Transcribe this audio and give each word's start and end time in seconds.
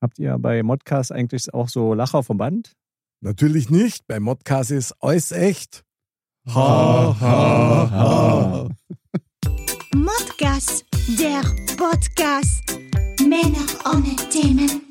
Habt 0.00 0.20
ihr 0.20 0.38
bei 0.38 0.62
Modcast 0.62 1.10
eigentlich 1.10 1.52
auch 1.52 1.68
so 1.68 1.92
Lacher 1.92 2.22
vom 2.22 2.38
Band? 2.38 2.76
Natürlich 3.20 3.68
nicht. 3.68 4.06
Bei 4.06 4.20
Modcast 4.20 4.70
ist 4.70 4.94
alles 5.00 5.32
echt. 5.32 5.82
Ha, 6.46 7.16
ha, 7.20 7.90
ha. 7.90 8.68
Modcast, 9.92 10.84
der 11.18 11.42
Podcast. 11.76 12.62
Männer 13.20 13.66
ohne 13.92 14.14
Themen. 14.30 14.82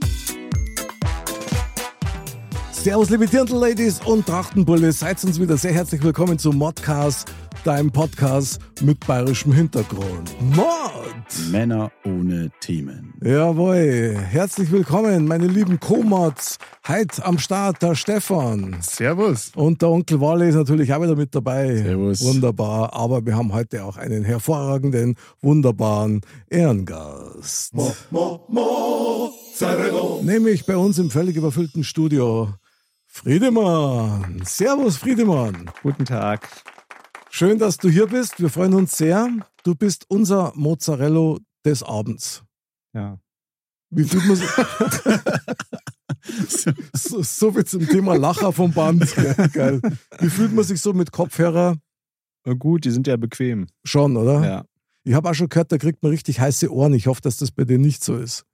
Servus, 2.74 3.10
liebe 3.10 3.28
Dirndl-Ladies 3.28 4.02
und 4.06 4.26
Trachtenbulle. 4.26 4.92
Seid 4.92 5.24
uns 5.24 5.40
wieder 5.40 5.58
sehr 5.58 5.74
herzlich 5.74 6.04
willkommen 6.04 6.38
zu 6.38 6.52
Modcast, 6.52 7.32
deinem 7.68 7.92
Podcast 7.92 8.62
mit 8.82 9.06
bayerischem 9.06 9.52
Hintergrund. 9.52 10.34
Mod! 10.56 10.64
Männer 11.52 11.92
ohne 12.06 12.50
Themen. 12.62 13.14
Jawohl. 13.22 14.16
Herzlich 14.18 14.72
willkommen, 14.72 15.28
meine 15.28 15.48
lieben 15.48 15.78
Co-Mods. 15.78 16.60
Heute 16.88 17.26
am 17.26 17.38
Start 17.38 17.82
der 17.82 17.96
Stefan. 17.96 18.78
Servus. 18.80 19.52
Und 19.54 19.82
der 19.82 19.90
Onkel 19.90 20.22
Walle 20.22 20.48
ist 20.48 20.56
natürlich 20.56 20.94
auch 20.94 21.02
wieder 21.02 21.18
mit 21.18 21.36
dabei. 21.36 21.76
Servus. 21.76 22.24
Wunderbar. 22.24 22.94
Aber 22.94 23.26
wir 23.26 23.36
haben 23.36 23.52
heute 23.52 23.84
auch 23.84 23.98
einen 23.98 24.24
hervorragenden, 24.24 25.16
wunderbaren 25.42 26.22
Ehrengast. 26.50 27.74
Nämlich 30.22 30.66
bei 30.66 30.78
uns 30.78 31.00
im 31.00 31.12
völlig 31.12 31.36
überfüllten 31.36 31.84
Studio. 31.84 32.54
Friedemann. 33.08 34.42
Servus, 34.46 34.96
Friedemann. 34.96 35.70
Guten 35.84 36.06
Tag. 36.06 36.48
Schön, 37.38 37.60
dass 37.60 37.78
du 37.78 37.88
hier 37.88 38.08
bist. 38.08 38.42
Wir 38.42 38.50
freuen 38.50 38.74
uns 38.74 38.98
sehr. 38.98 39.30
Du 39.62 39.76
bist 39.76 40.06
unser 40.10 40.54
Mozzarella 40.56 41.38
des 41.64 41.84
Abends. 41.84 42.44
Ja. 42.96 43.20
Wie 43.92 44.06
fühlt 44.06 44.26
man 44.26 44.38
sich? 44.38 44.50
so, 46.94 47.22
so 47.22 47.52
viel 47.52 47.64
zum 47.66 47.88
Thema 47.88 48.16
Lacher 48.16 48.52
vom 48.52 48.74
Band. 48.74 49.16
Geil. 49.54 49.82
Wie 50.18 50.32
fühlt 50.32 50.52
man 50.52 50.64
sich 50.64 50.82
so 50.82 50.94
mit 50.94 51.12
Kopfhörer? 51.12 51.76
Na 52.44 52.54
gut, 52.54 52.86
die 52.86 52.90
sind 52.90 53.06
ja 53.06 53.18
bequem. 53.18 53.68
Schon, 53.84 54.18
oder? 54.18 54.44
Ja. 54.44 54.66
Ich 55.04 55.14
habe 55.14 55.30
auch 55.30 55.36
schon 55.36 55.50
gehört, 55.50 55.72
da 55.72 55.78
kriegt 55.78 56.02
man 56.02 56.10
richtig 56.10 56.40
heiße 56.40 56.74
Ohren. 56.74 56.96
Ich 56.96 57.06
hoffe, 57.06 57.22
dass 57.22 57.38
das 57.38 57.52
bei 57.52 57.66
dir 57.66 57.78
nicht 57.78 58.04
so 58.04 58.18
ist. 58.18 58.48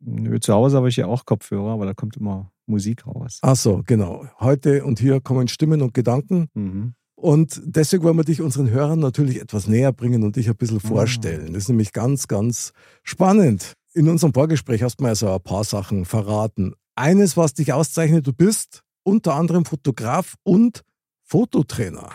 Nö, 0.00 0.40
zu 0.40 0.54
Hause 0.54 0.78
habe 0.78 0.88
ich 0.88 0.96
ja 0.96 1.04
auch 1.04 1.26
Kopfhörer, 1.26 1.72
aber 1.72 1.84
da 1.84 1.92
kommt 1.92 2.16
immer 2.16 2.50
Musik 2.64 3.06
raus. 3.06 3.40
Ach 3.42 3.56
so, 3.56 3.82
genau. 3.84 4.26
Heute 4.40 4.86
und 4.86 5.00
hier 5.00 5.20
kommen 5.20 5.48
Stimmen 5.48 5.82
und 5.82 5.92
Gedanken. 5.92 6.48
Mhm. 6.54 6.94
Und 7.22 7.62
deswegen 7.64 8.02
wollen 8.02 8.16
wir 8.16 8.24
dich 8.24 8.40
unseren 8.42 8.68
Hörern 8.68 8.98
natürlich 8.98 9.40
etwas 9.40 9.68
näher 9.68 9.92
bringen 9.92 10.24
und 10.24 10.34
dich 10.34 10.48
ein 10.48 10.56
bisschen 10.56 10.80
vorstellen. 10.80 11.52
Das 11.52 11.62
ist 11.62 11.68
nämlich 11.68 11.92
ganz, 11.92 12.26
ganz 12.26 12.72
spannend. 13.04 13.74
In 13.94 14.08
unserem 14.08 14.34
Vorgespräch 14.34 14.82
hast 14.82 14.96
du 14.98 15.04
mir 15.04 15.10
also 15.10 15.32
ein 15.32 15.40
paar 15.40 15.62
Sachen 15.62 16.04
verraten. 16.04 16.74
Eines, 16.96 17.36
was 17.36 17.54
dich 17.54 17.72
auszeichnet, 17.72 18.26
du 18.26 18.32
bist 18.32 18.82
unter 19.04 19.34
anderem 19.36 19.64
Fotograf 19.64 20.34
und 20.42 20.82
Fototrainer. 21.22 22.10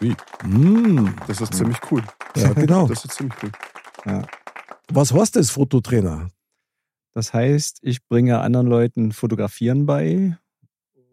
Wie? 0.00 0.16
Mm, 0.42 1.10
Das 1.26 1.42
ist 1.42 1.52
ziemlich 1.52 1.76
cool. 1.90 2.02
ja, 2.34 2.54
genau. 2.54 2.86
Das 2.88 3.04
ist 3.04 3.16
ziemlich 3.16 3.34
cool. 3.42 3.52
Ja. 4.06 4.22
Was 4.90 5.12
heißt 5.12 5.36
das, 5.36 5.50
Fototrainer? 5.50 6.30
Das 7.12 7.34
heißt, 7.34 7.80
ich 7.82 8.06
bringe 8.08 8.40
anderen 8.40 8.68
Leuten 8.68 9.12
Fotografieren 9.12 9.84
bei 9.84 10.38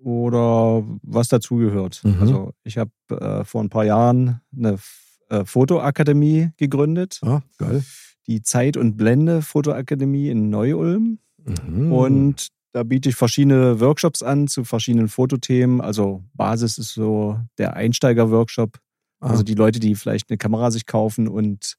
oder 0.03 0.83
was 1.03 1.27
dazugehört. 1.27 2.01
Mhm. 2.03 2.17
Also 2.21 2.53
ich 2.63 2.77
habe 2.77 2.91
äh, 3.09 3.43
vor 3.43 3.61
ein 3.63 3.69
paar 3.69 3.85
Jahren 3.85 4.41
eine 4.55 4.73
F- 4.73 5.19
äh, 5.29 5.43
Fotoakademie 5.45 6.49
gegründet, 6.57 7.19
Ah, 7.23 7.41
geil. 7.57 7.83
die 8.27 8.41
Zeit- 8.41 8.77
und 8.77 8.95
Blende 8.97 9.41
Fotoakademie 9.41 10.29
in 10.29 10.49
Neu-Ulm. 10.49 11.19
Mhm. 11.45 11.91
Und 11.91 12.47
da 12.73 12.83
biete 12.83 13.09
ich 13.09 13.15
verschiedene 13.15 13.79
Workshops 13.79 14.21
an 14.21 14.47
zu 14.47 14.63
verschiedenen 14.63 15.07
Fotothemen. 15.07 15.81
Also 15.81 16.23
Basis 16.33 16.77
ist 16.77 16.93
so 16.93 17.39
der 17.57 17.75
Einsteiger-Workshop. 17.75 18.77
Ah, 19.19 19.29
Also 19.29 19.43
die 19.43 19.55
Leute, 19.55 19.79
die 19.79 19.95
vielleicht 19.95 20.29
eine 20.29 20.37
Kamera 20.37 20.69
sich 20.71 20.85
kaufen 20.85 21.27
und 21.27 21.75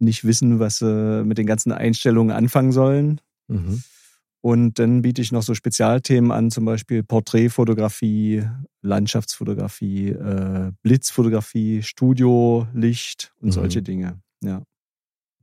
nicht 0.00 0.24
wissen, 0.24 0.58
was 0.58 0.78
sie 0.78 1.22
mit 1.24 1.38
den 1.38 1.46
ganzen 1.46 1.70
Einstellungen 1.72 2.34
anfangen 2.34 2.72
sollen. 2.72 3.20
mhm. 3.48 3.82
Und 4.44 4.78
dann 4.78 5.00
biete 5.00 5.22
ich 5.22 5.32
noch 5.32 5.42
so 5.42 5.54
Spezialthemen 5.54 6.30
an, 6.30 6.50
zum 6.50 6.66
Beispiel 6.66 7.02
Porträtfotografie, 7.02 8.42
Landschaftsfotografie, 8.82 10.10
äh, 10.10 10.70
Blitzfotografie, 10.82 11.82
Studio, 11.82 12.68
Licht 12.74 13.32
und 13.40 13.48
Mhm. 13.48 13.52
solche 13.52 13.80
Dinge. 13.80 14.20
Ja. 14.42 14.62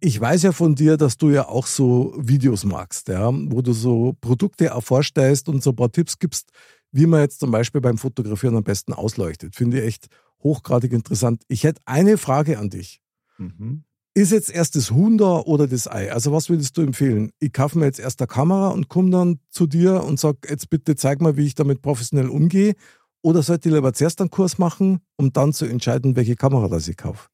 Ich 0.02 0.22
weiß 0.22 0.44
ja 0.44 0.52
von 0.52 0.76
dir, 0.76 0.98
dass 0.98 1.18
du 1.18 1.32
ja 1.32 1.48
auch 1.48 1.66
so 1.66 2.14
Videos 2.16 2.64
magst, 2.64 3.08
ja, 3.08 3.32
wo 3.34 3.64
du 3.64 3.74
so 3.74 4.14
Produkte 4.22 4.68
erforscht 4.68 5.18
und 5.48 5.64
so 5.64 5.72
ein 5.72 5.76
paar 5.76 5.92
Tipps 5.92 6.20
gibst, 6.20 6.52
wie 6.92 7.08
man 7.08 7.22
jetzt 7.22 7.40
zum 7.40 7.50
Beispiel 7.50 7.82
beim 7.82 7.98
Fotografieren 7.98 8.56
am 8.56 8.64
besten 8.64 8.94
ausleuchtet. 8.94 9.56
Finde 9.56 9.80
ich 9.80 9.86
echt 9.86 10.08
hochgradig 10.44 10.92
interessant. 10.92 11.42
Ich 11.48 11.64
hätte 11.64 11.82
eine 11.86 12.20
Frage 12.20 12.60
an 12.60 12.70
dich. 12.70 13.02
Mhm. 13.40 13.84
Ist 14.14 14.32
jetzt 14.32 14.50
erst 14.50 14.76
das 14.76 14.92
Huhn 14.92 15.18
da 15.18 15.40
oder 15.40 15.68
das 15.68 15.90
Ei? 15.90 16.12
Also 16.12 16.34
was 16.34 16.50
würdest 16.50 16.78
du 16.78 16.82
empfehlen? 16.82 17.32
Ich 17.40 17.54
kaufe 17.54 17.80
mir 17.80 17.86
jetzt 17.86 18.00
erst 18.00 18.20
eine 18.20 18.28
Kamera 18.28 18.70
und 18.70 18.90
komme 18.90 19.10
dann 19.10 19.40
zu 19.50 19.68
dir 19.68 20.04
und 20.04 20.20
sag, 20.20 20.50
jetzt 20.50 20.70
bitte 20.70 20.96
zeig 20.98 21.22
mal, 21.22 21.38
wie 21.38 21.46
ich 21.46 21.56
damit 21.56 21.82
professionell 21.82 22.28
umgehe. 22.28 22.74
Oder 23.22 23.42
sollte 23.42 23.70
ich 23.70 23.76
lieber 23.76 23.94
zuerst 23.94 24.20
einen 24.20 24.30
Kurs 24.30 24.58
machen, 24.58 25.00
um 25.16 25.32
dann 25.32 25.54
zu 25.54 25.66
entscheiden, 25.66 26.16
welche 26.18 26.36
Kamera 26.36 26.68
das 26.68 26.88
ich 26.90 26.98
kaufe? 26.98 27.30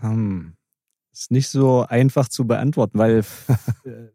Hm. 0.00 0.52
Ist 1.12 1.30
nicht 1.30 1.48
so 1.48 1.86
einfach 1.88 2.28
zu 2.28 2.46
beantworten, 2.46 2.98
weil 2.98 3.20
äh, 3.84 4.08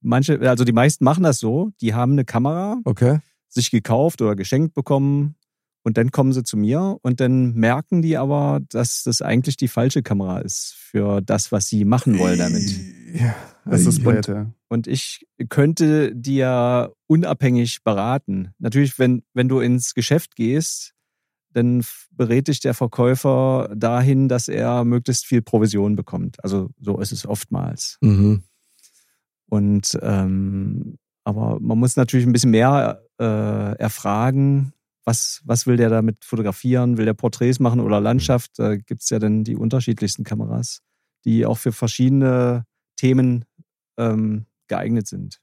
manche, 0.00 0.38
also 0.48 0.62
die 0.64 0.72
meisten 0.72 1.04
machen 1.04 1.24
das 1.24 1.38
so, 1.38 1.70
die 1.80 1.94
haben 1.94 2.12
eine 2.12 2.24
Kamera, 2.24 2.78
Okay. 2.84 3.18
sich 3.48 3.70
gekauft 3.72 4.22
oder 4.22 4.36
geschenkt 4.36 4.74
bekommen 4.74 5.34
und 5.82 5.96
dann 5.96 6.10
kommen 6.10 6.32
sie 6.32 6.44
zu 6.44 6.56
mir 6.56 6.98
und 7.02 7.20
dann 7.20 7.54
merken 7.54 8.02
die 8.02 8.16
aber, 8.16 8.60
dass 8.68 9.02
das 9.04 9.22
eigentlich 9.22 9.56
die 9.56 9.68
falsche 9.68 10.02
Kamera 10.02 10.38
ist 10.38 10.74
für 10.76 11.20
das, 11.20 11.52
was 11.52 11.68
sie 11.68 11.84
machen 11.84 12.18
wollen 12.18 12.38
damit. 12.38 12.78
Ja. 13.14 13.34
Das 13.64 13.82
ist 13.86 13.98
Und- 13.98 14.04
blöd, 14.04 14.26
ja. 14.28 14.50
Und 14.68 14.86
ich 14.86 15.26
könnte 15.50 16.14
dir 16.16 16.92
unabhängig 17.06 17.84
beraten. 17.84 18.54
Natürlich, 18.58 18.98
wenn, 18.98 19.22
wenn 19.34 19.48
du 19.48 19.60
ins 19.60 19.92
Geschäft 19.94 20.34
gehst, 20.34 20.94
dann 21.50 21.84
berät 22.10 22.48
dich 22.48 22.60
der 22.60 22.72
Verkäufer 22.72 23.70
dahin, 23.76 24.28
dass 24.28 24.48
er 24.48 24.84
möglichst 24.84 25.26
viel 25.26 25.42
Provision 25.42 25.94
bekommt. 25.94 26.42
Also 26.42 26.70
so 26.80 26.98
ist 26.98 27.12
es 27.12 27.26
oftmals. 27.26 27.98
Mhm. 28.00 28.44
Und 29.50 29.98
ähm, 30.00 30.96
aber 31.24 31.60
man 31.60 31.78
muss 31.78 31.96
natürlich 31.96 32.26
ein 32.26 32.32
bisschen 32.32 32.50
mehr 32.52 33.02
äh, 33.20 33.76
erfragen, 33.76 34.72
was, 35.04 35.42
was 35.44 35.66
will 35.66 35.76
der 35.76 35.90
damit 35.90 36.24
fotografieren? 36.24 36.96
Will 36.96 37.06
der 37.06 37.14
Porträts 37.14 37.60
machen 37.60 37.80
oder 37.80 38.00
Landschaft? 38.00 38.58
Da 38.58 38.76
gibt 38.76 39.02
es 39.02 39.10
ja 39.10 39.18
dann 39.18 39.44
die 39.44 39.56
unterschiedlichsten 39.56 40.24
Kameras, 40.24 40.80
die 41.24 41.44
auch 41.46 41.58
für 41.58 41.72
verschiedene 41.72 42.64
Themen 42.96 43.44
ähm, 43.96 44.46
geeignet 44.68 45.08
sind. 45.08 45.40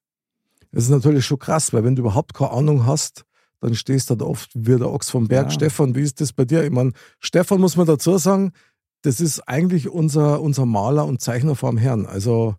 Das 0.71 0.83
ist 0.83 0.89
natürlich 0.89 1.25
schon 1.25 1.39
krass, 1.39 1.73
weil 1.73 1.83
wenn 1.83 1.95
du 1.95 2.03
überhaupt 2.03 2.33
keine 2.33 2.51
Ahnung 2.51 2.85
hast, 2.85 3.25
dann 3.59 3.75
stehst 3.75 4.09
du 4.09 4.15
da 4.15 4.25
oft 4.25 4.51
wie 4.53 4.77
der 4.77 4.89
Ochs 4.89 5.09
vom 5.09 5.27
Berg. 5.27 5.47
Ja. 5.47 5.51
Stefan, 5.51 5.95
wie 5.95 6.01
ist 6.01 6.21
das 6.21 6.31
bei 6.31 6.45
dir? 6.45 6.63
Ich 6.63 6.71
meine, 6.71 6.93
Stefan 7.19 7.59
muss 7.59 7.75
man 7.75 7.87
dazu 7.87 8.17
sagen, 8.17 8.53
das 9.01 9.19
ist 9.19 9.41
eigentlich 9.41 9.89
unser, 9.89 10.41
unser 10.41 10.65
Maler 10.65 11.05
und 11.05 11.21
Zeichner 11.21 11.55
vom 11.55 11.77
Herrn. 11.77 12.05
Also 12.05 12.55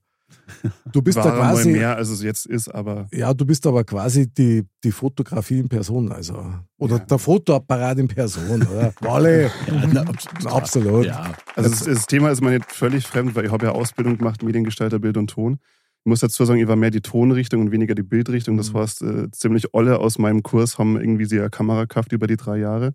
du 0.93 1.03
bist 1.03 1.17
War 1.19 1.25
da 1.25 1.31
mal 1.37 1.53
quasi. 1.55 1.71
mehr, 1.73 1.97
als 1.97 2.09
es 2.09 2.23
jetzt 2.23 2.47
ist, 2.47 2.69
aber 2.69 3.07
Ja, 3.13 3.33
du 3.35 3.45
bist 3.47 3.67
aber 3.67 3.85
quasi 3.85 4.29
die, 4.33 4.67
die 4.85 4.93
Fotografie 4.93 5.61
in 5.61 5.69
Person, 5.69 6.11
also. 6.13 6.43
Oder 6.79 6.97
Ja. 6.97 7.05
der 7.05 7.19
Fotoapparat 7.19 7.99
in 7.99 8.09
Person, 8.09 8.63
oder? 8.63 8.93
Walle. 9.01 9.51
Ja, 9.67 9.87
na, 9.93 10.05
absolut. 10.51 11.07
Ja. 11.07 11.33
Also 11.55 11.71
das, 11.71 11.85
das 11.85 12.07
Thema 12.07 12.31
ist 12.31 12.41
mir 12.43 12.51
nicht 12.51 12.71
völlig 12.73 13.07
fremd, 13.07 13.35
weil 13.35 13.47
ich 13.47 13.53
habe 13.53 13.67
ja 13.67 13.73
Ausbildung 13.73 14.19
gemacht, 14.19 14.43
Mediengestalter, 14.43 14.99
Bild 14.99 15.17
und 15.17 15.29
Ton. 15.31 15.59
Ich 16.03 16.09
muss 16.09 16.21
dazu 16.21 16.45
sagen, 16.47 16.61
ich 16.61 16.67
war 16.69 16.77
mehr 16.77 16.91
die 16.91 17.03
Tonrichtung 17.03 17.61
und 17.61 17.73
weniger 17.73 17.95
die 17.95 18.03
Bildrichtung. 18.03 18.57
Das 18.57 18.73
Mhm. 18.73 18.79
heißt, 18.79 19.03
äh, 19.03 19.31
ziemlich 19.33 19.75
alle 19.75 19.99
aus 19.99 20.19
meinem 20.19 20.43
Kurs 20.43 20.79
haben 20.79 20.99
irgendwie 20.99 21.27
sie 21.27 21.39
eine 21.39 21.51
Kamera 21.51 21.83
gekauft 21.83 22.13
über 22.13 22.27
die 22.27 22.37
drei 22.39 22.57
Jahre. 22.59 22.95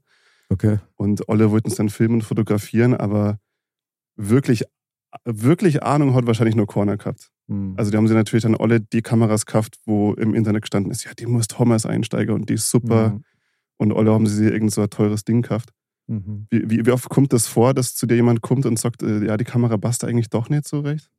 Okay. 0.50 0.80
Und 0.96 1.30
alle 1.30 1.52
wollten 1.52 1.70
es 1.70 1.76
dann 1.76 1.90
filmen 1.90 2.16
und 2.16 2.22
fotografieren, 2.24 2.96
aber 2.96 3.40
wirklich, 4.16 4.64
wirklich 5.24 5.84
Ahnung 5.84 6.14
hat 6.14 6.28
wahrscheinlich 6.28 6.56
nur 6.56 6.68
Corner 6.68 6.98
gehabt. 6.98 7.30
Hm. 7.48 7.76
Also 7.78 7.92
die 7.92 7.98
haben 7.98 8.08
sie 8.08 8.14
natürlich 8.14 8.44
dann 8.44 8.56
alle 8.56 8.82
die 8.82 9.02
Kameras 9.02 9.46
gekauft, 9.46 9.78
wo 9.86 10.14
im 10.14 10.34
Internet 10.34 10.64
gestanden 10.64 10.92
ist, 10.92 11.04
ja, 11.06 11.12
die 11.18 11.26
muss 11.26 11.48
Thomas 11.48 11.86
Einsteiger 11.86 12.34
und 12.34 12.50
die 12.50 12.56
ist 12.56 12.70
super. 12.70 13.20
Und 13.78 13.94
alle 13.94 14.12
haben 14.12 14.28
sie 14.28 14.46
irgend 14.46 14.72
so 14.72 14.82
ein 14.82 14.90
teures 14.90 15.26
Ding 15.26 15.42
gekauft. 15.42 15.72
Mhm. 16.08 16.48
Wie, 16.50 16.70
wie, 16.70 16.86
wie 16.86 16.92
oft 16.92 17.10
kommt 17.10 17.34
das 17.34 17.48
vor, 17.48 17.74
dass 17.74 17.96
zu 17.96 18.06
dir 18.06 18.16
jemand 18.16 18.42
kommt 18.42 18.66
und 18.66 18.80
sagt, 18.80 19.04
äh, 19.04 19.26
ja, 19.26 19.38
die 19.38 19.44
Kamera 19.44 19.78
passt 19.78 20.04
eigentlich 20.04 20.30
doch 20.30 20.50
nicht 20.50 20.68
so 20.68 20.82
recht? 20.82 21.10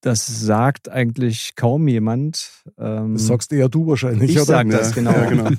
Das 0.00 0.26
sagt 0.26 0.90
eigentlich 0.90 1.56
kaum 1.56 1.88
jemand. 1.88 2.62
Ähm, 2.76 3.14
Das 3.14 3.26
sagst 3.26 3.52
eher 3.52 3.70
du 3.70 3.86
wahrscheinlich, 3.86 4.30
ich 4.30 4.36
oder? 4.36 4.44
sag 4.44 4.68
das, 4.68 4.94
genau. 4.94 5.10
ja, 5.12 5.30
genau. 5.30 5.50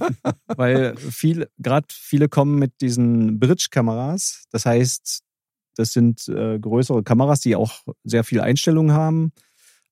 Weil 0.56 0.96
viel, 0.98 1.48
gerade 1.58 1.88
viele 1.90 2.30
kommen 2.30 2.60
mit 2.60 2.80
diesen 2.80 3.40
Bridge-Kameras. 3.40 4.46
Das 4.52 4.68
heißt, 4.68 5.24
das 5.76 5.92
sind 5.94 6.28
äh, 6.28 6.60
größere 6.60 7.04
Kameras, 7.04 7.40
die 7.42 7.56
auch 7.56 7.82
sehr 8.04 8.24
viel 8.24 8.42
Einstellungen 8.42 8.94
haben. 8.94 9.32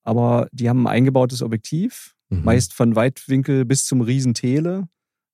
Aber 0.03 0.47
die 0.51 0.69
haben 0.69 0.88
ein 0.88 0.94
eingebautes 0.94 1.41
Objektiv, 1.41 2.13
Mhm. 2.30 2.44
meist 2.45 2.74
von 2.74 2.95
Weitwinkel 2.95 3.63
bis 3.65 3.85
zum 3.85 4.01
Riesentele, 4.01 4.88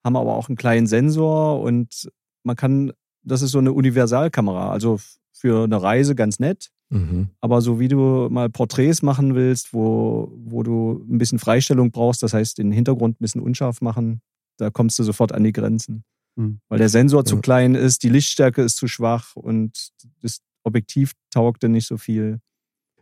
haben 0.03 0.15
aber 0.15 0.35
auch 0.35 0.49
einen 0.49 0.57
kleinen 0.57 0.87
Sensor 0.87 1.61
und 1.61 2.09
man 2.43 2.55
kann, 2.55 2.91
das 3.23 3.41
ist 3.41 3.51
so 3.51 3.59
eine 3.59 3.71
Universalkamera, 3.73 4.71
also 4.71 4.99
für 5.31 5.63
eine 5.63 5.81
Reise 5.81 6.15
ganz 6.15 6.39
nett. 6.39 6.69
Mhm. 6.89 7.29
Aber 7.39 7.61
so 7.61 7.79
wie 7.79 7.87
du 7.87 8.27
mal 8.29 8.49
Porträts 8.49 9.01
machen 9.01 9.35
willst, 9.35 9.73
wo, 9.73 10.31
wo 10.35 10.63
du 10.63 11.05
ein 11.09 11.19
bisschen 11.19 11.39
Freistellung 11.39 11.91
brauchst, 11.91 12.23
das 12.23 12.33
heißt 12.33 12.57
den 12.57 12.71
Hintergrund 12.71 13.15
ein 13.19 13.23
bisschen 13.23 13.41
unscharf 13.41 13.81
machen, 13.81 14.21
da 14.57 14.69
kommst 14.69 14.97
du 14.99 15.03
sofort 15.03 15.31
an 15.31 15.43
die 15.43 15.53
Grenzen. 15.53 16.03
Hm. 16.39 16.61
Weil 16.69 16.79
der 16.79 16.87
Sensor 16.87 17.25
zu 17.25 17.35
Ja. 17.35 17.41
klein 17.41 17.75
ist, 17.75 18.01
die 18.03 18.09
Lichtstärke 18.09 18.61
ist 18.61 18.77
zu 18.77 18.87
schwach 18.87 19.35
und 19.35 19.89
das 20.21 20.39
Objektiv 20.63 21.11
taugt 21.31 21.63
dann 21.63 21.73
nicht 21.73 21.87
so 21.87 21.97
viel. 21.97 22.39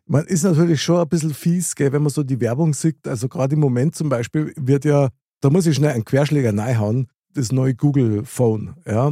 Man 0.08 0.26
ist 0.26 0.44
natürlich 0.44 0.82
schon 0.82 1.00
ein 1.00 1.08
bisschen 1.08 1.34
fies, 1.34 1.76
gell, 1.76 1.92
wenn 1.92 2.02
man 2.02 2.10
so 2.10 2.24
die 2.24 2.40
Werbung 2.40 2.74
sieht. 2.74 3.08
Also 3.08 3.28
gerade 3.30 3.54
im 3.54 3.60
Moment 3.60 3.94
zum 3.96 4.10
Beispiel 4.10 4.54
wird 4.56 4.86
ja, 4.86 5.10
da 5.42 5.50
muss 5.52 5.68
ich 5.68 5.76
schnell 5.76 5.92
einen 5.92 6.06
Querschläger 6.06 6.58
reinhauen, 6.58 7.10
das 7.34 7.52
neue 7.52 7.76
Google 7.76 8.26
Phone, 8.26 8.74
ja, 8.88 9.12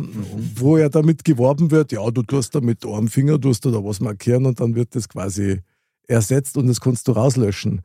wo 0.56 0.77
ja 0.77 0.89
damit 0.89 1.24
geworben 1.24 1.69
wird, 1.69 1.92
ja, 1.92 2.10
du 2.10 2.24
tust 2.24 2.56
da 2.56 2.62
mit 2.62 2.83
einem 2.83 3.10
Finger, 3.10 3.39
tust 3.39 3.66
du 3.66 3.72
da 3.72 3.83
was 3.83 4.00
markieren 4.00 4.48
und 4.48 4.60
dann 4.60 4.74
wird 4.74 4.95
das 4.95 5.07
quasi 5.07 5.62
ersetzt 6.07 6.57
und 6.57 6.66
das 6.66 6.81
kannst 6.81 7.07
du 7.07 7.12
rauslöschen. 7.12 7.81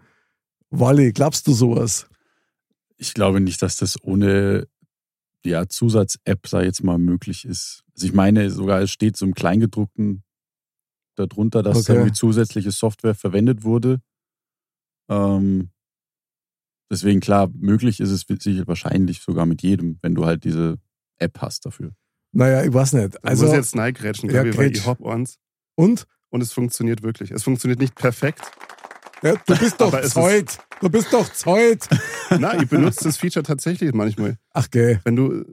Wally, 0.71 1.13
glaubst 1.13 1.47
du 1.47 1.53
sowas? 1.53 2.07
Ich 2.97 3.13
glaube 3.13 3.41
nicht, 3.41 3.61
dass 3.61 3.77
das 3.77 4.03
ohne 4.03 4.67
ja, 5.45 5.67
Zusatz-App, 5.69 6.47
sei 6.47 6.65
jetzt 6.65 6.83
mal, 6.85 6.99
möglich 6.99 7.45
ist. 7.45 7.83
Also 7.95 8.07
ich 8.07 8.13
meine, 8.13 8.51
sogar 8.51 8.81
es 8.81 8.91
steht 8.91 9.17
so 9.17 9.25
im 9.27 9.35
Kleingedruckten 9.35 10.23
darunter, 11.17 11.63
dass 11.63 11.79
Okay. 11.79 11.95
irgendwie 11.95 12.13
zusätzliche 12.13 12.71
Software 12.71 13.15
verwendet 13.15 13.63
wurde. 13.65 14.01
Ähm, 15.11 15.71
deswegen 16.91 17.21
klar, 17.21 17.51
möglich 17.55 18.01
ist 18.01 18.11
es 18.11 18.25
sicher 18.43 18.67
wahrscheinlich 18.67 19.21
sogar 19.21 19.47
mit 19.47 19.63
jedem, 19.63 19.99
wenn 20.03 20.15
du 20.15 20.25
halt 20.25 20.45
diese 20.45 20.79
App 21.19 21.39
hast 21.41 21.67
dafür. 21.67 21.93
Naja, 22.33 22.63
ich 22.65 22.73
weiß 22.73 22.93
nicht. 22.95 23.17
Also, 23.25 23.45
Also, 23.45 23.47
muss 23.47 23.55
jetzt 23.55 23.75
neigrätschen, 23.75 24.29
Ja, 24.31 24.43
glaube 24.43 24.51
ich, 24.51 24.57
weil 24.59 24.77
ich 24.77 24.87
hab 24.87 25.05
eins. 25.05 25.39
und? 25.75 26.07
Und 26.33 26.43
es 26.43 26.53
funktioniert 26.53 27.03
wirklich. 27.03 27.33
Es 27.33 27.43
funktioniert 27.43 27.81
nicht 27.81 27.97
perfekt. 27.97 28.41
Ja, 29.23 29.35
du 29.47 29.57
bist 29.59 29.81
doch 29.81 30.01
Zeut. 30.03 30.59
Du 30.81 30.89
bist 30.89 31.13
doch 31.13 31.29
Zeut. 31.33 31.87
Na, 32.39 32.61
ich 32.61 32.69
benutze 32.69 33.05
das 33.05 33.17
Feature 33.19 33.43
tatsächlich 33.43 33.93
manchmal. 33.93 34.37
Ach, 34.53 34.71
gell. 34.71 35.01
Wenn 35.05 35.17
du, 35.17 35.45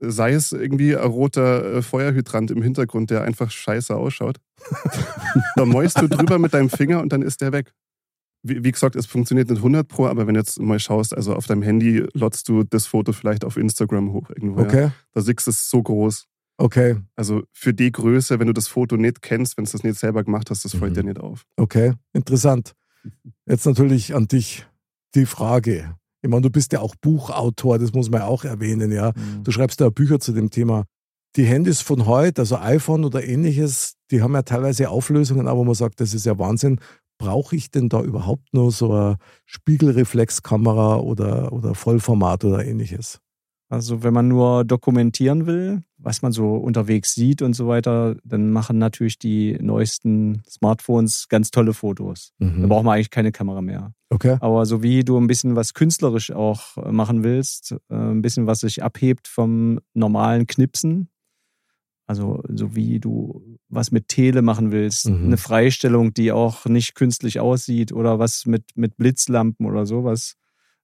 sei 0.00 0.32
es 0.32 0.52
irgendwie 0.52 0.96
ein 0.96 1.06
roter 1.06 1.76
äh, 1.76 1.82
Feuerhydrant 1.82 2.50
im 2.52 2.62
Hintergrund, 2.62 3.10
der 3.10 3.22
einfach 3.22 3.50
scheiße 3.50 3.96
ausschaut, 3.96 4.38
da 5.56 5.64
mäust 5.64 6.00
du 6.00 6.08
drüber 6.08 6.38
mit 6.38 6.54
deinem 6.54 6.70
Finger 6.70 7.00
und 7.00 7.12
dann 7.12 7.22
ist 7.22 7.40
der 7.40 7.52
weg. 7.52 7.72
Wie, 8.44 8.62
wie 8.62 8.70
gesagt, 8.70 8.94
es 8.94 9.06
funktioniert 9.06 9.48
nicht 9.50 9.58
100 9.58 9.88
Pro, 9.88 10.06
aber 10.06 10.28
wenn 10.28 10.34
du 10.34 10.40
jetzt 10.40 10.60
mal 10.60 10.78
schaust, 10.78 11.14
also 11.16 11.34
auf 11.34 11.46
deinem 11.48 11.62
Handy 11.62 12.06
lotst 12.14 12.48
du 12.48 12.62
das 12.62 12.86
Foto 12.86 13.12
vielleicht 13.12 13.44
auf 13.44 13.56
Instagram 13.56 14.12
hoch 14.12 14.30
irgendwo. 14.30 14.60
Ja. 14.60 14.66
Okay, 14.66 14.90
Da 15.12 15.20
siehst 15.22 15.46
du 15.46 15.50
es 15.50 15.68
so 15.68 15.82
groß. 15.82 16.26
okay, 16.58 16.96
Also 17.16 17.42
für 17.52 17.74
die 17.74 17.90
Größe, 17.90 18.38
wenn 18.38 18.46
du 18.46 18.52
das 18.52 18.68
Foto 18.68 18.96
nicht 18.96 19.22
kennst, 19.22 19.56
wenn 19.58 19.64
du 19.64 19.72
das 19.72 19.82
nicht 19.82 19.98
selber 19.98 20.22
gemacht 20.22 20.50
hast, 20.50 20.64
das 20.64 20.72
fällt 20.76 20.92
Mhm. 20.92 20.94
dir 20.94 21.04
nicht 21.04 21.18
auf. 21.18 21.42
okay. 21.56 21.94
Interessant. 22.12 22.74
Jetzt 23.46 23.66
natürlich 23.66 24.14
an 24.14 24.28
dich 24.28 24.66
die 25.14 25.26
Frage. 25.26 25.94
Ich 26.22 26.28
meine, 26.28 26.42
du 26.42 26.50
bist 26.50 26.72
ja 26.72 26.80
auch 26.80 26.94
Buchautor, 26.96 27.78
das 27.78 27.92
muss 27.92 28.10
man 28.10 28.22
ja 28.22 28.26
auch 28.26 28.44
erwähnen, 28.44 28.90
ja. 28.92 29.12
Du 29.44 29.52
schreibst 29.52 29.80
ja 29.80 29.88
Bücher 29.90 30.18
zu 30.20 30.32
dem 30.32 30.50
Thema. 30.50 30.84
Die 31.36 31.44
Handys 31.44 31.80
von 31.80 32.06
heute, 32.06 32.42
also 32.42 32.56
iPhone 32.56 33.04
oder 33.04 33.22
ähnliches, 33.24 33.94
die 34.10 34.22
haben 34.22 34.34
ja 34.34 34.42
teilweise 34.42 34.90
Auflösungen, 34.90 35.46
aber 35.46 35.64
man 35.64 35.74
sagt, 35.74 36.00
das 36.00 36.14
ist 36.14 36.26
ja 36.26 36.38
Wahnsinn. 36.38 36.80
Brauche 37.18 37.54
ich 37.56 37.70
denn 37.70 37.88
da 37.88 38.02
überhaupt 38.02 38.52
nur 38.52 38.72
so 38.72 38.92
eine 38.92 39.16
Spiegelreflexkamera 39.46 40.96
oder, 40.96 41.52
oder 41.52 41.74
Vollformat 41.74 42.44
oder 42.44 42.64
ähnliches? 42.64 43.20
Also 43.70 44.02
wenn 44.02 44.14
man 44.14 44.28
nur 44.28 44.64
dokumentieren 44.64 45.46
will, 45.46 45.82
was 45.98 46.22
man 46.22 46.32
so 46.32 46.54
unterwegs 46.56 47.14
sieht 47.14 47.42
und 47.42 47.52
so 47.54 47.68
weiter, 47.68 48.16
dann 48.24 48.50
machen 48.50 48.78
natürlich 48.78 49.18
die 49.18 49.58
neuesten 49.60 50.42
Smartphones 50.48 51.28
ganz 51.28 51.50
tolle 51.50 51.74
Fotos. 51.74 52.32
Da 52.38 52.46
Mhm. 52.46 52.68
braucht 52.68 52.84
man 52.84 52.94
eigentlich 52.94 53.10
keine 53.10 53.30
Kamera 53.32 53.60
mehr. 53.60 53.92
Okay. 54.10 54.38
Aber 54.40 54.64
so 54.64 54.82
wie 54.82 55.04
du 55.04 55.18
ein 55.18 55.26
bisschen 55.26 55.54
was 55.54 55.74
künstlerisch 55.74 56.30
auch 56.30 56.76
machen 56.90 57.24
willst, 57.24 57.72
äh, 57.90 57.94
ein 57.94 58.22
bisschen 58.22 58.46
was 58.46 58.60
sich 58.60 58.82
abhebt 58.82 59.28
vom 59.28 59.80
normalen 59.92 60.46
Knipsen, 60.46 61.08
also 62.06 62.42
so 62.48 62.74
wie 62.74 63.00
du 63.00 63.58
was 63.68 63.90
mit 63.90 64.08
Tele 64.08 64.40
machen 64.40 64.70
willst, 64.72 65.10
Mhm. 65.10 65.26
eine 65.26 65.36
Freistellung, 65.36 66.14
die 66.14 66.32
auch 66.32 66.64
nicht 66.64 66.94
künstlich 66.94 67.38
aussieht 67.38 67.92
oder 67.92 68.18
was 68.18 68.46
mit, 68.46 68.64
mit 68.76 68.96
Blitzlampen 68.96 69.66
oder 69.66 69.84
sowas, 69.84 70.36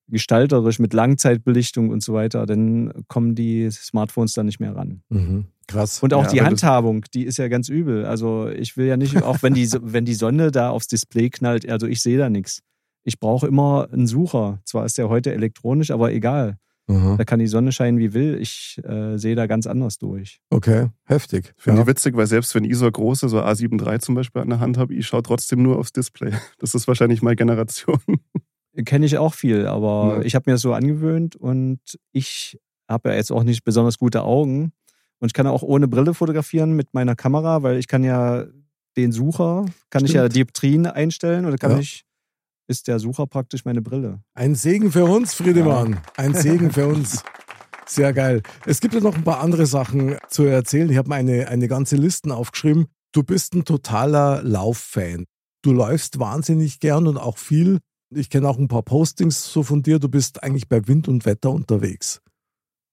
gestalterisch 0.09 0.79
mit 0.79 0.93
Langzeitbelichtung 0.93 1.89
und 1.91 2.03
so 2.03 2.12
weiter, 2.15 2.47
dann 2.47 2.93
kommen 3.09 3.35
die 3.35 3.71
Smartphones 3.71 4.33
da 4.33 4.43
nicht 4.43 4.61
mehr 4.61 4.75
ran. 4.77 5.03
Mhm. 5.09 5.47
Krass. 5.67 6.03
Und 6.03 6.12
auch 6.12 6.25
Ja, 6.25 6.31
die 6.31 6.43
Handhabung, 6.43 7.05
die 7.15 7.25
ist 7.25 7.39
ja 7.39 7.49
ganz 7.49 7.69
übel. 7.71 8.05
Also 8.05 8.49
ich 8.49 8.77
will 8.77 8.87
ja 8.87 8.97
nicht, 8.99 9.23
auch 9.23 9.43
wenn 9.43 9.55
die, 9.55 9.67
wenn 9.81 10.05
die 10.05 10.15
Sonne 10.15 10.51
da 10.51 10.69
aufs 10.71 10.89
Display 10.89 11.31
knallt, 11.31 11.69
also 11.69 11.87
ich 11.87 12.03
sehe 12.03 12.19
da 12.19 12.29
nichts. 12.29 12.61
Ich 13.03 13.19
brauche 13.19 13.47
immer 13.47 13.89
einen 13.93 14.06
Sucher. 14.06 14.61
Zwar 14.65 14.85
ist 14.85 14.99
der 14.99 15.09
heute 15.09 15.33
elektronisch, 15.33 15.91
aber 15.91 16.12
egal. 16.12 16.59
Aha. 16.87 17.17
Da 17.17 17.25
kann 17.25 17.39
die 17.39 17.47
Sonne 17.47 17.73
scheinen 17.73 17.99
wie 17.99 18.12
will. 18.12 18.37
Ich 18.39 18.79
äh, 18.85 19.17
sehe 19.17 19.35
da 19.35 19.47
ganz 19.47 19.67
anders 19.67 19.97
durch. 19.97 20.41
Okay, 20.51 20.89
heftig. 21.05 21.55
Finde 21.56 21.79
Ja. 21.79 21.83
ich 21.85 21.89
witzig, 21.89 22.15
weil 22.15 22.27
selbst 22.27 22.55
wenn 22.55 22.65
ich 22.65 22.77
so 22.77 22.91
große, 22.91 23.31
so 23.31 23.41
A7 23.41 23.83
III 23.91 24.01
zum 24.01 24.15
Beispiel 24.15 24.43
an 24.43 24.51
der 24.51 24.61
Hand 24.61 24.77
habe, 24.77 24.93
ich 24.93 25.06
schaue 25.06 25.23
trotzdem 25.23 25.62
nur 25.62 25.79
aufs 25.79 25.93
Display. 25.93 26.33
Das 26.59 26.75
ist 26.75 26.87
wahrscheinlich 26.87 27.23
meine 27.23 27.37
Generation. 27.37 27.99
Kenne 28.85 29.06
ich 29.06 29.19
auch 29.19 29.35
viel, 29.35 29.67
aber 29.67 30.17
Ja. 30.19 30.23
ich 30.23 30.35
habe 30.35 30.51
mir 30.51 30.55
das 30.55 30.63
so 30.63 30.72
angewöhnt 30.72 31.37
und 31.37 31.81
ich 32.13 32.58
habe 32.89 33.10
ja 33.10 33.15
jetzt 33.17 33.31
auch 33.32 33.44
nicht 33.44 33.65
besonders 33.65 33.98
gute 33.98 34.22
Augen. 34.22 34.72
Und 35.20 35.27
ich 35.29 35.32
kann 35.32 35.46
auch 35.46 35.63
ohne 35.63 35.89
Brille 35.89 36.13
fotografieren 36.13 36.72
mit 36.75 36.93
meiner 36.93 37.15
Kamera, 37.17 37.63
weil 37.63 37.79
ich 37.79 37.87
kann 37.89 38.03
ja 38.05 38.44
den 38.96 39.13
Sucher, 39.13 39.65
kann 39.91 40.05
ich 40.05 40.13
ja 40.13 40.22
Stimmt. 40.22 40.37
Dioptrien 40.37 40.87
einstellen 40.87 41.46
oder 41.46 41.56
kann 41.56 41.72
Ja. 41.72 41.79
ich, 41.79 42.05
ist 42.69 42.89
der 42.89 42.98
Sucher 42.98 43.27
praktisch 43.27 43.65
meine 43.65 43.81
Brille. 43.82 44.20
Ein 44.34 44.55
Segen 44.55 44.91
für 44.93 45.05
uns, 45.05 45.34
Friedemann. 45.34 45.98
Ein 46.17 46.34
Segen 46.34 46.70
für 46.72 46.87
uns. 46.89 47.22
Sehr 47.87 48.13
geil. 48.13 48.43
Es 48.67 48.81
gibt 48.81 48.94
ja 48.94 49.01
noch 49.01 49.15
ein 49.15 49.25
paar 49.25 49.41
andere 49.41 49.67
Sachen 49.67 50.17
zu 50.29 50.44
erzählen. 50.44 50.91
Ich 50.91 50.96
habe 50.96 51.08
mir 51.10 51.17
eine, 51.17 51.48
eine 51.48 51.69
ganze 51.69 51.96
Listen 51.96 52.32
aufgeschrieben. 52.32 52.87
Du 53.13 53.22
bist 53.22 53.55
ein 53.55 53.65
totaler 53.65 54.43
Lauffan. 54.43 55.27
Du 55.63 55.72
läufst 55.72 56.19
wahnsinnig 56.19 56.81
gern 56.81 57.06
und 57.06 57.19
auch 57.19 57.37
viel. 57.39 57.79
Ich 58.11 58.31
kenne 58.31 58.49
auch 58.49 58.58
ein 58.58 58.69
paar 58.69 58.82
Postings 58.82 59.53
so 59.53 59.63
von 59.63 59.82
dir. 59.82 59.99
Du 59.99 60.08
bist 60.08 60.43
eigentlich 60.43 60.69
bei 60.69 60.87
Wind 60.87 61.08
und 61.08 61.25
Wetter 61.27 61.51
unterwegs. 61.51 62.20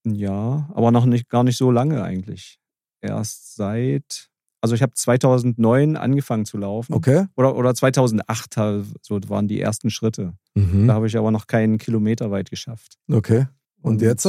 Ja, 0.05 0.69
aber 0.73 0.91
noch 0.91 1.05
nicht, 1.05 1.29
gar 1.29 1.43
nicht 1.43 1.57
so 1.57 1.69
lange 1.69 2.01
eigentlich. 2.03 2.59
Erst 3.01 3.55
seit, 3.55 4.29
also 4.61 4.73
ich 4.73 4.81
habe 4.81 4.93
2009 4.93 5.95
angefangen 5.95 6.45
zu 6.45 6.57
laufen. 6.57 6.93
Okay? 6.93 7.27
Oder, 7.35 7.55
oder 7.55 7.75
2008, 7.75 8.57
halt, 8.57 8.85
so 9.01 9.19
waren 9.27 9.47
die 9.47 9.59
ersten 9.61 9.89
Schritte. 9.91 10.33
Mhm. 10.55 10.87
Da 10.87 10.95
habe 10.95 11.07
ich 11.07 11.17
aber 11.17 11.29
noch 11.31 11.45
keinen 11.47 11.77
Kilometer 11.77 12.31
weit 12.31 12.49
geschafft. 12.49 12.97
Okay. 13.11 13.47
Und 13.81 13.93
Und- 13.95 14.01
jetzt? 14.01 14.25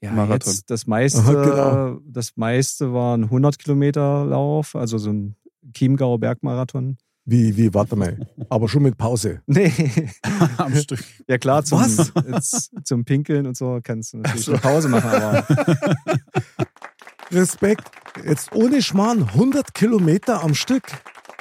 Ja, 0.00 0.12
Marathon. 0.12 0.52
jetzt 0.52 0.70
das 0.70 0.86
meiste, 0.86 1.18
Aha, 1.20 1.32
genau. 1.32 2.00
das 2.06 2.36
meiste 2.36 2.92
war 2.92 3.16
ein 3.16 3.24
100 3.24 3.58
Kilometer 3.58 4.24
Lauf, 4.26 4.76
also 4.76 4.96
so 4.96 5.10
ein 5.10 5.34
Chiemgauer 5.74 6.20
Bergmarathon. 6.20 6.98
Wie, 7.30 7.54
wie, 7.58 7.74
warte 7.74 7.94
mal. 7.94 8.16
Aber 8.48 8.70
schon 8.70 8.82
mit 8.84 8.96
Pause. 8.96 9.42
Nee, 9.46 9.70
Am 10.56 10.74
Stück. 10.74 11.04
ja 11.28 11.36
klar, 11.36 11.62
zum, 11.62 11.80
Was? 11.80 12.10
Jetzt, 12.26 12.70
zum 12.84 13.04
Pinkeln 13.04 13.46
und 13.46 13.54
so 13.54 13.80
kannst 13.82 14.14
du 14.14 14.18
natürlich 14.18 14.46
so. 14.46 14.52
eine 14.52 14.60
Pause 14.62 14.88
machen, 14.88 15.10
aber 15.10 15.46
Respekt. 17.30 17.90
Jetzt 18.24 18.54
ohne 18.54 18.80
Schmarrn 18.80 19.24
100 19.24 19.74
Kilometer 19.74 20.42
am 20.42 20.54
Stück. 20.54 20.84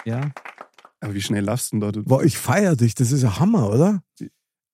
ja. 0.04 0.32
Aber 1.00 1.14
wie 1.14 1.22
schnell 1.22 1.46
laufst 1.46 1.72
du 1.72 1.80
denn 1.80 1.94
da? 1.94 2.02
Boah, 2.04 2.24
ich 2.24 2.38
feier 2.38 2.76
dich. 2.76 2.96
Das 2.96 3.12
ist 3.12 3.22
ja 3.22 3.40
Hammer, 3.40 3.70
oder? 3.70 4.02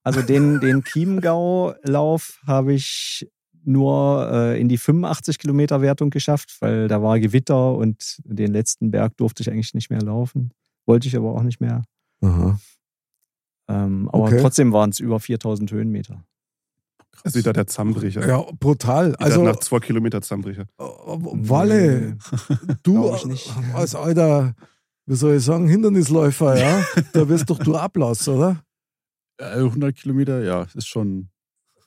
Also 0.03 0.21
den, 0.21 0.61
den 0.61 0.83
Chiemgau-Lauf 0.83 2.39
habe 2.47 2.73
ich 2.73 3.29
nur 3.65 4.29
äh, 4.31 4.59
in 4.59 4.67
die 4.69 4.77
85 4.77 5.37
Kilometer 5.37 5.81
Wertung 5.81 6.09
geschafft, 6.09 6.55
weil 6.61 6.87
da 6.87 7.03
war 7.03 7.19
Gewitter 7.19 7.75
und 7.75 8.17
den 8.23 8.51
letzten 8.53 8.89
Berg 8.89 9.17
durfte 9.17 9.43
ich 9.43 9.51
eigentlich 9.51 9.73
nicht 9.73 9.89
mehr 9.89 10.01
laufen. 10.01 10.51
Wollte 10.85 11.07
ich 11.07 11.15
aber 11.15 11.33
auch 11.33 11.43
nicht 11.43 11.61
mehr. 11.61 11.83
Aha. 12.21 12.59
Ähm, 13.69 14.09
aber 14.11 14.23
Okay. 14.25 14.39
trotzdem 14.41 14.73
waren 14.73 14.89
es 14.89 14.99
über 14.99 15.19
4000 15.19 15.71
Höhenmeter. 15.71 16.23
Also 17.23 17.39
wieder 17.39 17.53
der 17.53 17.67
Zammbrecher. 17.67 18.27
Ja, 18.27 18.41
brutal. 18.59 19.09
Wieder 19.13 19.21
Also, 19.21 19.43
nach 19.43 19.57
zwei 19.57 19.79
Kilometer 19.79 20.21
Zammbrecher. 20.21 20.63
äh, 20.79 20.83
Walle, 20.83 22.17
du 22.83 22.93
Glaub 23.01 23.15
ich 23.17 23.25
nicht. 23.25 23.53
als 23.73 23.95
alter, 23.95 24.55
wie 25.05 25.15
soll 25.15 25.35
ich 25.35 25.43
sagen, 25.45 25.67
Hindernisläufer, 25.69 26.57
ja, 26.57 26.83
da 27.13 27.29
wirst 27.29 27.49
doch 27.49 27.59
du 27.59 27.75
Applaus, 27.75 28.27
oder? 28.27 28.61
Äh, 29.37 29.55
100 29.59 29.95
Kilometer, 29.95 30.43
ja, 30.43 30.63
ist 30.73 30.87
schon. 30.87 31.29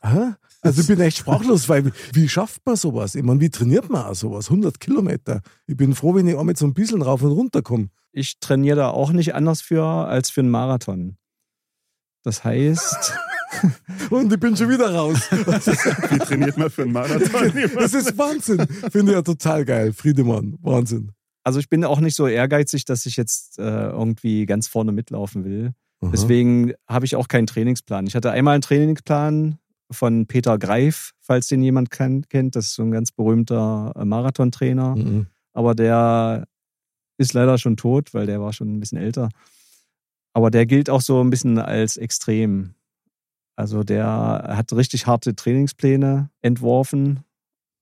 Hä? 0.03 0.33
Also 0.67 0.81
ich 0.81 0.87
bin 0.87 1.01
echt 1.01 1.19
sprachlos, 1.19 1.69
weil 1.69 1.93
wie 2.13 2.29
schafft 2.29 2.65
man 2.65 2.77
sowas? 2.77 3.15
Ich 3.15 3.23
meine, 3.23 3.41
wie 3.41 3.51
trainiert 3.51 3.89
man 3.91 4.05
auch 4.07 4.15
sowas? 4.15 4.51
100 4.51 4.81
Kilometer. 4.81 5.43
Ich 5.67 5.77
bin 5.77 5.95
froh, 5.95 6.15
wenn 6.15 6.27
ich 6.29 6.35
auch 6.35 6.45
mit 6.45 6.59
so 6.59 6.67
ein 6.67 6.75
bisschen 6.75 7.03
rauf 7.03 7.23
und 7.23 7.33
runter 7.33 7.63
komme. 7.63 7.89
Ich 8.13 8.39
trainiere 8.41 8.77
da 8.77 8.91
auch 8.91 9.13
nicht 9.13 9.35
anders 9.35 9.61
für 9.61 9.85
als 9.85 10.31
für 10.31 10.41
einen 10.41 10.51
Marathon. 10.51 11.17
Das 12.23 12.45
heißt, 12.45 13.15
Und 14.11 14.33
ich 14.33 14.41
bin 14.41 14.57
schon 14.57 14.69
wieder 14.69 14.93
raus. 14.93 15.19
Wie 15.31 16.19
trainiert 16.19 16.57
man 16.57 16.71
für 16.71 16.83
einen 16.83 16.93
Marathon? 16.93 17.53
Das 17.75 17.95
ist 17.95 18.17
Wahnsinn. 18.19 18.67
Finde 18.91 19.13
ich 19.13 19.17
ja 19.17 19.23
total 19.23 19.65
geil. 19.65 19.93
Friedemann, 19.93 20.57
Wahnsinn. 20.61 21.13
also 21.43 21.59
ich 21.59 21.69
bin 21.69 21.85
auch 21.85 22.01
nicht 22.01 22.17
so 22.17 22.27
ehrgeizig, 22.27 22.85
dass 22.85 23.07
ich 23.07 23.17
jetzt 23.17 23.59
äh, 23.59 23.63
irgendwie 23.63 24.47
ganz 24.47 24.69
vorne 24.69 24.93
mitlaufen 24.93 25.45
will. 25.45 25.73
Aha. 26.01 26.11
Deswegen 26.13 26.75
habe 26.89 27.07
ich 27.07 27.17
auch 27.17 27.29
keinen 27.29 27.47
Trainingsplan. 27.47 28.07
Ich 28.07 28.15
hatte 28.15 28.31
einmal 28.31 28.55
einen 28.55 28.63
Trainingsplan 28.63 29.59
von 29.91 30.27
Peter 30.27 30.59
Greif, 30.59 31.13
falls 31.21 31.49
den 31.49 31.63
jemand 31.63 31.91
kennt. 31.91 32.57
Das 32.57 32.67
ist 32.67 32.75
so 32.75 32.83
ein 32.83 32.91
ganz 32.91 33.13
berühmter 33.13 33.93
äh, 33.97 34.05
Marathontrainer. 34.05 34.97
Mhm. 34.97 35.27
Aber 35.53 35.75
der 35.75 36.47
ist 37.19 37.33
leider 37.33 37.59
schon 37.59 37.77
tot, 37.77 38.13
weil 38.13 38.27
der 38.27 38.41
war 38.41 38.53
schon 38.53 38.75
ein 38.75 38.81
bisschen 38.81 38.99
älter. 38.99 39.31
Aber 40.35 40.51
der 40.51 40.67
gilt 40.67 40.91
auch 40.91 41.01
so 41.01 41.23
ein 41.23 41.31
bisschen 41.31 41.59
als 41.59 41.97
extrem. 41.97 42.75
Also 43.57 43.85
der 43.85 44.07
hat 44.49 44.73
richtig 44.73 45.07
harte 45.07 45.35
Trainingspläne 45.35 46.31
entworfen. 46.43 47.21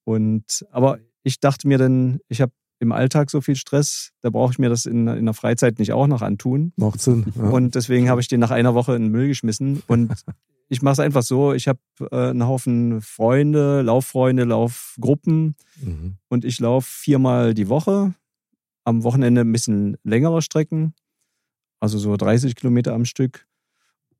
Und 0.05 0.65
aber 0.71 0.99
ich 1.25 1.41
dachte 1.41 1.67
mir 1.67 1.79
dann, 1.79 2.21
ich 2.29 2.41
habe 2.41 2.53
im 2.79 2.93
Alltag 2.93 3.31
so 3.31 3.41
viel 3.41 3.57
Stress, 3.57 4.13
da 4.21 4.31
brauche 4.31 4.53
ich 4.53 4.59
mir 4.59 4.69
das 4.69 4.87
in, 4.87 5.09
in 5.09 5.25
der 5.25 5.35
Freizeit 5.35 5.79
nicht 5.79 5.93
auch 5.93 6.07
noch 6.07 6.23
antun. 6.23 6.73
Macht 6.77 7.01
Sinn. 7.01 7.33
Ja. 7.35 7.45
Und 7.45 7.75
deswegen 7.75 8.09
habe 8.09 8.21
ich 8.21 8.29
den 8.29 8.41
nach 8.41 8.51
einer 8.51 8.75
Woche 8.75 8.95
in 8.95 9.03
den 9.03 9.11
Müll 9.11 9.29
geschmissen. 9.29 9.83
Und 9.87 10.13
ich 10.69 10.83
mache 10.83 10.93
es 10.95 10.99
einfach 11.01 11.23
so, 11.23 11.53
ich 11.53 11.69
habe 11.69 11.79
äh, 12.11 12.31
einen 12.31 12.47
Haufen 12.47 13.01
Freunde, 13.01 13.83
Lauffreunde, 13.83 14.45
Laufgruppen 14.45 15.55
Mhm. 15.81 16.17
und 16.29 16.45
ich 16.45 16.59
laufe 16.61 16.89
viermal 16.91 17.55
die 17.55 17.69
Woche. 17.69 18.15
Am 18.85 19.03
Wochenende 19.03 19.41
ein 19.43 19.53
bisschen 19.53 19.97
längere 20.05 20.43
Strecken, 20.43 20.95
also 21.81 21.99
so 21.99 22.17
30 22.17 22.55
Kilometer 22.55 22.93
am 22.93 23.05
Stück. 23.07 23.47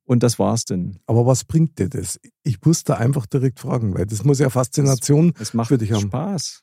Und 0.05 0.21
das 0.23 0.37
war's 0.39 0.65
denn. 0.65 0.99
Aber 1.07 1.25
was 1.25 1.43
bringt 1.45 1.77
dir 1.79 1.89
das? 1.89 2.19
Ich 2.43 2.59
muss 2.63 2.83
da 2.83 2.95
einfach 2.95 3.25
direkt 3.25 3.59
fragen, 3.59 3.95
weil 3.95 4.05
das 4.05 4.23
muss 4.23 4.39
ja 4.39 4.49
Faszination. 4.49 5.33
Es 5.39 5.53
macht 5.55 5.67
Für 5.69 5.77
dich 5.79 5.91
haben. 5.91 6.01
Spaß. 6.01 6.61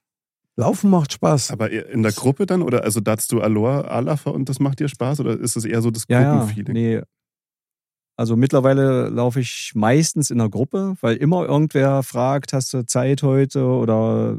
Laufen 0.56 0.90
macht 0.90 1.12
Spaß. 1.12 1.50
Aber 1.50 1.70
in 1.70 2.02
der 2.02 2.12
Gruppe 2.12 2.46
dann? 2.46 2.62
Oder 2.62 2.84
also 2.84 3.00
darfst 3.00 3.32
du 3.32 3.40
Aloha 3.40 3.80
Alafa 3.82 4.30
und 4.30 4.48
das 4.48 4.60
macht 4.60 4.78
dir 4.80 4.88
Spaß? 4.88 5.20
Oder 5.20 5.38
ist 5.40 5.56
es 5.56 5.64
eher 5.64 5.80
so 5.82 5.90
das 5.90 6.04
Ja, 6.08 6.20
ja. 6.22 6.38
Gruppenfeeling? 6.38 6.72
Nee. 6.74 7.02
Also 8.22 8.36
mittlerweile 8.36 9.08
laufe 9.08 9.40
ich 9.40 9.72
meistens 9.74 10.30
in 10.30 10.38
der 10.38 10.48
Gruppe, 10.48 10.94
weil 11.00 11.16
immer 11.16 11.44
irgendwer 11.44 12.04
fragt, 12.04 12.52
hast 12.52 12.72
du 12.72 12.86
Zeit 12.86 13.24
heute? 13.24 13.64
Oder 13.64 14.38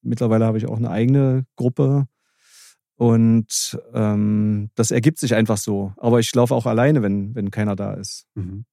mittlerweile 0.00 0.46
habe 0.46 0.56
ich 0.56 0.66
auch 0.66 0.78
eine 0.78 0.88
eigene 0.88 1.44
Gruppe. 1.54 2.06
Und 2.96 3.78
ähm, 3.92 4.70
das 4.74 4.90
ergibt 4.90 5.18
sich 5.18 5.34
einfach 5.34 5.58
so. 5.58 5.92
Aber 5.98 6.18
ich 6.18 6.34
laufe 6.34 6.54
auch 6.54 6.64
alleine, 6.64 7.02
wenn, 7.02 7.34
wenn 7.34 7.50
keiner 7.50 7.76
da 7.76 7.92
ist. 7.92 8.24
Mhm. 8.36 8.64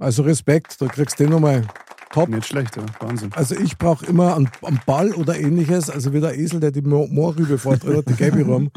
Also 0.00 0.22
Respekt, 0.22 0.80
da 0.80 0.86
kriegst 0.86 1.20
du 1.20 1.24
den 1.24 1.32
nochmal 1.32 1.66
top. 2.12 2.30
Nicht 2.30 2.46
schlecht, 2.46 2.74
ja. 2.78 2.86
Wahnsinn. 3.00 3.30
Also 3.34 3.54
ich 3.56 3.76
brauche 3.76 4.06
immer 4.06 4.36
einen, 4.36 4.48
einen 4.62 4.80
Ball 4.86 5.12
oder 5.12 5.38
ähnliches, 5.38 5.90
also 5.90 6.14
wie 6.14 6.20
der 6.20 6.38
Esel, 6.38 6.60
der 6.60 6.70
die 6.70 6.80
Mo- 6.80 7.08
Moorrübe 7.08 7.58
vortritt, 7.58 8.08
die 8.08 8.14
gelbe 8.14 8.42
rum, 8.42 8.70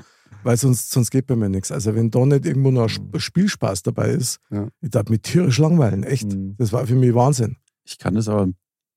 weil 0.44 0.58
sonst, 0.58 0.92
sonst 0.92 1.10
geht 1.12 1.28
bei 1.28 1.36
mir 1.36 1.50
nichts. 1.50 1.72
Also 1.72 1.96
wenn 1.96 2.12
da 2.12 2.26
nicht 2.26 2.46
irgendwo 2.46 2.72
noch 2.72 2.86
Sp- 2.90 3.18
Spielspaß 3.20 3.84
dabei 3.84 4.10
ist, 4.10 4.40
Ja. 4.52 4.68
ich 4.82 4.90
darf 4.92 5.10
mich 5.10 5.22
tierisch 5.22 5.58
langweilen, 5.58 6.04
echt. 6.04 6.32
Mhm. 6.32 6.56
Das 6.58 6.72
war 6.74 6.86
für 6.88 6.96
mich 6.96 7.14
Wahnsinn. 7.16 7.58
Ich 7.84 7.98
kann 7.98 8.16
das 8.16 8.28
aber 8.28 8.50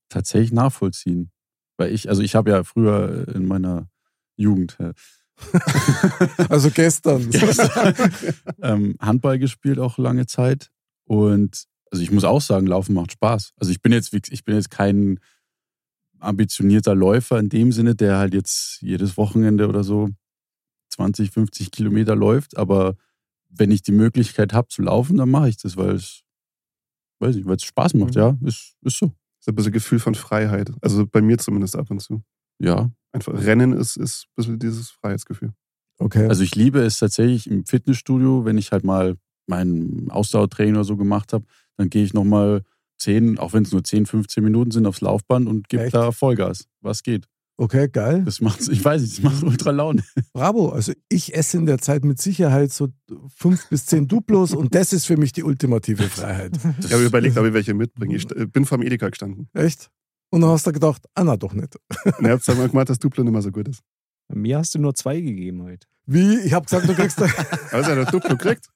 tatsächlich 0.09 0.53
nachvollziehen. 0.53 1.31
Weil 1.77 1.93
ich, 1.93 2.09
also 2.09 2.23
ich 2.23 2.35
habe 2.35 2.51
ja 2.51 2.65
früher 2.65 3.29
in 3.35 3.47
meiner 3.47 3.89
Jugend 4.37 4.77
äh, 4.81 4.93
Also 6.49 6.71
gestern. 6.75 7.31
ähm, 8.63 8.97
Handball 9.01 9.39
gespielt 9.39 9.79
auch 9.79 9.97
lange 9.99 10.27
Zeit. 10.27 10.71
Und 11.05 11.65
also 11.91 12.03
ich 12.03 12.11
muss 12.11 12.25
auch 12.25 12.41
sagen, 12.41 12.67
Laufen 12.67 12.95
macht 12.95 13.13
Spaß. 13.13 13.53
Also 13.57 13.71
ich 13.73 13.81
bin 13.81 13.93
jetzt, 13.93 14.13
ich 14.13 14.45
bin 14.45 14.57
jetzt 14.57 14.71
kein 14.71 15.21
ambitionierter 16.19 16.95
Läufer 16.95 17.39
in 17.39 17.49
dem 17.49 17.73
Sinne, 17.73 17.95
der 17.95 18.19
halt 18.19 18.35
jetzt 18.35 18.79
jedes 18.83 19.17
Wochenende 19.17 19.69
oder 19.69 19.85
so 19.85 20.09
20, 20.99 21.31
50 21.31 21.71
Kilometer 21.71 22.17
läuft. 22.17 22.57
Aber 22.57 22.97
wenn 23.49 23.71
ich 23.71 23.83
die 23.83 23.93
Möglichkeit 23.93 24.53
habe 24.53 24.67
zu 24.69 24.83
laufen, 24.83 25.17
dann 25.17 25.31
mache 25.31 25.49
ich 25.49 25.57
das, 25.57 25.77
weil 25.77 25.95
es, 25.95 26.23
weiß 27.21 27.37
ich, 27.37 27.47
weil 27.47 27.57
es 27.57 27.63
Spaß 27.63 27.95
macht, 27.95 28.15
Mhm. 28.17 28.21
ja. 28.21 28.37
Ist, 28.45 28.75
ist 28.83 28.99
so. 28.99 29.13
So 29.41 29.53
ein 29.53 29.55
bisschen 29.55 29.73
Gefühl 29.73 30.01
von 30.01 30.17
Freiheit. 30.17 30.73
Also 30.83 31.07
bei 31.07 31.21
mir 31.23 31.39
zumindest 31.39 31.77
ab 31.77 31.89
und 31.91 32.01
zu. 32.01 32.23
Ja. 32.59 32.91
Einfach 33.13 33.33
Rennen 33.33 33.73
ist, 33.73 33.97
ist 33.97 34.25
ein 34.27 34.33
bisschen 34.35 34.59
dieses 34.59 34.91
Freiheitsgefühl. 34.91 35.53
Okay. 35.99 36.27
Also 36.27 36.43
ich 36.43 36.57
liebe 36.57 36.81
es 36.81 36.99
tatsächlich 36.99 37.49
im 37.49 37.65
Fitnessstudio, 37.65 38.45
wenn 38.45 38.59
ich 38.59 38.73
halt 38.73 38.83
mal 38.85 39.17
mein 39.47 40.09
Ausdauertraining 40.11 40.75
oder 40.75 40.85
so 40.85 40.97
gemacht 40.97 41.33
habe, 41.33 41.45
dann 41.77 41.89
gehe 41.91 42.03
ich 42.05 42.13
nochmal 42.13 42.63
10, 42.99 43.39
auch 43.39 43.53
wenn 43.53 43.63
es 43.63 43.71
nur 43.73 43.85
10, 43.85 44.07
15 44.07 44.43
Minuten 44.43 44.73
sind, 44.73 44.87
aufs 44.87 45.01
Laufband 45.01 45.47
und 45.49 45.69
gebe 45.69 45.89
da 45.91 46.11
Vollgas. 46.11 46.67
Was 46.81 47.05
geht? 47.05 47.27
Okay, 47.59 47.89
geil. 47.89 48.23
Das 48.25 48.41
macht, 48.41 48.67
ich 48.67 48.83
weiß 48.85 49.03
nicht, 49.03 49.19
das 49.19 49.23
macht 49.23 49.43
ultra 49.43 49.71
Laune. 49.71 50.03
Bravo. 50.33 50.71
Also 50.71 50.93
ich 51.11 51.35
esse 51.35 51.59
in 51.59 51.67
der 51.67 51.79
Zeit 51.79 52.05
mit 52.05 52.21
Sicherheit 52.21 52.73
so 52.73 52.89
fünf 53.37 53.69
bis 53.69 53.85
zehn 53.87 54.09
Duplos 54.09 54.55
und 54.55 54.75
das 54.75 54.93
ist 54.95 55.05
für 55.05 55.17
mich 55.19 55.33
die 55.33 55.43
ultimative 55.43 56.05
Freiheit. 56.05 56.53
Ich 56.85 56.93
habe 56.93 57.05
überlegt, 57.05 57.37
ob 57.37 57.45
ich 57.47 57.53
welche 57.53 57.75
mitbringe. 57.75 58.17
Ich 58.17 58.23
st- 58.25 58.47
bin 58.47 58.65
vom 58.65 58.81
Edeka 58.83 59.09
gestanden. 59.11 59.49
Echt? 59.53 59.91
Und 60.31 60.41
dann 60.43 60.51
hast 60.51 60.67
du 60.67 60.73
gedacht, 60.73 61.03
ah 61.15 61.25
na 61.25 61.37
doch 61.37 61.53
nicht. 61.55 61.77
Ihr 62.21 62.31
habt 62.31 62.47
mal 62.49 62.69
gemacht, 62.69 62.89
dass 62.89 62.99
Duplo 62.99 63.23
nicht 63.25 63.33
mehr 63.33 63.43
so 63.43 63.51
gut 63.51 63.69
ist. 63.69 63.81
Mir 64.33 64.59
hast 64.59 64.75
du 64.75 64.79
nur 64.79 64.95
zwei 64.95 65.21
gegeben 65.21 65.63
heute. 65.63 65.87
Wie? 66.07 66.39
Ich 66.41 66.53
habe 66.53 66.65
gesagt, 66.67 66.89
du 66.89 66.95
kriegst 66.95 67.21
eine 67.23 67.33
Also 67.73 67.95
der 67.95 68.05
Duplo 68.07 68.37
kriegt. 68.37 68.69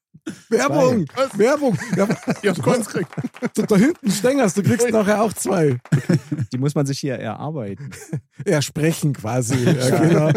Werbung. 0.49 1.07
Werbung. 1.35 1.78
Ja, 1.97 2.09
Ich 2.42 2.49
hab's 2.49 2.62
keins 2.62 2.87
gekriegt. 2.88 3.11
da, 3.54 3.62
da 3.62 3.76
hinten 3.76 4.11
Stängers, 4.11 4.54
du 4.54 4.62
kriegst 4.62 4.88
nachher 4.90 5.23
auch 5.23 5.33
zwei. 5.33 5.78
Die 6.52 6.59
muss 6.59 6.75
man 6.75 6.87
sich 6.87 7.00
hier 7.00 7.16
erarbeiten. 7.16 7.90
Ersprechen 8.45 9.12
quasi. 9.14 9.57
Ja, 9.64 9.99
genau. 9.99 10.31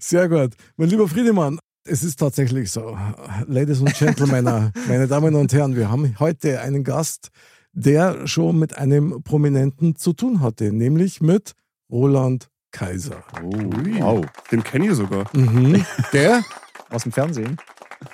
Sehr 0.00 0.28
gut. 0.28 0.54
Mein 0.76 0.88
lieber 0.90 1.08
Friedemann, 1.08 1.58
es 1.84 2.02
ist 2.02 2.18
tatsächlich 2.18 2.70
so. 2.70 2.98
Ladies 3.46 3.80
und 3.80 3.94
Gentlemen, 3.94 4.72
meine 4.88 5.06
Damen 5.08 5.34
und 5.34 5.52
Herren, 5.52 5.76
wir 5.76 5.90
haben 5.90 6.14
heute 6.18 6.60
einen 6.60 6.84
Gast, 6.84 7.28
der 7.72 8.26
schon 8.26 8.58
mit 8.58 8.76
einem 8.76 9.22
Prominenten 9.22 9.96
zu 9.96 10.12
tun 10.12 10.40
hatte, 10.40 10.72
nämlich 10.72 11.20
mit 11.20 11.52
Roland 11.90 12.48
Kaiser. 12.72 13.22
Oh, 13.42 13.50
wow. 14.00 14.26
Den 14.50 14.62
kenne 14.62 14.86
ich 14.88 14.94
sogar. 14.94 15.24
Mhm. 15.34 15.84
Der? 16.12 16.42
Aus 16.90 17.04
dem 17.04 17.12
Fernsehen? 17.12 17.56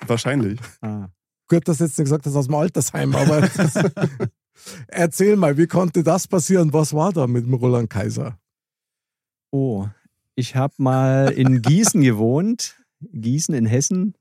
Wahrscheinlich. 0.07 0.61
Ah. 0.81 1.09
Gut, 1.49 1.69
dass 1.69 1.79
du 1.79 1.85
jetzt 1.85 1.99
nicht 1.99 2.07
gesagt 2.07 2.27
hast 2.27 2.37
aus 2.37 2.47
dem 2.47 2.55
Altersheim, 2.55 3.15
aber 3.15 3.49
erzähl 4.89 5.37
mal, 5.37 5.57
wie 5.59 5.67
konnte 5.67 6.03
das 6.03 6.27
passieren? 6.27 6.73
Was 6.73 6.95
war 6.95 7.13
da 7.13 7.27
mit 7.27 7.45
dem 7.45 7.55
Roland 7.55 7.91
Kaiser? 7.91 8.39
Oh, 9.51 9.89
ich 10.35 10.57
habe 10.57 10.75
mal 10.79 11.31
in 11.33 11.63
Gießen 11.63 12.01
gewohnt. 12.01 12.79
Gießen 13.01 13.55
in 13.55 13.67
Hessen, 13.67 14.15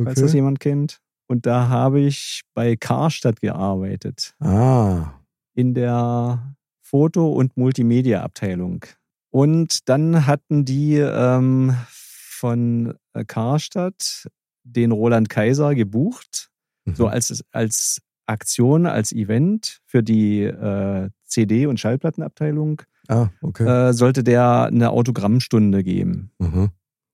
falls 0.00 0.20
das 0.20 0.34
jemand 0.34 0.60
kennt. 0.60 1.00
Und 1.26 1.46
da 1.46 1.68
habe 1.68 2.00
ich 2.00 2.42
bei 2.54 2.76
Karstadt 2.76 3.40
gearbeitet. 3.40 4.34
Ah, 4.40 5.14
in 5.54 5.74
der 5.74 6.54
Foto- 6.82 7.32
und 7.32 7.56
Multimedia-Abteilung. 7.56 8.84
Und 9.30 9.88
dann 9.88 10.26
hatten 10.26 10.64
die 10.64 10.96
ähm, 10.96 11.74
von 11.88 12.94
äh, 13.14 13.24
Karstadt 13.24 14.28
den 14.66 14.92
Roland 14.92 15.28
Kaiser 15.28 15.74
gebucht, 15.74 16.50
so 16.94 17.06
als, 17.06 17.44
als 17.50 18.00
Aktion, 18.26 18.86
als 18.86 19.12
Event 19.12 19.80
für 19.86 20.02
die 20.02 20.42
äh, 20.42 21.10
CD- 21.24 21.66
und 21.66 21.80
Schallplattenabteilung. 21.80 22.82
ah, 23.08 23.28
okay. 23.40 23.64
Äh, 23.64 23.92
sollte 23.92 24.22
der 24.24 24.64
eine 24.64 24.90
Autogrammstunde 24.90 25.82
geben. 25.82 26.30
Mhm. 26.38 26.70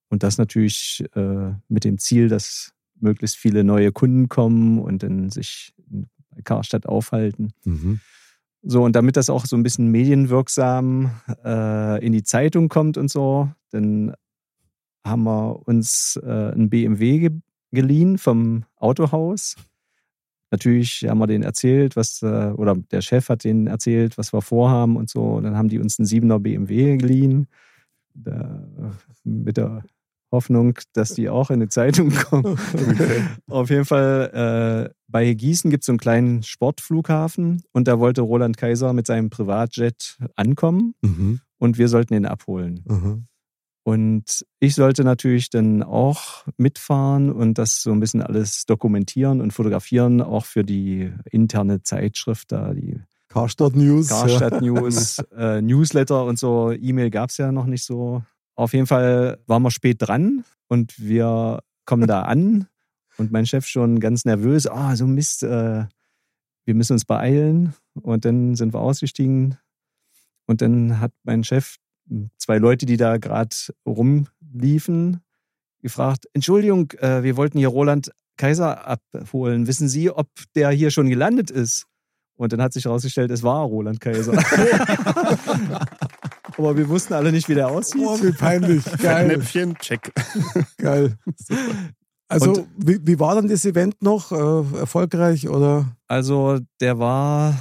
Und 0.09 0.23
das 0.23 0.39
natürlich 0.39 1.05
äh, 1.15 1.53
mit 1.69 1.85
dem 1.85 1.99
Ziel, 1.99 2.29
dass 2.29 2.73
möglichst 3.01 3.37
viele 3.37 3.65
neue 3.65 3.93
Kunden 3.93 4.29
kommen 4.29 4.79
und 4.79 5.03
dann 5.03 5.31
sich 5.31 5.75
bei 6.31 6.43
Karstadt 6.43 6.87
aufhalten. 6.87 7.53
Mhm. 7.65 8.01
So, 8.63 8.85
und 8.85 8.95
damit 8.95 9.17
das 9.17 9.29
auch 9.29 9.45
so 9.45 9.57
ein 9.57 9.63
bisschen 9.63 9.89
medienwirksam 9.89 11.11
äh, 11.45 12.05
in 12.05 12.13
die 12.13 12.23
Zeitung 12.23 12.69
kommt 12.69 12.97
und 12.97 13.11
so, 13.11 13.51
dann 13.71 14.15
haben 15.05 15.25
wir 15.25 15.67
uns 15.67 16.19
äh, 16.23 16.53
ein 16.53 16.71
BMW 16.71 17.19
ge 17.19 17.31
geliehen 17.75 18.19
vom 18.19 18.65
Autohaus. 18.77 19.57
natürlich 20.51 21.07
haben 21.09 21.19
wir 21.19 21.27
denen 21.27 21.43
erzählt, 21.45 21.97
was, 21.97 22.21
äh, 22.23 22.53
oder 22.55 22.77
der 22.91 23.01
Chef 23.01 23.31
hat 23.31 23.45
denen 23.45 23.67
erzählt, 23.67 24.19
was 24.19 24.33
wir 24.35 24.43
vorhaben 24.43 24.97
und 24.97 25.09
so. 25.09 25.23
Und 25.23 25.45
dann 25.45 25.57
haben 25.57 25.71
die 25.71 25.79
uns 25.79 25.99
einen 25.99 26.07
7er 26.07 26.39
BMW 26.39 26.99
geliehen. 26.99 27.47
Da, 28.15 28.61
mit 29.25 29.57
der 29.57 29.85
Hoffnung, 30.31 30.79
dass 30.93 31.15
die 31.15 31.31
auch 31.31 31.51
in 31.51 31.61
die 31.61 31.69
Zeitung 31.69 32.11
kommen. 32.29 32.59
Auf 33.49 33.71
jeden 33.71 33.87
Fall, 33.87 34.91
äh, 34.91 34.95
bei 35.09 35.33
Gießen 35.33 35.71
gibt 35.71 35.83
es 35.85 35.87
so 35.87 35.93
einen 35.93 35.99
kleinen 35.99 36.43
Sportflughafen 36.43 37.63
und 37.73 37.89
da 37.89 37.99
wollte 37.99 38.21
Roland 38.21 38.59
Kaiser 38.59 38.93
mit 38.93 39.07
seinem 39.07 39.31
Privatjet 39.31 40.19
ankommen 40.37 40.95
Mhm. 41.03 41.41
und 41.59 41.79
wir 41.79 41.89
sollten 41.89 42.13
ihn 42.15 42.27
abholen. 42.27 42.83
Mhm. 42.87 43.25
Und 43.85 44.47
ich 44.61 44.77
sollte 44.77 45.03
natürlich 45.03 45.51
dann 45.51 45.83
auch 45.83 46.47
mitfahren 46.57 47.33
und 47.33 47.59
das 47.59 47.83
so 47.83 47.91
ein 47.91 47.99
bisschen 47.99 48.23
alles 48.23 48.65
dokumentieren 48.65 49.41
und 49.41 49.53
fotografieren, 49.53 50.21
auch 50.21 50.45
für 50.45 50.63
die 50.63 51.13
interne 51.31 51.83
Zeitschrift 51.83 52.53
da, 52.53 52.75
die 52.75 53.01
Karstadt 53.29 53.75
News. 53.75 54.09
Karstadt 54.09 54.61
News, 54.61 55.19
äh, 55.37 55.61
Newsletter 55.61 56.25
und 56.27 56.39
so. 56.39 56.71
E-Mail 56.71 57.11
gab 57.11 57.31
es 57.31 57.39
ja 57.39 57.51
noch 57.51 57.67
nicht 57.67 57.85
so. 57.85 58.23
Auf 58.55 58.73
jeden 58.75 58.87
Fall 58.87 59.39
waren 59.47 59.63
wir 59.63 59.71
spät 59.71 59.97
dran 60.01 60.45
und 60.69 60.95
wir 60.99 61.61
kommen 61.85 62.07
da 62.07 62.23
an 62.23 62.69
und 63.17 63.33
mein 63.33 63.47
Chef 63.47 63.67
schon 63.67 64.01
ganz 64.01 64.25
nervös. 64.25 64.67
Ah, 64.67 64.95
so 64.95 65.07
Mist, 65.07 65.43
äh, 65.43 65.87
wir 66.65 66.75
müssen 66.75 66.93
uns 66.93 67.05
beeilen. 67.05 67.75
Und 67.95 68.25
dann 68.25 68.55
sind 68.55 68.73
wir 68.75 68.81
ausgestiegen 68.81 69.59
und 70.47 70.63
dann 70.63 71.01
hat 71.01 71.13
mein 71.25 71.45
Chef 71.45 71.77
zwei 72.39 72.59
Leute, 72.59 72.87
die 72.87 72.97
da 72.97 73.17
gerade 73.19 73.55
rumliefen, 73.87 75.21
gefragt: 75.81 76.27
Entschuldigung, 76.33 76.91
äh, 76.99 77.23
wir 77.23 77.37
wollten 77.37 77.59
hier 77.59 77.69
Roland 77.69 78.11
Kaiser 78.37 78.87
abholen. 78.87 79.67
Wissen 79.67 79.89
Sie, 79.89 80.11
ob 80.11 80.29
der 80.55 80.71
hier 80.71 80.91
schon 80.91 81.09
gelandet 81.09 81.51
ist? 81.51 81.87
Und 82.37 82.53
dann 82.53 82.63
hat 82.63 82.73
sich 82.73 82.87
herausgestellt, 82.87 83.31
es 83.31 83.43
war 83.43 83.63
Roland 83.65 84.01
Kaiser. 84.01 84.33
Aber 86.59 86.77
wir 86.77 86.89
wussten 86.89 87.15
alle 87.15 87.31
nicht, 87.33 87.49
wie 87.49 87.55
der 87.55 87.69
aussieht. 87.69 88.03
Oh, 88.05 88.19
wie 88.23 88.33
peinlich. 88.33 88.85
Geil. 88.99 89.27
Knäpfchen, 89.29 89.77
check. 89.79 90.13
Geil. 90.79 91.17
Also, 92.29 92.53
Und- 92.53 92.67
wie, 92.79 92.99
wie 93.07 93.21
war 93.21 93.35
dann 93.35 93.47
das 93.49 93.67
Event 93.67 94.01
noch? 94.01 94.33
Äh, 94.33 94.79
erfolgreich 94.79 95.51
oder 95.51 95.95
Also, 96.09 96.61
der 96.81 96.99
war 96.99 97.59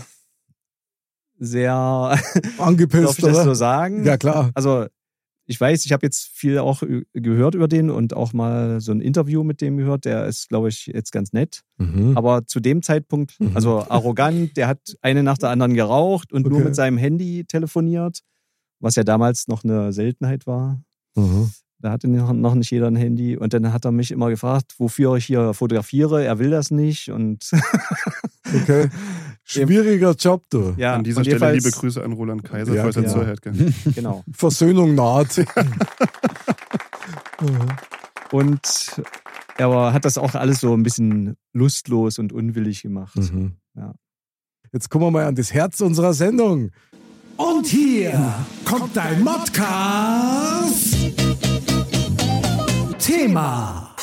sehr, 1.43 1.73
angepisst? 2.59 3.03
darf 3.03 3.17
ich 3.19 3.25
das 3.25 3.35
oder? 3.35 3.43
so 3.43 3.53
sagen? 3.55 4.05
Ja, 4.05 4.17
klar. 4.17 4.51
Also, 4.53 4.85
ich 5.47 5.59
weiß, 5.59 5.83
ich 5.85 5.91
habe 5.91 6.05
jetzt 6.05 6.29
viel 6.33 6.59
auch 6.59 6.81
gehört 7.13 7.55
über 7.55 7.67
den 7.67 7.89
und 7.89 8.13
auch 8.15 8.31
mal 8.31 8.79
so 8.79 8.91
ein 8.93 9.01
Interview 9.01 9.43
mit 9.43 9.59
dem 9.59 9.75
gehört. 9.75 10.05
Der 10.05 10.25
ist, 10.27 10.47
glaube 10.47 10.69
ich, 10.69 10.85
jetzt 10.85 11.11
ganz 11.11 11.33
nett. 11.33 11.63
Mhm. 11.77 12.15
Aber 12.15 12.45
zu 12.45 12.59
dem 12.61 12.81
Zeitpunkt, 12.83 13.37
Mhm. 13.39 13.51
also 13.55 13.79
arrogant, 13.89 14.55
der 14.55 14.67
hat 14.67 14.79
eine 15.01 15.23
nach 15.23 15.37
der 15.39 15.49
anderen 15.49 15.73
geraucht 15.73 16.31
und 16.31 16.43
nur 16.47 16.57
Okay. 16.59 16.65
mit 16.65 16.75
seinem 16.75 16.97
Handy 16.97 17.43
telefoniert, 17.45 18.19
was 18.79 18.95
ja 18.95 19.03
damals 19.03 19.47
noch 19.49 19.63
eine 19.65 19.91
Seltenheit 19.91 20.47
war. 20.47 20.79
Mhm. 21.15 21.51
Da 21.81 21.91
hatte 21.91 22.07
noch 22.07 22.31
noch 22.33 22.55
nicht 22.55 22.69
jeder 22.71 22.87
ein 22.87 22.95
Handy. 22.95 23.35
Und 23.37 23.53
dann 23.53 23.73
hat 23.73 23.85
er 23.85 23.91
mich 23.91 24.11
immer 24.11 24.29
gefragt, 24.29 24.75
wofür 24.77 25.15
ich 25.17 25.25
hier 25.25 25.53
fotografiere. 25.53 26.23
Er 26.23 26.37
will 26.39 26.49
das 26.51 26.71
nicht. 26.71 27.09
Und 27.09 27.49
Okay. 28.63 28.89
Schwieriger 29.43 30.11
Job, 30.11 30.43
du. 30.49 30.73
ja, 30.77 30.95
An 30.95 31.03
dieser 31.03 31.19
und 31.19 31.23
Stelle 31.23 31.37
jedenfalls- 31.37 31.63
liebe 31.63 31.75
Grüße 31.77 32.03
an 32.03 32.11
Roland 32.13 32.43
Kaiser, 32.43 32.73
Ja, 32.75 32.83
falls 32.83 32.95
er 32.97 33.03
klar. 33.03 33.13
zuhört. 33.15 33.41
gell? 33.41 33.73
Genau. 33.95 34.23
Versöhnung 34.31 34.93
naht. 34.95 35.43
Und 38.31 39.01
er 39.57 39.69
war, 39.69 39.93
hat 39.93 40.05
das 40.05 40.17
auch 40.17 40.35
alles 40.35 40.59
so 40.61 40.73
ein 40.73 40.83
bisschen 40.83 41.35
lustlos 41.53 42.17
und 42.19 42.31
unwillig 42.33 42.81
gemacht. 42.83 43.15
Mhm. 43.17 43.55
Ja. 43.75 43.93
Jetzt 44.71 44.89
kommen 44.89 45.05
wir 45.05 45.11
mal 45.11 45.25
an 45.25 45.35
das 45.35 45.53
Herz 45.53 45.81
unserer 45.81 46.13
Sendung. 46.13 46.71
Und 47.37 47.65
hier 47.67 48.35
kommt 48.65 48.95
dein 48.95 49.21
Modcast. 49.23 50.90
Thema. 53.01 53.95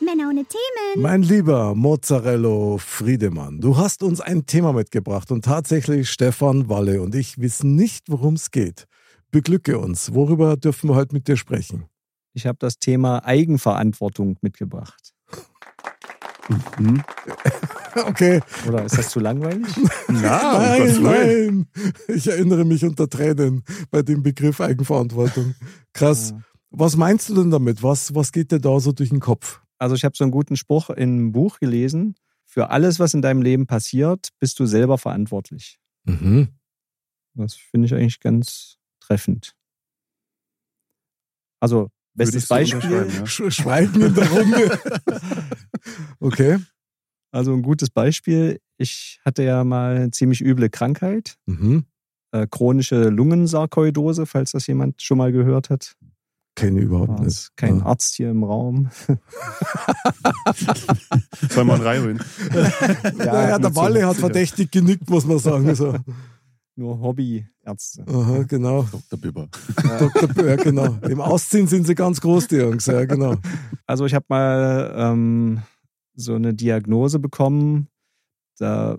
Männer 0.00 0.30
ohne 0.30 0.44
Themen. 0.44 1.00
Mein 1.00 1.22
lieber 1.22 1.76
Mozzarella 1.76 2.76
Friedemann, 2.78 3.60
du 3.60 3.76
hast 3.76 4.02
uns 4.02 4.20
ein 4.20 4.46
Thema 4.46 4.72
mitgebracht 4.72 5.30
und 5.30 5.44
tatsächlich 5.44 6.10
Stefan, 6.10 6.68
Walle 6.68 7.00
und 7.00 7.14
ich 7.14 7.38
wissen 7.38 7.76
nicht, 7.76 8.06
worum 8.08 8.34
es 8.34 8.50
geht. 8.50 8.86
Beglücke 9.30 9.78
uns. 9.78 10.12
Worüber 10.12 10.56
dürfen 10.56 10.90
wir 10.90 10.96
heute 10.96 11.14
mit 11.14 11.28
dir 11.28 11.36
sprechen? 11.36 11.84
Ich 12.34 12.48
habe 12.48 12.58
das 12.58 12.80
Thema 12.80 13.24
Eigenverantwortung 13.24 14.38
mitgebracht. 14.40 15.14
Mhm. 16.78 17.02
Okay. 18.06 18.40
Oder 18.68 18.84
ist 18.84 18.96
das 18.96 19.08
zu 19.08 19.18
langweilig? 19.18 19.66
Na, 20.06 20.52
nein, 20.78 21.02
nein. 21.02 21.66
Ich 22.06 22.28
erinnere 22.28 22.64
mich 22.64 22.84
unter 22.84 23.08
Tränen 23.08 23.64
bei 23.90 24.02
dem 24.02 24.22
Begriff 24.22 24.60
Eigenverantwortung. 24.60 25.56
Krass. 25.92 26.30
Ja. 26.30 26.40
Was 26.70 26.96
meinst 26.96 27.28
du 27.28 27.34
denn 27.34 27.50
damit? 27.50 27.82
Was, 27.82 28.14
was 28.14 28.32
geht 28.32 28.52
dir 28.52 28.60
da 28.60 28.78
so 28.80 28.92
durch 28.92 29.08
den 29.10 29.20
Kopf? 29.20 29.60
Also 29.78 29.94
ich 29.94 30.04
habe 30.04 30.16
so 30.16 30.24
einen 30.24 30.30
guten 30.32 30.56
Spruch 30.56 30.90
in 30.90 31.10
einem 31.10 31.32
Buch 31.32 31.58
gelesen. 31.60 32.14
Für 32.46 32.70
alles, 32.70 32.98
was 32.98 33.14
in 33.14 33.22
deinem 33.22 33.42
Leben 33.42 33.66
passiert, 33.66 34.30
bist 34.38 34.58
du 34.58 34.66
selber 34.66 34.98
verantwortlich. 34.98 35.78
Mhm. 36.04 36.48
Das 37.34 37.54
finde 37.54 37.86
ich 37.86 37.94
eigentlich 37.94 38.20
ganz 38.20 38.76
treffend. 39.00 39.54
Also, 41.60 41.90
bestes 42.14 42.46
Beispiel. 42.48 43.06
ja. 43.08 43.26
Sch 43.26 43.42
Schweigen 43.50 44.00
in 44.00 44.14
der 44.14 44.30
Runde. 44.30 44.78
okay. 46.20 46.58
Also 47.30 47.52
ein 47.52 47.62
gutes 47.62 47.90
Beispiel. 47.90 48.60
Ich 48.78 49.20
hatte 49.24 49.42
ja 49.42 49.64
mal 49.64 49.96
eine 49.96 50.10
ziemlich 50.10 50.40
üble 50.40 50.70
Krankheit, 50.70 51.36
Mhm. 51.46 51.84
äh, 52.32 52.46
chronische 52.50 53.08
Lungensarkoidose, 53.10 54.24
falls 54.26 54.52
das 54.52 54.66
jemand 54.66 55.02
schon 55.02 55.18
mal 55.18 55.32
gehört 55.32 55.68
hat. 55.70 55.96
Kenne 56.58 56.80
überhaupt 56.80 57.20
nicht. 57.20 57.50
kein 57.56 57.78
Ja. 57.78 57.86
Arzt 57.86 58.14
hier 58.16 58.30
im 58.30 58.42
Raum. 58.44 58.90
Soll 61.50 61.64
man 61.64 61.80
reinholen. 61.80 62.20
Ja, 63.18 63.48
ja, 63.50 63.58
der 63.58 63.74
Walle 63.76 64.06
hat 64.06 64.16
verdächtig 64.16 64.70
genickt, 64.70 65.08
muss 65.10 65.26
man 65.26 65.38
sagen. 65.38 65.74
So. 65.74 65.94
Nur 66.76 67.00
Hobbyärzte. 67.00 68.04
Aha, 68.06 68.44
genau. 68.44 68.82
Dr. 68.84 69.18
Bibber. 69.18 69.48
Dr. 69.98 70.28
Böhr, 70.28 70.56
genau. 70.56 70.96
Im 71.08 71.20
Ausziehen 71.20 71.66
sind 71.66 71.86
sie 71.86 71.94
ganz 71.94 72.20
groß, 72.20 72.46
die 72.48 72.56
Jungs. 72.56 72.86
Ja, 72.86 73.04
genau. 73.04 73.34
Also 73.86 74.06
ich 74.06 74.14
habe 74.14 74.26
mal 74.28 74.94
ähm, 74.96 75.62
so 76.14 76.34
eine 76.34 76.54
Diagnose 76.54 77.18
bekommen. 77.18 77.88
Da 78.58 78.96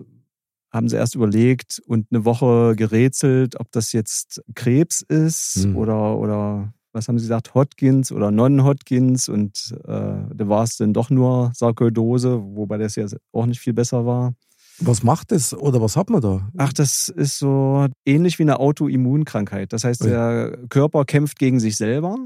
haben 0.70 0.88
sie 0.88 0.96
erst 0.96 1.14
überlegt 1.14 1.80
und 1.86 2.06
eine 2.10 2.24
Woche 2.24 2.74
gerätselt, 2.76 3.58
ob 3.58 3.72
das 3.72 3.92
jetzt 3.92 4.42
Krebs 4.54 5.00
ist 5.02 5.64
Hm. 5.64 5.76
oder, 5.76 6.16
oder 6.18 6.72
was 6.92 7.08
haben 7.08 7.18
sie 7.18 7.24
gesagt, 7.24 7.54
Hodgkins 7.54 8.12
oder 8.12 8.30
Non-Hodgkins 8.30 9.28
und 9.28 9.74
äh, 9.84 9.88
da 9.88 10.48
war 10.48 10.64
es 10.64 10.76
dann 10.76 10.92
doch 10.92 11.10
nur 11.10 11.52
Sarkoidose, 11.54 12.42
wobei 12.42 12.78
das 12.78 12.96
ja 12.96 13.06
auch 13.32 13.46
nicht 13.46 13.60
viel 13.60 13.72
besser 13.72 14.06
war. 14.06 14.34
Was 14.80 15.02
macht 15.02 15.30
es 15.30 15.52
oder 15.52 15.82
was 15.82 15.96
hat 15.96 16.08
man 16.08 16.22
da? 16.22 16.48
Ach, 16.56 16.72
das 16.72 17.08
ist 17.10 17.38
so 17.38 17.86
ähnlich 18.06 18.38
wie 18.38 18.44
eine 18.44 18.58
Autoimmunkrankheit. 18.58 19.72
Das 19.72 19.84
heißt, 19.84 20.04
der 20.04 20.58
Körper 20.70 21.04
kämpft 21.04 21.38
gegen 21.38 21.60
sich 21.60 21.76
selber 21.76 22.16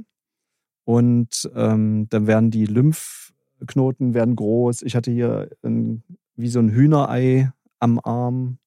und 0.85 1.51
ähm, 1.55 2.07
dann 2.11 2.27
werden 2.27 2.51
die 2.53 2.67
Lymphknoten 2.67 4.15
werden 4.15 4.37
groß. 4.37 4.83
Ich 4.83 4.95
hatte 4.95 5.11
hier 5.11 5.51
ein, 5.63 6.05
wie 6.37 6.49
so 6.49 6.61
ein 6.61 6.71
Hühnerei 6.71 7.51
am 7.81 7.99
Arm, 8.03 8.59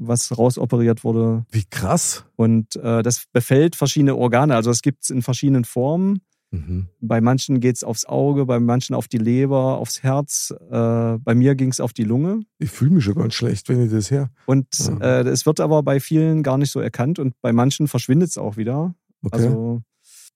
was 0.00 0.36
rausoperiert 0.36 1.04
wurde. 1.04 1.44
Wie 1.50 1.64
krass. 1.68 2.24
Und 2.36 2.74
äh, 2.76 3.02
das 3.02 3.24
befällt 3.32 3.76
verschiedene 3.76 4.16
Organe. 4.16 4.56
Also 4.56 4.70
es 4.70 4.82
gibt 4.82 5.04
es 5.04 5.10
in 5.10 5.22
verschiedenen 5.22 5.64
Formen. 5.64 6.20
Mhm. 6.52 6.88
Bei 7.00 7.20
manchen 7.20 7.60
geht 7.60 7.76
es 7.76 7.84
aufs 7.84 8.06
Auge, 8.06 8.44
bei 8.44 8.58
manchen 8.58 8.94
auf 8.94 9.06
die 9.06 9.18
Leber, 9.18 9.78
aufs 9.78 10.02
Herz. 10.02 10.52
Äh, 10.70 11.18
bei 11.18 11.34
mir 11.34 11.54
ging 11.54 11.70
es 11.70 11.78
auf 11.78 11.92
die 11.92 12.02
Lunge. 12.02 12.40
Ich 12.58 12.70
fühle 12.70 12.90
mich 12.92 13.04
schon 13.04 13.14
ganz 13.14 13.34
schlecht, 13.34 13.68
wenn 13.68 13.84
ich 13.84 13.92
das 13.92 14.10
her. 14.10 14.30
Und 14.46 14.66
Ja. 14.78 15.20
äh, 15.20 15.28
es 15.28 15.46
wird 15.46 15.60
aber 15.60 15.82
bei 15.84 16.00
vielen 16.00 16.42
gar 16.42 16.58
nicht 16.58 16.72
so 16.72 16.80
erkannt 16.80 17.18
und 17.20 17.34
bei 17.40 17.52
manchen 17.52 17.86
verschwindet 17.86 18.30
es 18.30 18.38
auch 18.38 18.56
wieder. 18.56 18.94
Okay. 19.22 19.36
Also 19.36 19.82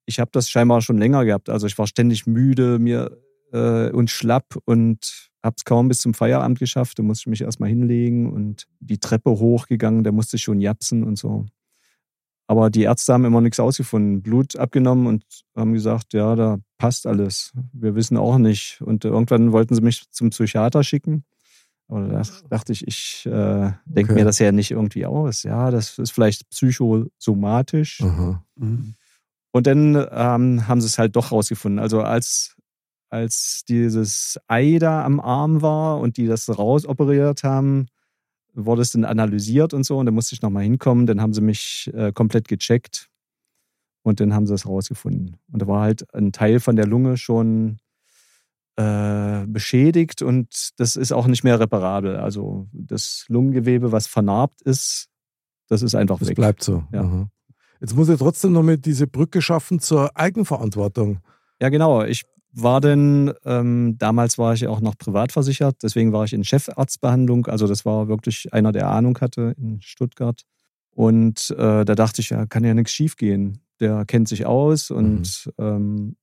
ich 0.06 0.20
habe 0.20 0.30
das 0.32 0.50
scheinbar 0.50 0.82
schon 0.82 0.98
länger 0.98 1.24
gehabt. 1.24 1.48
Also 1.48 1.66
ich 1.66 1.76
war 1.78 1.86
ständig 1.88 2.26
müde 2.26 2.78
mir 2.78 3.16
äh, 3.52 3.90
und 3.90 4.10
schlapp 4.10 4.56
und 4.66 5.30
habe 5.44 5.54
es 5.56 5.64
kaum 5.64 5.88
bis 5.88 5.98
zum 5.98 6.14
Feierabend 6.14 6.58
geschafft. 6.58 6.98
Da 6.98 7.02
musste 7.02 7.22
ich 7.22 7.26
mich 7.26 7.42
erstmal 7.42 7.68
hinlegen 7.68 8.32
und 8.32 8.66
die 8.80 8.98
Treppe 8.98 9.30
hochgegangen, 9.30 10.02
da 10.02 10.10
musste 10.10 10.36
ich 10.36 10.42
schon 10.42 10.60
japsen 10.60 11.04
und 11.04 11.18
so. 11.18 11.46
Aber 12.46 12.68
die 12.70 12.82
Ärzte 12.82 13.12
haben 13.12 13.24
immer 13.24 13.40
nichts 13.40 13.60
ausgefunden. 13.60 14.22
Blut 14.22 14.56
abgenommen 14.56 15.06
und 15.06 15.24
haben 15.56 15.72
gesagt, 15.72 16.12
ja, 16.12 16.34
da 16.36 16.58
passt 16.78 17.06
alles. 17.06 17.52
Wir 17.72 17.94
wissen 17.94 18.16
auch 18.18 18.36
nicht. 18.38 18.82
Und 18.82 19.04
irgendwann 19.04 19.52
wollten 19.52 19.74
sie 19.74 19.80
mich 19.80 20.10
zum 20.10 20.30
Psychiater 20.30 20.82
schicken. 20.84 21.24
Aber 21.88 22.06
da 22.08 22.22
dachte 22.50 22.72
ich, 22.72 22.86
ich 22.86 23.24
äh, 23.26 23.72
denke 23.86 24.12
Okay. 24.12 24.14
mir 24.14 24.24
das 24.24 24.38
ja 24.38 24.52
nicht 24.52 24.70
irgendwie 24.70 25.06
aus. 25.06 25.42
Ja, 25.42 25.70
das 25.70 25.98
ist 25.98 26.10
vielleicht 26.10 26.48
psychosomatisch. 26.50 28.02
Aha. 28.02 28.44
Mhm. 28.56 28.94
Und 29.52 29.66
dann 29.66 29.94
ähm, 30.10 30.66
haben 30.68 30.80
sie 30.80 30.86
es 30.86 30.98
halt 30.98 31.16
doch 31.16 31.32
rausgefunden. 31.32 31.78
Also 31.78 32.02
als, 32.02 32.53
als 33.14 33.62
dieses 33.68 34.38
Ei 34.48 34.78
da 34.80 35.04
am 35.04 35.20
Arm 35.20 35.62
war 35.62 36.00
und 36.00 36.16
die 36.16 36.26
das 36.26 36.48
rausoperiert 36.58 37.44
haben, 37.44 37.86
wurde 38.54 38.82
es 38.82 38.90
dann 38.90 39.04
analysiert 39.04 39.72
und 39.72 39.84
so. 39.84 39.98
Und 39.98 40.06
dann 40.06 40.14
musste 40.14 40.34
ich 40.34 40.42
nochmal 40.42 40.64
hinkommen. 40.64 41.06
Dann 41.06 41.20
haben 41.20 41.32
sie 41.32 41.40
mich 41.40 41.90
äh, 41.94 42.12
komplett 42.12 42.48
gecheckt 42.48 43.08
und 44.02 44.18
dann 44.18 44.34
haben 44.34 44.46
sie 44.46 44.54
es 44.54 44.66
rausgefunden. 44.66 45.36
Und 45.52 45.62
da 45.62 45.66
war 45.68 45.82
halt 45.82 46.12
ein 46.12 46.32
Teil 46.32 46.58
von 46.58 46.74
der 46.74 46.86
Lunge 46.86 47.16
schon 47.16 47.78
äh, 48.76 49.46
beschädigt 49.46 50.20
und 50.20 50.70
das 50.78 50.96
ist 50.96 51.12
auch 51.12 51.28
nicht 51.28 51.44
mehr 51.44 51.60
reparabel. 51.60 52.16
Also 52.16 52.66
das 52.72 53.26
Lungengewebe, 53.28 53.92
was 53.92 54.08
vernarbt 54.08 54.60
ist, 54.62 55.06
das 55.68 55.82
ist 55.82 55.94
einfach 55.94 56.18
Das 56.18 56.28
weg. 56.28 56.36
bleibt 56.36 56.64
so. 56.64 56.82
Ja. 56.92 57.28
Jetzt 57.80 57.94
muss 57.94 58.08
ich 58.08 58.18
trotzdem 58.18 58.52
noch 58.52 58.64
mit 58.64 58.86
diese 58.86 59.06
Brücke 59.06 59.40
schaffen 59.40 59.78
zur 59.78 60.16
Eigenverantwortung. 60.16 61.20
Ja, 61.60 61.68
genau. 61.68 62.02
Ich 62.02 62.24
war 62.54 62.80
denn, 62.80 63.32
ähm, 63.44 63.96
damals 63.98 64.38
war 64.38 64.54
ich 64.54 64.60
ja 64.60 64.70
auch 64.70 64.80
noch 64.80 64.96
privat 64.96 65.32
versichert, 65.32 65.76
deswegen 65.82 66.12
war 66.12 66.24
ich 66.24 66.32
in 66.32 66.44
Chefarztbehandlung. 66.44 67.46
Also 67.46 67.66
das 67.66 67.84
war 67.84 68.08
wirklich 68.08 68.52
einer, 68.52 68.72
der 68.72 68.88
Ahnung 68.88 69.18
hatte 69.20 69.54
in 69.58 69.80
Stuttgart. 69.80 70.42
Und 70.90 71.50
äh, 71.50 71.84
da 71.84 71.94
dachte 71.94 72.20
ich, 72.20 72.30
ja, 72.30 72.46
kann 72.46 72.64
ja 72.64 72.74
nichts 72.74 72.92
schiefgehen. 72.92 73.60
Der 73.80 74.04
kennt 74.04 74.28
sich 74.28 74.46
aus 74.46 74.90
und 74.90 75.50
ähm, 75.58 76.16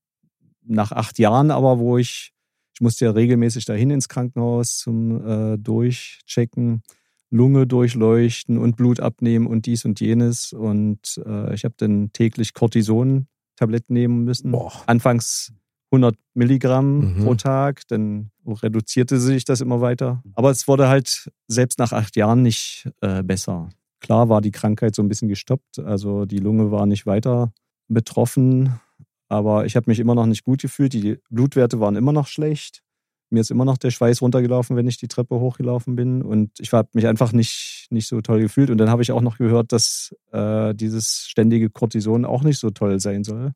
nach 0.64 0.92
acht 0.92 1.18
Jahren 1.18 1.50
aber, 1.50 1.78
wo 1.78 1.98
ich, 1.98 2.32
ich 2.74 2.80
musste 2.80 3.04
ja 3.04 3.10
regelmäßig 3.10 3.66
dahin 3.66 3.90
ins 3.90 4.08
Krankenhaus 4.08 4.78
zum 4.78 5.26
äh, 5.26 5.58
Durchchecken, 5.58 6.82
Lunge 7.28 7.66
durchleuchten 7.66 8.58
und 8.58 8.76
Blut 8.76 9.00
abnehmen 9.00 9.46
und 9.46 9.66
dies 9.66 9.84
und 9.84 10.00
jenes. 10.00 10.52
Und 10.54 11.20
äh, 11.26 11.54
ich 11.54 11.64
habe 11.64 11.74
dann 11.76 12.12
täglich 12.12 12.54
Cortison-Tabletten 12.54 13.92
nehmen 13.92 14.24
müssen. 14.24 14.52
Boah. 14.52 14.72
Anfangs 14.86 15.52
100 15.92 16.16
Milligramm 16.34 17.16
Mhm. 17.18 17.24
pro 17.24 17.34
Tag, 17.34 17.82
dann 17.88 18.30
reduzierte 18.46 19.20
sich 19.20 19.44
das 19.44 19.60
immer 19.60 19.80
weiter. 19.80 20.22
Aber 20.34 20.50
es 20.50 20.66
wurde 20.66 20.88
halt 20.88 21.30
selbst 21.48 21.78
nach 21.78 21.92
acht 21.92 22.16
Jahren 22.16 22.42
nicht 22.42 22.88
äh, 23.02 23.22
besser. 23.22 23.68
Klar 24.00 24.28
war 24.28 24.40
die 24.40 24.50
Krankheit 24.50 24.94
so 24.96 25.02
ein 25.02 25.08
bisschen 25.08 25.28
gestoppt, 25.28 25.78
also 25.78 26.24
die 26.24 26.38
Lunge 26.38 26.70
war 26.72 26.86
nicht 26.86 27.06
weiter 27.06 27.52
betroffen, 27.88 28.80
aber 29.28 29.64
ich 29.66 29.76
habe 29.76 29.90
mich 29.90 30.00
immer 30.00 30.14
noch 30.14 30.26
nicht 30.26 30.44
gut 30.44 30.62
gefühlt. 30.62 30.92
Die 30.92 31.18
Blutwerte 31.30 31.78
waren 31.78 31.96
immer 31.96 32.12
noch 32.12 32.26
schlecht. 32.26 32.82
Mir 33.30 33.40
ist 33.40 33.50
immer 33.50 33.64
noch 33.64 33.78
der 33.78 33.90
Schweiß 33.90 34.20
runtergelaufen, 34.20 34.76
wenn 34.76 34.86
ich 34.88 34.98
die 34.98 35.08
Treppe 35.08 35.40
hochgelaufen 35.40 35.96
bin. 35.96 36.20
Und 36.22 36.50
ich 36.60 36.70
habe 36.72 36.88
mich 36.92 37.06
einfach 37.06 37.32
nicht, 37.32 37.86
nicht 37.90 38.06
so 38.06 38.20
toll 38.20 38.40
gefühlt. 38.40 38.68
Und 38.68 38.76
dann 38.76 38.90
habe 38.90 39.02
ich 39.02 39.10
auch 39.12 39.22
noch 39.22 39.38
gehört, 39.38 39.72
dass 39.72 40.14
äh, 40.32 40.74
dieses 40.74 41.26
ständige 41.28 41.70
Cortison 41.70 42.26
auch 42.26 42.42
nicht 42.42 42.58
so 42.58 42.68
toll 42.70 43.00
sein 43.00 43.24
soll. 43.24 43.52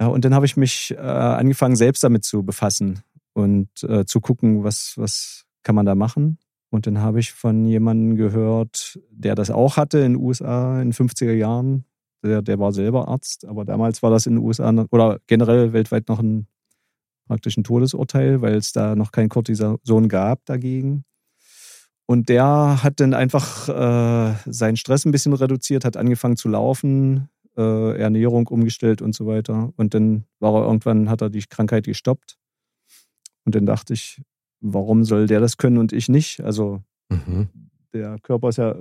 Ja, 0.00 0.06
und 0.06 0.24
dann 0.24 0.34
habe 0.34 0.46
ich 0.46 0.56
mich 0.56 0.92
äh, 0.92 1.00
angefangen, 1.00 1.76
selbst 1.76 2.02
damit 2.02 2.24
zu 2.24 2.42
befassen 2.42 3.02
und 3.34 3.68
äh, 3.82 4.06
zu 4.06 4.20
gucken, 4.20 4.64
was, 4.64 4.94
was 4.96 5.44
kann 5.62 5.74
man 5.74 5.84
da 5.84 5.94
machen. 5.94 6.38
Und 6.70 6.86
dann 6.86 6.98
habe 7.00 7.20
ich 7.20 7.32
von 7.32 7.64
jemandem 7.64 8.16
gehört, 8.16 8.98
der 9.10 9.34
das 9.34 9.50
auch 9.50 9.76
hatte 9.76 9.98
in 9.98 10.14
den 10.14 10.22
USA 10.22 10.80
in 10.80 10.90
den 10.90 10.92
50er 10.94 11.32
Jahren. 11.32 11.84
Der, 12.22 12.42
der 12.42 12.58
war 12.58 12.72
selber 12.72 13.08
Arzt, 13.08 13.44
aber 13.44 13.64
damals 13.64 14.02
war 14.02 14.10
das 14.10 14.26
in 14.26 14.36
den 14.36 14.44
USA 14.44 14.70
oder 14.90 15.18
generell 15.26 15.72
weltweit 15.72 16.08
noch 16.08 16.20
ein 16.20 16.46
praktisch 17.26 17.56
ein 17.56 17.64
Todesurteil, 17.64 18.42
weil 18.42 18.54
es 18.54 18.72
da 18.72 18.96
noch 18.96 19.12
kein 19.12 19.28
Cortison 19.28 20.08
gab 20.08 20.44
dagegen. 20.46 21.04
Und 22.06 22.28
der 22.28 22.82
hat 22.82 22.98
dann 22.98 23.14
einfach 23.14 23.68
äh, 23.68 24.34
seinen 24.46 24.76
Stress 24.76 25.04
ein 25.04 25.12
bisschen 25.12 25.32
reduziert, 25.32 25.84
hat 25.84 25.96
angefangen 25.96 26.36
zu 26.36 26.48
laufen, 26.48 27.28
äh, 27.56 27.98
Ernährung 27.98 28.46
umgestellt 28.48 29.02
und 29.02 29.14
so 29.14 29.26
weiter. 29.26 29.72
Und 29.76 29.94
dann 29.94 30.24
war 30.38 30.54
er 30.54 30.66
irgendwann, 30.66 31.08
hat 31.10 31.20
er 31.22 31.30
die 31.30 31.42
Krankheit 31.48 31.84
gestoppt. 31.84 32.36
Und 33.44 33.54
dann 33.54 33.66
dachte 33.66 33.94
ich, 33.94 34.22
warum 34.60 35.04
soll 35.04 35.26
der 35.26 35.40
das 35.40 35.56
können 35.56 35.78
und 35.78 35.92
ich 35.92 36.08
nicht? 36.08 36.40
Also 36.42 36.82
Mhm. 37.10 37.48
der 37.92 38.18
Körper 38.20 38.50
ist 38.50 38.58
ja 38.58 38.76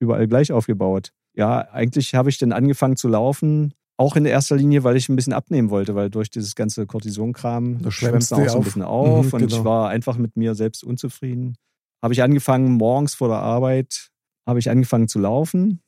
überall 0.00 0.26
gleich 0.26 0.50
aufgebaut. 0.52 1.12
Ja, 1.34 1.68
eigentlich 1.72 2.14
habe 2.14 2.30
ich 2.30 2.38
dann 2.38 2.52
angefangen 2.52 2.96
zu 2.96 3.08
laufen, 3.08 3.74
auch 3.96 4.16
in 4.16 4.24
erster 4.24 4.56
Linie, 4.56 4.82
weil 4.84 4.96
ich 4.96 5.08
ein 5.08 5.16
bisschen 5.16 5.32
abnehmen 5.32 5.68
wollte, 5.70 5.94
weil 5.94 6.10
durch 6.10 6.30
dieses 6.30 6.54
ganze 6.54 6.86
schwemmt 7.80 7.94
schwemmst 7.94 8.30
du 8.32 8.36
auch 8.36 8.48
so 8.48 8.58
ein 8.58 8.64
bisschen 8.64 8.82
auf 8.82 9.26
Mhm, 9.26 9.32
und 9.34 9.40
genau. 9.40 9.56
ich 9.58 9.64
war 9.64 9.88
einfach 9.90 10.16
mit 10.16 10.36
mir 10.36 10.54
selbst 10.54 10.82
unzufrieden. 10.84 11.56
Habe 12.02 12.14
ich 12.14 12.22
angefangen, 12.22 12.72
morgens 12.72 13.14
vor 13.14 13.28
der 13.28 13.38
Arbeit, 13.38 14.10
habe 14.46 14.58
ich 14.58 14.70
angefangen 14.70 15.08
zu 15.08 15.18
laufen 15.18 15.80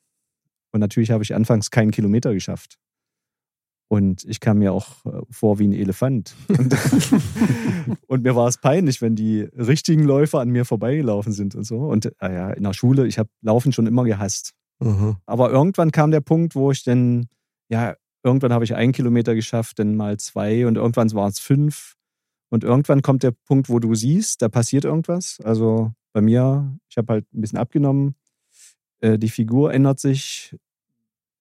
und 0.77 0.81
natürlich 0.81 1.09
habe 1.09 1.23
ich 1.23 1.33
anfangs 1.33 1.71
keinen 1.71 1.89
Kilometer 1.89 2.35
geschafft. 2.35 2.77
Und 3.89 4.23
ich 4.25 4.39
kam 4.39 4.59
mir 4.59 4.73
auch 4.73 5.03
äh, 5.05 5.21
vor 5.31 5.57
wie 5.57 5.67
ein 5.67 5.73
Elefant. 5.73 6.35
Und, 6.49 6.75
und 8.07 8.21
mir 8.21 8.35
war 8.35 8.47
es 8.47 8.59
peinlich, 8.59 9.01
wenn 9.01 9.15
die 9.15 9.41
richtigen 9.41 10.03
Läufer 10.03 10.39
an 10.39 10.49
mir 10.49 10.65
vorbeigelaufen 10.65 11.33
sind 11.33 11.55
und 11.55 11.63
so. 11.63 11.79
Und 11.79 12.05
äh, 12.19 12.31
ja, 12.31 12.51
in 12.51 12.61
der 12.61 12.73
Schule, 12.73 13.07
ich 13.07 13.17
habe 13.17 13.29
Laufen 13.41 13.71
schon 13.71 13.87
immer 13.87 14.03
gehasst. 14.03 14.53
Mhm. 14.79 15.15
Aber 15.25 15.49
irgendwann 15.49 15.91
kam 15.91 16.11
der 16.11 16.21
Punkt, 16.21 16.53
wo 16.53 16.69
ich 16.69 16.83
dann, 16.83 17.25
ja, 17.69 17.95
irgendwann 18.23 18.53
habe 18.53 18.63
ich 18.63 18.75
einen 18.75 18.91
Kilometer 18.91 19.33
geschafft, 19.33 19.79
dann 19.79 19.95
mal 19.95 20.17
zwei 20.17 20.67
und 20.67 20.75
irgendwann 20.75 21.11
waren 21.13 21.31
es 21.31 21.39
fünf. 21.39 21.95
Und 22.49 22.63
irgendwann 22.63 23.01
kommt 23.01 23.23
der 23.23 23.31
Punkt, 23.31 23.67
wo 23.67 23.79
du 23.79 23.95
siehst, 23.95 24.43
da 24.43 24.49
passiert 24.49 24.85
irgendwas. 24.85 25.39
Also 25.43 25.91
bei 26.13 26.21
mir, 26.21 26.77
ich 26.87 26.97
habe 26.97 27.13
halt 27.13 27.25
ein 27.33 27.41
bisschen 27.41 27.57
abgenommen, 27.57 28.13
äh, 28.99 29.17
die 29.17 29.29
Figur 29.29 29.73
ändert 29.73 29.99
sich, 29.99 30.55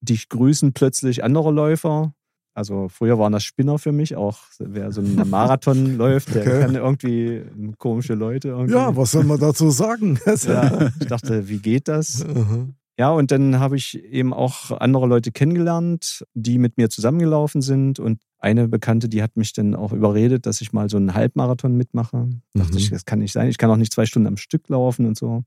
dich 0.01 0.29
grüßen 0.29 0.73
plötzlich 0.73 1.25
andere 1.25 1.51
Läufer. 1.51 2.13
Also 2.55 2.89
früher 2.89 3.19
waren 3.19 3.33
das 3.33 3.45
Spinner 3.45 3.79
für 3.79 3.93
mich, 3.93 4.17
auch 4.17 4.39
wer 4.59 4.91
so 4.91 5.03
einen 5.03 5.29
Marathon 5.29 5.95
läuft, 5.99 6.35
der 6.35 6.43
Okay. 6.43 6.61
kann 6.63 6.75
irgendwie 6.75 7.43
komische 7.77 8.15
Leute 8.15 8.49
irgendwie. 8.49 8.75
Ja, 8.75 8.97
was 8.97 9.11
soll 9.11 9.25
man 9.25 9.39
dazu 9.39 9.71
sagen? 9.71 10.19
ja, 10.47 10.91
ich 10.99 11.07
dachte, 11.07 11.49
wie 11.49 11.59
geht 11.59 11.87
das? 11.89 12.25
Mhm. 12.27 12.75
Ja, 12.99 13.11
und 13.11 13.31
dann 13.31 13.59
habe 13.61 13.77
ich 13.77 14.03
eben 14.05 14.33
auch 14.33 14.71
andere 14.71 15.07
Leute 15.07 15.31
kennengelernt, 15.31 16.25
die 16.33 16.57
mit 16.57 16.79
mir 16.79 16.89
zusammengelaufen 16.89 17.61
sind. 17.61 17.99
Und 18.01 18.23
eine 18.39 18.69
Bekannte, 18.69 19.11
die 19.11 19.23
hat 19.23 19.37
mich 19.37 19.53
dann 19.53 19.75
auch 19.75 19.93
überredet, 19.93 20.47
dass 20.47 20.63
ich 20.63 20.73
mal 20.73 20.89
so 20.89 20.97
einen 20.97 21.13
Halbmarathon 21.13 21.77
mitmache. 21.77 22.31
Dachte 22.55 22.73
Mhm. 22.73 22.79
ich, 22.79 22.89
das 22.89 23.05
kann 23.05 23.19
nicht 23.19 23.33
sein. 23.33 23.51
Ich 23.51 23.59
kann 23.59 23.71
auch 23.71 23.77
nicht 23.77 23.93
zwei 23.93 24.07
Stunden 24.07 24.29
am 24.29 24.39
Stück 24.39 24.67
laufen 24.71 25.05
und 25.05 25.19
so. 25.19 25.43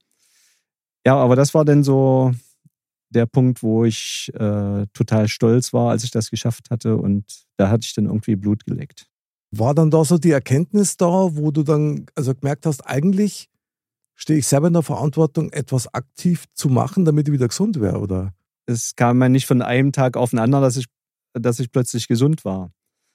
Ja, 1.08 1.16
aber 1.16 1.36
das 1.36 1.56
war 1.56 1.66
dann 1.66 1.84
so 1.84 2.34
der 3.10 3.26
Punkt, 3.26 3.64
wo 3.64 3.86
ich 3.86 4.32
äh, 4.36 4.86
total 4.94 5.28
stolz 5.28 5.74
war, 5.74 5.92
als 5.92 6.04
ich 6.04 6.12
das 6.12 6.30
geschafft 6.30 6.70
hatte. 6.70 6.98
Und 6.98 7.26
da 7.58 7.70
hatte 7.70 7.86
ich 7.86 7.94
dann 7.94 8.06
irgendwie 8.06 8.36
Blut 8.36 8.66
geleckt. 8.66 9.08
War 9.52 9.74
dann 9.74 9.90
da 9.90 10.06
so 10.06 10.18
die 10.18 10.32
Erkenntnis 10.32 10.98
da, 10.98 11.36
wo 11.36 11.52
du 11.52 11.64
dann 11.64 12.06
also 12.16 12.36
gemerkt 12.36 12.66
hast, 12.66 12.82
eigentlich 12.82 13.50
stehe 14.16 14.40
ich 14.40 14.48
selber 14.48 14.68
in 14.68 14.74
der 14.74 14.84
Verantwortung, 14.84 15.52
etwas 15.52 15.92
aktiv 15.94 16.46
zu 16.54 16.70
machen, 16.70 17.06
damit 17.06 17.28
ich 17.28 17.34
wieder 17.34 17.48
gesund 17.48 17.80
wäre, 17.80 18.00
oder? 18.00 18.34
es 18.70 18.96
kam 18.96 19.22
ja 19.22 19.30
nicht 19.30 19.48
von 19.48 19.62
einem 19.62 19.92
Tag 19.92 20.16
auf 20.16 20.30
den 20.30 20.40
anderen, 20.40 20.64
dass 20.64 20.78
ich, 20.78 20.86
dass 21.34 21.60
ich 21.60 21.72
plötzlich 21.72 22.08
gesund 22.08 22.46
war. 22.46 22.72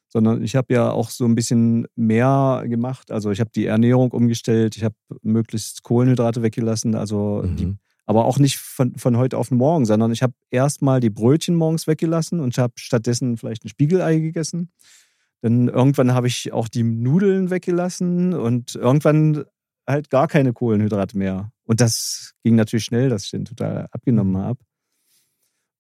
Sondern 0.09 0.43
ich 0.43 0.55
habe 0.55 0.75
ja 0.75 0.91
auch 0.91 1.11
so 1.11 1.25
ein 1.25 1.35
bisschen 1.35 1.87
mehr 1.97 2.65
gemacht. 2.67 3.11
Also 3.11 3.31
ich 3.31 3.41
habe 3.41 3.51
die 3.55 3.67
Ernährung 3.67 4.13
umgestellt, 4.13 4.77
ich 4.77 4.85
habe 4.85 4.95
möglichst 5.23 5.83
Kohlenhydrate 5.83 6.43
weggelassen, 6.43 6.95
also 6.95 7.43
die, 7.43 7.67
Mhm. 7.67 7.79
Aber 8.07 8.25
auch 8.27 8.39
nicht 8.39 8.59
von, 8.59 8.95
von 8.97 9.17
heute 9.17 9.39
auf 9.39 9.51
morgen, 9.51 9.87
sondern 9.87 10.13
ich 10.13 10.23
habe 10.23 10.35
erstmal 10.51 11.01
die 11.01 11.11
Brötchen 11.11 11.55
morgens 11.55 11.87
weggelassen 11.87 12.41
und 12.41 12.57
habe 12.59 12.75
stattdessen 12.77 13.37
vielleicht 13.37 13.65
ein 13.65 13.69
Spiegelei 13.69 14.19
gegessen. 14.19 14.71
Dann 15.41 15.69
irgendwann 15.69 16.15
habe 16.15 16.27
ich 16.27 16.53
auch 16.53 16.69
die 16.69 16.83
Nudeln 16.83 17.51
weggelassen 17.51 18.35
und 18.35 18.75
irgendwann 18.75 19.45
halt 19.87 20.11
gar 20.11 20.29
keine 20.29 20.53
Kohlenhydrate 20.53 21.17
mehr. 21.19 21.51
Und 21.65 21.81
das 21.81 22.33
ging 22.43 22.55
natürlich 22.57 22.85
schnell, 22.85 23.09
dass 23.09 23.25
ich 23.25 23.31
den 23.31 23.45
total 23.45 23.89
abgenommen 23.91 24.37
habe. 24.39 24.61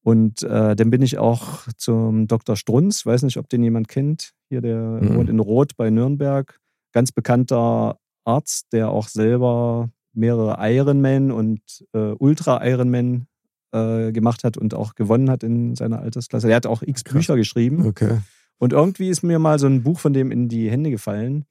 Und 0.02 0.42
äh, 0.42 0.76
dann 0.76 0.90
bin 0.90 1.00
ich 1.00 1.16
auch 1.16 1.66
zum 1.78 2.26
Dr. 2.26 2.56
Strunz, 2.56 3.06
weiß 3.06 3.22
nicht, 3.22 3.38
ob 3.38 3.48
den 3.48 3.62
jemand 3.62 3.88
kennt. 3.88 4.32
Hier, 4.50 4.60
der 4.60 4.76
Mhm. 4.78 5.14
wohnt 5.16 5.30
in 5.30 5.40
Roth 5.40 5.76
bei 5.76 5.88
Nürnberg. 5.88 6.58
Ganz 6.92 7.10
bekannter 7.10 7.98
Arzt, 8.24 8.72
der 8.72 8.90
auch 8.90 9.08
selber 9.08 9.90
mehrere 10.14 10.56
Ironman 10.60 11.30
und 11.30 11.60
äh, 11.92 12.14
Ultra-Ironman 12.18 13.26
äh, 13.72 14.12
gemacht 14.12 14.44
hat 14.44 14.56
und 14.56 14.74
auch 14.74 14.94
gewonnen 14.94 15.30
hat 15.30 15.42
in 15.42 15.74
seiner 15.74 16.00
Altersklasse. 16.00 16.46
Der 16.46 16.56
hat 16.56 16.66
auch 16.66 16.82
x 16.82 17.04
Krass. 17.04 17.14
Bücher 17.14 17.36
geschrieben. 17.36 17.86
Okay. 17.86 18.20
Und 18.58 18.72
irgendwie 18.72 19.08
ist 19.08 19.22
mir 19.22 19.38
mal 19.38 19.58
so 19.58 19.66
ein 19.66 19.82
Buch 19.82 19.98
von 19.98 20.12
dem 20.12 20.30
in 20.30 20.48
die 20.48 20.70
Hände 20.70 20.90
gefallen. 20.90 21.44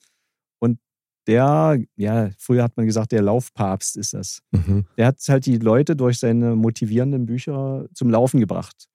Und 0.60 0.80
der, 1.28 1.80
ja, 1.96 2.30
früher 2.38 2.64
hat 2.64 2.78
man 2.78 2.86
gesagt, 2.86 3.12
der 3.12 3.22
Laufpapst 3.22 3.98
ist 3.98 4.14
das. 4.14 4.40
Mhm. 4.52 4.86
Der 4.98 5.08
hat 5.08 5.20
halt 5.28 5.46
die 5.46 5.58
Leute 5.58 5.96
durch 5.96 6.20
seine 6.20 6.56
motivierenden 6.56 7.26
Bücher 7.26 7.88
zum 7.94 8.10
Laufen 8.10 8.40
gebracht. 8.40 8.88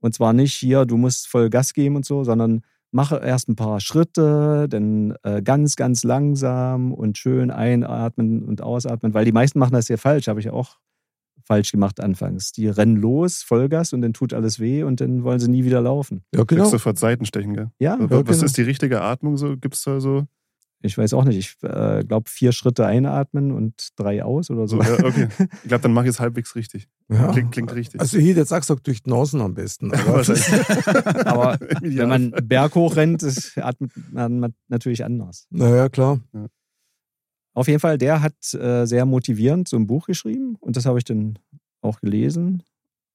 Und 0.00 0.14
zwar 0.14 0.32
nicht 0.32 0.54
hier, 0.54 0.84
du 0.84 0.96
musst 0.96 1.28
voll 1.28 1.48
Gas 1.50 1.72
geben 1.72 1.96
und 1.96 2.04
so, 2.04 2.24
sondern 2.24 2.62
mache 2.94 3.16
erst 3.16 3.48
ein 3.48 3.56
paar 3.56 3.80
Schritte, 3.80 4.66
dann 4.68 5.14
äh, 5.24 5.42
ganz, 5.42 5.74
ganz 5.76 6.04
langsam 6.04 6.92
und 6.92 7.18
schön 7.18 7.50
einatmen 7.50 8.42
und 8.44 8.62
ausatmen, 8.62 9.12
weil 9.14 9.24
die 9.24 9.32
meisten 9.32 9.58
machen 9.58 9.72
das 9.72 9.86
sehr 9.86 9.98
falsch, 9.98 10.28
habe 10.28 10.38
ich 10.40 10.50
auch 10.50 10.78
falsch 11.42 11.72
gemacht 11.72 12.00
anfangs. 12.00 12.52
Die 12.52 12.68
rennen 12.68 12.96
los, 12.96 13.42
Vollgas 13.42 13.92
und 13.92 14.00
dann 14.00 14.12
tut 14.12 14.32
alles 14.32 14.60
weh 14.60 14.84
und 14.84 15.00
dann 15.00 15.24
wollen 15.24 15.40
sie 15.40 15.50
nie 15.50 15.64
wieder 15.64 15.80
laufen. 15.80 16.22
Ja, 16.32 16.44
Kriegst 16.44 16.48
genau. 16.50 16.64
sofort 16.66 16.98
Seitenstechen, 16.98 17.54
gell? 17.54 17.70
Ja, 17.78 17.98
Was 17.98 18.10
Ja, 18.10 18.22
genau. 18.22 18.44
ist 18.44 18.56
die 18.56 18.62
richtige 18.62 19.02
Atmung 19.02 19.36
so? 19.36 19.56
Gibt 19.56 19.74
es 19.74 19.82
da 19.82 20.00
so? 20.00 20.26
Ich 20.84 20.98
weiß 20.98 21.14
auch 21.14 21.24
nicht. 21.24 21.38
Ich 21.38 21.56
äh, 21.62 22.04
glaube, 22.04 22.28
vier 22.28 22.52
Schritte 22.52 22.84
einatmen 22.84 23.52
und 23.52 23.88
drei 23.96 24.22
aus 24.22 24.50
oder 24.50 24.68
so. 24.68 24.82
Ja, 24.82 24.92
okay. 25.02 25.28
Ich 25.62 25.68
glaube, 25.68 25.80
dann 25.80 25.94
mache 25.94 26.04
ich 26.04 26.10
es 26.10 26.20
halbweils 26.20 26.54
richtig. 26.54 26.88
Ja. 27.08 27.32
Klingt, 27.32 27.52
klingt 27.52 27.74
richtig. 27.74 28.00
Also 28.00 28.18
hätte 28.18 28.40
jetzt 28.40 28.52
auch 28.52 28.60
gesagt, 28.60 28.86
durch 28.86 29.02
die 29.02 29.08
Nasen 29.08 29.40
am 29.40 29.54
besten. 29.54 29.94
Aber. 29.94 30.22
Aber 31.24 31.58
wenn 31.80 32.08
man 32.08 32.30
berghoch 32.42 32.96
rennt, 32.96 33.22
ist, 33.22 33.56
atmet 33.56 33.92
man 34.12 34.54
natürlich 34.68 35.04
anders. 35.04 35.46
naja, 35.50 35.88
klar. 35.88 36.20
Auf 37.54 37.68
jeden 37.68 37.80
Fall, 37.80 37.96
der 37.96 38.20
hat 38.20 38.52
äh, 38.52 38.84
sehr 38.84 39.06
motivierend 39.06 39.68
so 39.68 39.76
ein 39.76 39.86
Buch 39.86 40.06
geschrieben 40.06 40.56
und 40.60 40.76
das 40.76 40.84
habe 40.84 40.98
ich 40.98 41.04
dann 41.04 41.38
auch 41.80 42.00
gelesen. 42.00 42.62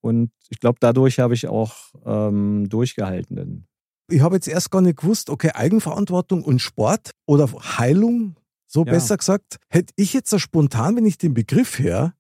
Und 0.02 0.32
ich 0.50 0.60
glaube, 0.60 0.78
dadurch 0.80 1.20
habe 1.20 1.36
ich 1.36 1.48
auch 1.48 1.76
ähm, 2.06 2.68
durchgehalten. 2.68 3.36
Denn 3.36 3.68
Ich 4.10 4.22
habe 4.22 4.36
jetzt 4.36 4.48
erst 4.48 4.72
gar 4.72 4.82
nicht 4.82 5.00
gewusst, 5.00 5.30
okay, 5.30 5.52
Eigenverantwortung 5.54 6.44
und 6.44 6.60
Sport 6.60 7.12
oder 7.26 7.50
Heilung, 7.78 8.36
so 8.68 8.86
Ja. 8.86 8.92
besser 8.92 9.18
gesagt, 9.18 9.58
hätte 9.70 9.94
ich 9.96 10.14
jetzt 10.14 10.30
so 10.30 10.40
spontan, 10.40 10.96
wenn 10.96 11.06
ich 11.06 11.18
den 11.18 11.34
Begriff 11.34 11.80
her, 11.80 12.14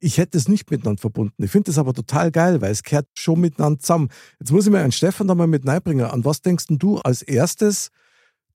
ich 0.00 0.18
hätte 0.18 0.38
es 0.38 0.48
nicht 0.48 0.70
miteinander 0.70 1.00
verbunden. 1.00 1.42
Ich 1.42 1.50
finde 1.50 1.66
das 1.70 1.78
aber 1.78 1.92
total 1.92 2.30
geil, 2.30 2.60
weil 2.62 2.72
es 2.72 2.82
gehört 2.82 3.06
schon 3.14 3.40
miteinander 3.40 3.78
zusammen. 3.80 4.08
Jetzt 4.38 4.50
muss 4.50 4.64
ich 4.66 4.72
mir 4.72 4.78
einen 4.78 4.92
Stefan 4.92 5.28
da 5.28 5.34
mal 5.34 5.46
mit 5.46 5.66
reinbringen. 5.66 6.06
An 6.06 6.24
was 6.24 6.40
denkst 6.40 6.64
du 6.70 6.98
als 6.98 7.20
erstes 7.22 7.90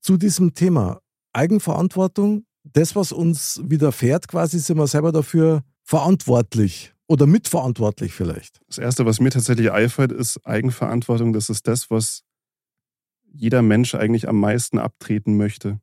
zu 0.01 0.17
diesem 0.17 0.55
Thema? 0.55 1.01
Eigenverantwortung, 1.33 2.45
das, 2.63 2.95
was 2.95 3.11
uns 3.11 3.61
widerfährt, 3.63 4.27
quasi 4.27 4.57
sind 4.59 4.77
wir 4.77 4.87
selber 4.87 5.11
dafür 5.11 5.63
verantwortlich 5.83 6.93
oder 7.07 7.27
mitverantwortlich 7.27 8.13
vielleicht. 8.13 8.59
Das 8.67 8.79
Erste, 8.79 9.05
was 9.05 9.19
mir 9.19 9.29
tatsächlich 9.29 9.71
einfällt, 9.71 10.11
ist 10.11 10.39
Eigenverantwortung. 10.47 11.31
Das 11.31 11.49
ist 11.51 11.67
das, 11.67 11.91
was 11.91 12.23
jeder 13.35 13.61
Mensch 13.61 13.95
eigentlich 13.95 14.27
am 14.27 14.39
meisten 14.39 14.79
abtreten 14.79 15.37
möchte. 15.37 15.79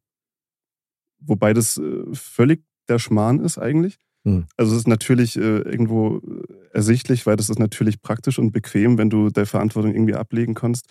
Wobei 1.19 1.53
das 1.53 1.77
äh, 1.77 2.03
völlig 2.13 2.65
der 2.89 2.99
Schmarrn 2.99 3.41
ist 3.41 3.59
eigentlich. 3.59 3.99
Hm. 4.25 4.47
Also 4.57 4.73
es 4.73 4.79
ist 4.79 4.89
natürlich 4.89 5.37
äh, 5.37 5.41
irgendwo 5.61 6.19
äh, 6.19 6.43
ersichtlich, 6.73 7.27
weil 7.27 7.37
das 7.37 7.51
ist 7.51 7.59
natürlich 7.59 8.03
praktisch 8.03 8.39
und 8.39 8.53
bequem, 8.53 8.99
wenn 8.99 9.11
du 9.11 9.31
der 9.31 9.47
Verantwortung 9.47 9.95
irgendwie 9.95 10.15
ablegen 10.15 10.55
kannst. 10.55 10.87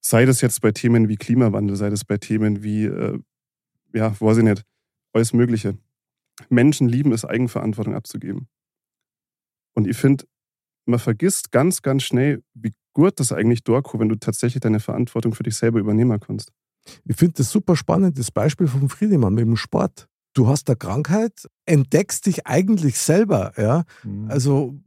Sei 0.00 0.24
das 0.24 0.40
jetzt 0.40 0.60
bei 0.60 0.72
Themen 0.72 1.08
wie 1.08 1.16
Klimawandel, 1.16 1.76
sei 1.76 1.90
das 1.90 2.04
bei 2.04 2.16
Themen 2.16 2.62
wie, 2.62 2.84
äh, 2.84 3.18
ja, 3.92 4.18
weiß 4.18 4.38
ich 4.38 4.44
nicht, 4.44 4.64
alles 5.12 5.32
Mögliche. 5.32 5.76
Menschen 6.48 6.88
lieben 6.88 7.12
es, 7.12 7.24
Eigenverantwortung 7.24 7.94
abzugeben. 7.94 8.48
Und 9.74 9.86
ich 9.86 9.96
finde, 9.96 10.24
man 10.86 10.98
vergisst 10.98 11.52
ganz, 11.52 11.82
ganz 11.82 12.02
schnell, 12.02 12.42
wie 12.54 12.72
gut 12.92 13.18
das 13.20 13.32
eigentlich 13.32 13.64
durchkommt, 13.64 14.00
wenn 14.00 14.08
du 14.08 14.16
tatsächlich 14.16 14.60
deine 14.60 14.80
Verantwortung 14.80 15.34
für 15.34 15.42
dich 15.42 15.56
selber 15.56 15.78
übernehmen 15.80 16.18
kannst. 16.20 16.52
Ich 17.04 17.16
finde 17.16 17.34
das 17.38 17.50
super 17.50 17.76
spannend, 17.76 18.18
das 18.18 18.30
Beispiel 18.30 18.66
vom 18.66 18.88
Friedemann 18.88 19.34
mit 19.34 19.44
dem 19.44 19.56
Sport. 19.56 20.08
Du 20.34 20.48
hast 20.48 20.68
eine 20.68 20.76
Krankheit, 20.76 21.48
entdeckst 21.66 22.26
dich 22.26 22.46
eigentlich 22.46 22.98
selber, 22.98 23.52
ja. 23.56 23.84
Also 24.28 24.78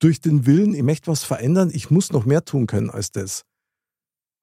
durch 0.00 0.20
den 0.20 0.46
Willen, 0.46 0.74
ich 0.74 0.82
möchte 0.82 1.10
was 1.10 1.22
verändern, 1.22 1.70
ich 1.72 1.90
muss 1.90 2.12
noch 2.12 2.24
mehr 2.24 2.44
tun 2.44 2.66
können 2.66 2.90
als 2.90 3.12
das. 3.12 3.42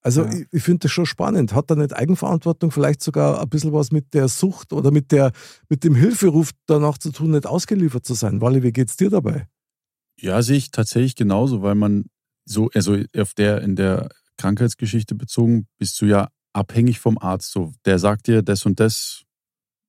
Also 0.01 0.23
Ja. 0.23 0.31
ich, 0.31 0.47
ich 0.51 0.63
finde 0.63 0.79
das 0.79 0.91
schon 0.91 1.05
spannend. 1.05 1.53
Hat 1.53 1.69
da 1.69 1.75
nicht 1.75 1.93
Eigenverantwortung 1.93 2.71
vielleicht 2.71 3.01
sogar 3.01 3.41
ein 3.41 3.49
bisschen 3.49 3.73
was 3.73 3.91
mit 3.91 4.13
der 4.13 4.29
Sucht 4.29 4.71
oder 4.71 4.91
mit, 4.91 5.11
der, 5.11 5.33
mit 5.67 5.83
dem 5.83 5.93
Hilferuf 5.95 6.51
danach 6.65 6.97
zu 6.97 7.11
tun, 7.11 7.31
nicht 7.31 7.45
ausgeliefert 7.45 8.05
zu 8.05 8.13
sein? 8.13 8.39
Wally, 8.39 8.63
wie 8.63 8.71
geht's 8.71 8.95
dir 8.95 9.09
dabei? 9.09 9.47
Ja, 10.17 10.41
sehe 10.41 10.57
ich 10.57 10.71
tatsächlich 10.71 11.15
genauso, 11.15 11.61
weil 11.61 11.75
man 11.75 12.05
so, 12.45 12.69
also 12.73 12.97
auf 13.17 13.33
der, 13.33 13.61
in 13.61 13.75
der 13.75 14.09
Krankheitsgeschichte 14.37 15.15
bezogen, 15.15 15.67
bist 15.77 15.99
du 16.01 16.05
ja 16.05 16.29
abhängig 16.53 16.99
vom 16.99 17.17
Arzt. 17.17 17.51
So, 17.51 17.73
der 17.85 17.99
sagt 17.99 18.27
dir, 18.27 18.41
das 18.41 18.65
und 18.65 18.79
das 18.79 19.23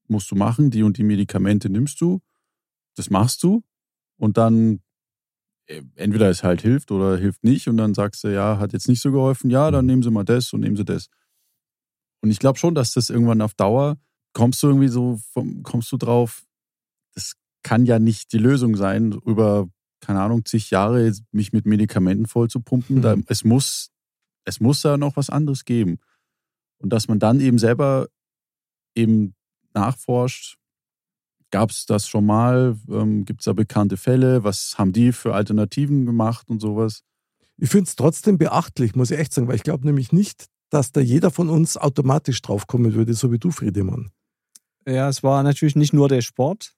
musst 0.09 0.31
du 0.31 0.35
machen, 0.35 0.71
die 0.71 0.83
und 0.83 0.99
die 0.99 1.05
Medikamente 1.05 1.71
nimmst 1.71 2.01
du, 2.01 2.21
das 2.97 3.11
machst 3.11 3.43
du 3.43 3.63
und 4.19 4.37
dann 4.37 4.81
äh, 5.67 5.83
entweder 5.95 6.29
es 6.29 6.43
halt 6.43 6.63
hilft 6.63 6.91
oder 6.91 7.17
hilft 7.17 7.45
nicht 7.45 7.69
und 7.69 7.77
dann 7.77 7.95
sagst 7.95 8.25
du, 8.25 8.29
ja, 8.29 8.59
hat 8.59 8.73
jetzt 8.73 8.89
nicht 8.89 9.01
so 9.01 9.13
geholfen, 9.13 9.51
ja, 9.51 9.71
dann 9.71 9.87
nehmen 9.87 10.03
sie 10.03 10.11
mal 10.11 10.25
das 10.25 10.53
und 10.53 10.61
nehmen 10.61 10.77
sie 10.77 10.85
das. 10.85 11.09
Und 12.23 12.31
ich 12.31 12.39
glaube 12.39 12.59
schon, 12.59 12.75
dass 12.75 12.93
das 12.93 13.09
irgendwann 13.09 13.41
auf 13.41 13.55
Dauer 13.55 13.97
kommst 14.33 14.63
du 14.63 14.69
irgendwie 14.69 14.89
so, 14.89 15.19
vom, 15.33 15.63
kommst 15.63 15.91
du 15.93 15.97
drauf, 15.97 16.45
das 17.15 17.35
kann 17.63 17.87
ja 17.87 17.99
nicht 17.99 18.33
die 18.33 18.39
Lösung 18.39 18.77
sein, 18.77 19.13
über, 19.25 19.69
keine 20.01 20.21
Ahnung, 20.21 20.45
zig 20.45 20.71
Jahre 20.71 21.13
mich 21.33 21.53
mit 21.53 21.67
Medikamenten 21.67 22.27
voll 22.27 22.49
zu 22.49 22.61
pumpen. 22.61 22.97
Mhm. 22.97 23.03
Da, 23.03 23.17
es, 23.27 23.45
muss, 23.45 23.91
es 24.45 24.61
muss 24.61 24.83
da 24.83 24.97
noch 24.97 25.17
was 25.17 25.31
anderes 25.31 25.65
geben. 25.65 25.99
Und 26.79 26.91
dass 26.93 27.09
man 27.09 27.19
dann 27.19 27.41
eben 27.41 27.59
selber 27.59 28.09
eben 28.95 29.35
nachforscht, 29.75 30.57
gab 31.51 31.71
es 31.71 31.87
das 31.87 32.09
schon 32.09 32.27
mal, 32.27 32.77
ähm, 32.89 33.25
gibt 33.25 33.41
es 33.41 33.45
da 33.45 33.53
bekannte 33.53 33.97
Fälle, 33.97 34.45
was 34.45 34.79
haben 34.79 34.93
die 34.93 35.13
für 35.13 35.35
Alternativen 35.35 36.07
gemacht 36.07 36.49
und 36.49 36.61
sowas. 36.61 37.03
Ich 37.57 37.71
finde 37.71 37.89
es 37.89 37.97
trotzdem 37.97 38.39
beachtlich, 38.39 38.95
muss 38.95 39.11
ich 39.11 39.19
echt 39.19 39.35
sagen, 39.35 39.49
weil 39.49 39.57
ich 39.57 39.63
glaube 39.63 39.87
nämlich 39.87 40.13
nicht, 40.13 40.47
dass 40.71 40.93
da 40.93 41.01
jeder 41.01 41.31
von 41.31 41.51
uns 41.51 41.77
automatisch 41.77 42.41
draufkommen 42.41 42.95
würde, 42.95 43.15
so 43.15 43.33
wie 43.33 43.39
du, 43.39 43.51
Friedemann. 43.51 44.11
Ja, 44.87 45.09
es 45.09 45.23
war 45.23 45.43
natürlich 45.43 45.77
nicht 45.77 45.93
nur 45.93 46.09
der 46.09 46.23
Sport, 46.23 46.75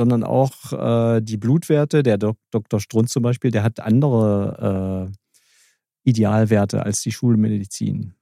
sondern 0.00 0.24
auch 0.24 0.72
äh, 0.72 1.20
die 1.20 1.36
Blutwerte. 1.36 2.02
Der 2.02 2.16
Dok 2.16 2.38
Dr. 2.50 2.80
Strunz 2.80 3.10
zum 3.10 3.22
Beispiel, 3.22 3.50
der 3.50 3.62
hat 3.62 3.80
andere 3.80 5.10
äh, 5.12 6.08
Idealwerte 6.08 6.82
als 6.82 7.02
die 7.02 7.12
Schulmedizin. 7.12 8.14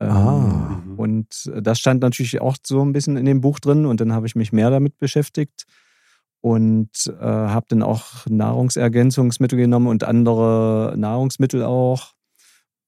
Ähm, 0.00 0.10
Ah. 0.10 0.82
Und 0.96 1.48
das 1.54 1.78
stand 1.78 2.02
natürlich 2.02 2.40
auch 2.40 2.56
so 2.60 2.82
ein 2.82 2.92
bisschen 2.92 3.16
in 3.16 3.24
dem 3.24 3.40
Buch 3.40 3.60
drin 3.60 3.86
und 3.86 4.00
dann 4.00 4.12
habe 4.12 4.26
ich 4.26 4.34
mich 4.34 4.52
mehr 4.52 4.70
damit 4.70 4.98
beschäftigt 4.98 5.64
und 6.40 6.90
äh, 7.06 7.24
habe 7.24 7.66
dann 7.68 7.84
auch 7.84 8.26
Nahrungsergänzungsmittel 8.28 9.56
genommen 9.56 9.86
und 9.86 10.02
andere 10.02 10.94
Nahrungsmittel 10.96 11.62
auch. 11.62 12.15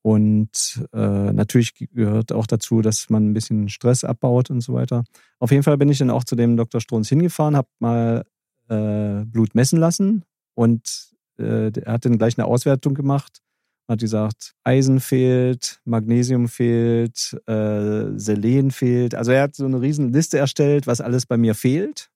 Und 0.08 0.82
äh, 0.94 1.32
natürlich 1.34 1.74
gehört 1.92 2.32
auch 2.32 2.46
dazu, 2.46 2.80
dass 2.80 3.10
man 3.10 3.28
ein 3.28 3.34
bisschen 3.34 3.68
Stress 3.68 4.04
abbaut 4.04 4.48
und 4.48 4.62
so 4.62 4.72
weiter. 4.72 5.04
Auf 5.38 5.50
jeden 5.50 5.62
Fall 5.62 5.76
bin 5.76 5.90
ich 5.90 5.98
dann 5.98 6.08
auch 6.08 6.24
zu 6.24 6.34
dem 6.34 6.56
Dr. 6.56 6.80
Strunz 6.80 7.10
hingefahren, 7.10 7.54
habe 7.54 7.68
mal 7.78 8.24
äh, 8.70 9.26
Blut 9.26 9.54
messen 9.54 9.78
lassen 9.78 10.24
und 10.54 11.10
äh, 11.38 11.70
er 11.78 11.92
hat 11.92 12.06
dann 12.06 12.16
gleich 12.16 12.38
eine 12.38 12.46
Auswertung 12.46 12.94
gemacht. 12.94 13.42
Hat 13.86 14.00
gesagt, 14.00 14.54
Eisen 14.64 15.00
fehlt, 15.00 15.78
Magnesium 15.84 16.48
fehlt, 16.48 17.38
äh, 17.46 18.18
Selen 18.18 18.70
fehlt. 18.70 19.14
Also 19.14 19.32
er 19.32 19.42
hat 19.42 19.56
so 19.56 19.66
eine 19.66 19.82
riesen 19.82 20.10
Liste 20.10 20.38
erstellt, 20.38 20.86
was 20.86 21.02
alles 21.02 21.26
bei 21.26 21.36
mir 21.36 21.54
fehlt. 21.54 22.08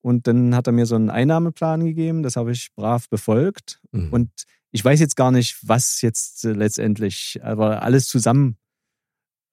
Und 0.00 0.28
dann 0.28 0.54
hat 0.54 0.68
er 0.68 0.72
mir 0.72 0.86
so 0.86 0.94
einen 0.94 1.10
Einnahmeplan 1.10 1.84
gegeben, 1.84 2.22
das 2.22 2.36
habe 2.36 2.52
ich 2.52 2.68
brav 2.76 3.08
befolgt. 3.08 3.80
Mhm. 3.90 4.12
Und 4.12 4.30
ich 4.72 4.84
weiß 4.84 5.00
jetzt 5.00 5.16
gar 5.16 5.30
nicht, 5.30 5.56
was 5.62 6.02
jetzt 6.02 6.44
äh, 6.44 6.52
letztendlich, 6.52 7.38
aber 7.42 7.82
alles 7.82 8.06
zusammen 8.08 8.56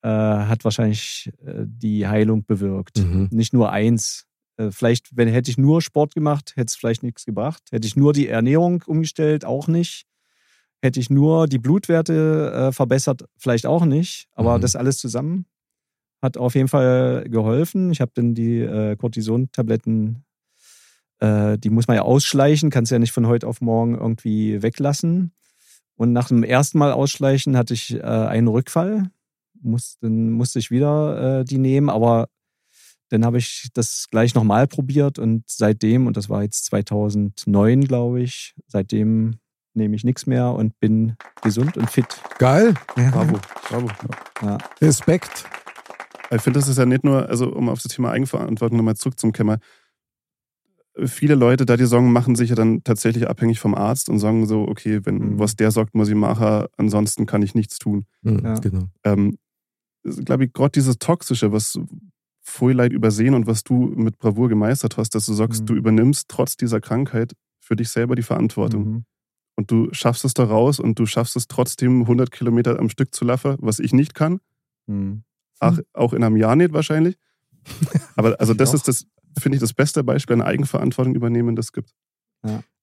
äh, 0.01 0.07
hat 0.09 0.63
wahrscheinlich 0.63 1.31
äh, 1.45 1.63
die 1.65 2.07
Heilung 2.07 2.45
bewirkt. 2.45 2.97
Mhm. 2.99 3.29
Nicht 3.31 3.53
nur 3.53 3.71
eins. 3.71 4.25
Äh, 4.57 4.71
vielleicht, 4.71 5.15
wenn 5.15 5.27
hätte 5.29 5.49
ich 5.49 5.57
nur 5.57 5.81
Sport 5.81 6.13
gemacht, 6.13 6.53
hätte 6.55 6.67
es 6.67 6.75
vielleicht 6.75 7.03
nichts 7.03 7.25
gebracht. 7.25 7.63
Hätte 7.71 7.87
ich 7.87 7.95
nur 7.95 8.13
die 8.13 8.27
Ernährung 8.27 8.83
umgestellt, 8.85 9.45
auch 9.45 9.67
nicht. 9.67 10.05
Hätte 10.81 10.99
ich 10.99 11.09
nur 11.09 11.47
die 11.47 11.59
Blutwerte 11.59 12.51
äh, 12.53 12.71
verbessert, 12.73 13.23
vielleicht 13.37 13.65
auch 13.65 13.85
nicht. 13.85 14.27
Aber 14.33 14.57
Mhm. 14.57 14.61
das 14.61 14.75
alles 14.75 14.97
zusammen 14.97 15.45
hat 16.21 16.37
auf 16.37 16.55
jeden 16.55 16.67
Fall 16.69 17.25
geholfen. 17.29 17.91
Ich 17.91 18.01
habe 18.01 18.11
dann 18.15 18.33
die 18.35 18.59
äh, 18.59 18.95
Cortison-Tabletten, 18.97 20.23
äh, 21.23 21.57
die 21.57 21.69
muss 21.69 21.87
man 21.87 21.95
ja 21.95 22.01
ausschleichen, 22.03 22.69
kannst 22.69 22.91
ja 22.91 22.99
nicht 22.99 23.13
von 23.13 23.27
heute 23.27 23.47
auf 23.47 23.61
morgen 23.61 23.95
irgendwie 23.95 24.61
weglassen. 24.61 25.31
Und 25.95 26.11
nach 26.11 26.27
dem 26.27 26.43
ersten 26.43 26.77
Mal 26.77 26.91
ausschleichen 26.91 27.55
hatte 27.55 27.73
ich 27.73 27.93
äh, 27.93 28.01
einen 28.01 28.49
Rückfall. 28.49 29.09
Muss, 29.61 29.97
dann 30.01 30.31
musste 30.31 30.59
ich 30.59 30.69
wieder 30.69 31.39
äh, 31.39 31.45
die 31.45 31.57
nehmen, 31.57 31.89
aber 31.89 32.27
dann 33.07 33.23
habe 33.23 33.37
ich 33.37 33.69
das 33.73 34.07
gleich 34.11 34.35
nochmal 34.35 34.67
probiert 34.67 35.17
und 35.17 35.43
seitdem, 35.47 36.07
und 36.07 36.17
das 36.17 36.29
war 36.29 36.43
jetzt 36.43 36.65
2009, 36.65 37.85
glaube 37.85 38.21
ich, 38.21 38.53
seitdem 38.67 39.35
nehme 39.73 39.95
ich 39.95 40.03
nichts 40.03 40.25
mehr 40.25 40.51
und 40.51 40.77
bin 40.79 41.15
gesund 41.41 41.77
und 41.77 41.89
fit. 41.89 42.07
Geil, 42.37 42.73
Bravo, 42.95 43.39
bravo. 43.69 43.87
Ja. 44.41 44.57
Respekt. 44.81 45.45
Ich 46.31 46.41
finde, 46.41 46.59
das 46.59 46.67
ist 46.67 46.77
ja 46.77 46.85
nicht 46.85 47.03
nur, 47.03 47.29
also 47.29 47.53
um 47.53 47.69
auf 47.69 47.81
das 47.81 47.93
Thema 47.93 48.11
Eigenverantwortung 48.11 48.77
nochmal 48.77 48.95
zurückzukommen, 48.95 49.59
viele 51.05 51.35
Leute 51.35 51.65
da 51.65 51.75
die 51.77 51.85
sagen, 51.85 52.11
machen 52.11 52.35
sich 52.35 52.49
ja 52.49 52.55
dann 52.55 52.83
tatsächlich 52.83 53.27
abhängig 53.27 53.59
vom 53.59 53.73
Arzt 53.75 54.09
und 54.09 54.19
sagen 54.19 54.45
so, 54.45 54.67
okay, 54.67 55.01
wenn 55.05 55.17
Mhm. 55.17 55.39
was 55.39 55.55
der 55.55 55.71
sagt, 55.71 55.95
muss 55.95 56.09
ich 56.09 56.15
machen, 56.15 56.67
ansonsten 56.77 57.25
kann 57.25 57.41
ich 57.41 57.55
nichts 57.55 57.77
tun. 57.79 58.05
Mhm, 58.21 58.39
Ja. 58.43 58.53
Genau. 58.59 58.83
Ähm, 59.03 59.37
glaube 60.25 60.45
ich, 60.45 60.53
gerade 60.53 60.71
dieses 60.71 60.97
Toxische, 60.99 61.51
was 61.51 61.79
voll 62.41 62.73
Leid 62.73 62.91
übersehen 62.93 63.33
und 63.35 63.47
was 63.47 63.63
du 63.63 63.73
mit 63.95 64.19
Bravour 64.19 64.49
gemeistert 64.49 64.97
hast, 64.97 65.15
dass 65.15 65.25
du 65.25 65.33
sagst, 65.33 65.61
Mhm. 65.61 65.65
du 65.67 65.75
übernimmst 65.75 66.27
trotz 66.27 66.57
dieser 66.57 66.81
Krankheit 66.81 67.33
für 67.61 67.75
dich 67.75 67.89
selber 67.89 68.15
die 68.15 68.21
Verantwortung. 68.23 68.83
Mhm. 68.85 69.05
Und 69.55 69.71
du 69.71 69.87
schaffst 69.93 70.25
es 70.25 70.33
da 70.33 70.43
raus 70.43 70.79
und 70.79 70.99
du 70.99 71.05
schaffst 71.05 71.35
es 71.35 71.47
trotzdem 71.47 72.05
100 72.07 72.31
Kilometer 72.31 72.79
am 72.79 72.89
Stück 72.89 73.13
zu 73.15 73.23
laufen, 73.23 73.55
was 73.59 73.79
ich 73.79 73.93
nicht 73.93 74.13
kann. 74.13 74.39
Mhm. 74.87 75.23
Ach, 75.59 75.79
auch 75.93 76.11
in 76.13 76.23
einem 76.23 76.35
Jahr 76.37 76.55
nicht 76.55 76.73
wahrscheinlich. 76.73 77.17
Aber 78.17 78.39
also 78.39 78.53
das 78.53 78.73
ist 78.73 78.87
das, 78.87 79.05
finde 79.39 79.57
ich, 79.57 79.61
das 79.61 79.73
beste 79.73 80.03
Beispiel 80.03 80.35
an 80.35 80.41
Eigenverantwortung 80.41 81.15
übernehmen, 81.15 81.55
das 81.55 81.67
es 81.67 81.71
gibt. 81.71 81.93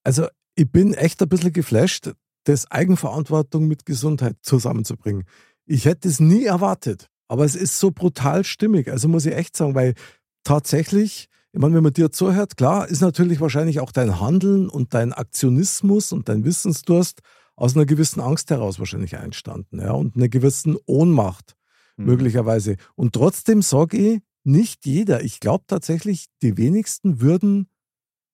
Also 0.03 0.27
ich 0.55 0.71
bin 0.71 0.95
echt 0.95 1.23
ein 1.23 1.29
bisschen 1.29 1.53
geflasht, 1.53 2.13
das 2.45 2.71
Eigenverantwortung 2.71 3.69
mit 3.69 3.85
Gesundheit 3.85 4.37
zusammenzubringen. 4.43 5.25
Ich 5.67 5.85
hätte 5.85 6.09
es 6.09 6.21
nie 6.21 6.45
erwartet, 6.45 7.09
aber 7.29 7.45
es 7.45 7.55
ist 7.55 7.79
so 7.79 7.91
brutal 7.91 8.45
stimmig. 8.45 8.91
Also 8.91 9.09
muss 9.09 9.27
ich 9.27 9.35
echt 9.35 9.57
sagen, 9.57 9.75
weil 9.75 9.95
tatsächlich, 10.43 11.29
ich 11.53 11.61
meine, 11.61 11.75
wenn 11.75 11.83
man 11.83 11.93
dir 11.93 12.11
zuhört, 12.11 12.57
klar, 12.57 12.89
ist 12.89 13.03
natürlich 13.03 13.41
wahrscheinlich 13.41 13.81
auch 13.81 13.93
dein 13.93 14.21
Handeln 14.21 14.69
und 14.69 14.95
dein 14.95 15.13
Aktionismus 15.13 16.13
und 16.13 16.29
dein 16.29 16.45
Wissensdurst 16.45 17.21
aus 17.57 17.77
einer 17.77 17.85
gewissen 17.85 18.21
Angst 18.21 18.51
heraus 18.51 18.79
wahrscheinlich 18.79 19.13
entstanden, 19.13 19.81
ja, 19.81 19.93
und 19.93 20.17
einer 20.17 20.29
gewissen 20.29 20.77
Ohnmacht 20.87 21.57
Hm. 22.01 22.07
möglicherweise. 22.07 22.77
Und 22.97 23.13
trotzdem 23.15 23.63
sage 23.63 23.97
ich, 23.97 24.21
nicht 24.45 24.87
jeder. 24.87 25.23
Ich 25.23 25.41
glaube 25.41 25.65
tatsächlich, 25.67 26.27
die 26.43 26.57
wenigsten 26.57 27.21
würden 27.21 27.69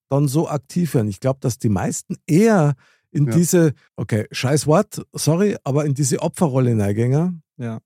dann 0.09 0.27
so 0.27 0.47
aktiv 0.47 0.93
werden. 0.93 1.09
Ich 1.09 1.19
glaube, 1.19 1.39
dass 1.41 1.59
die 1.59 1.69
meisten 1.69 2.15
eher 2.27 2.75
in 3.11 3.27
Ja. 3.27 3.33
diese, 3.35 3.73
okay, 3.95 4.27
scheiß 4.31 4.67
Wort, 4.67 5.05
sorry, 5.13 5.57
aber 5.63 5.85
in 5.85 5.93
diese 5.93 6.21
Opferrolle 6.21 6.75
neigängen 6.75 7.43
Ja. 7.57 7.79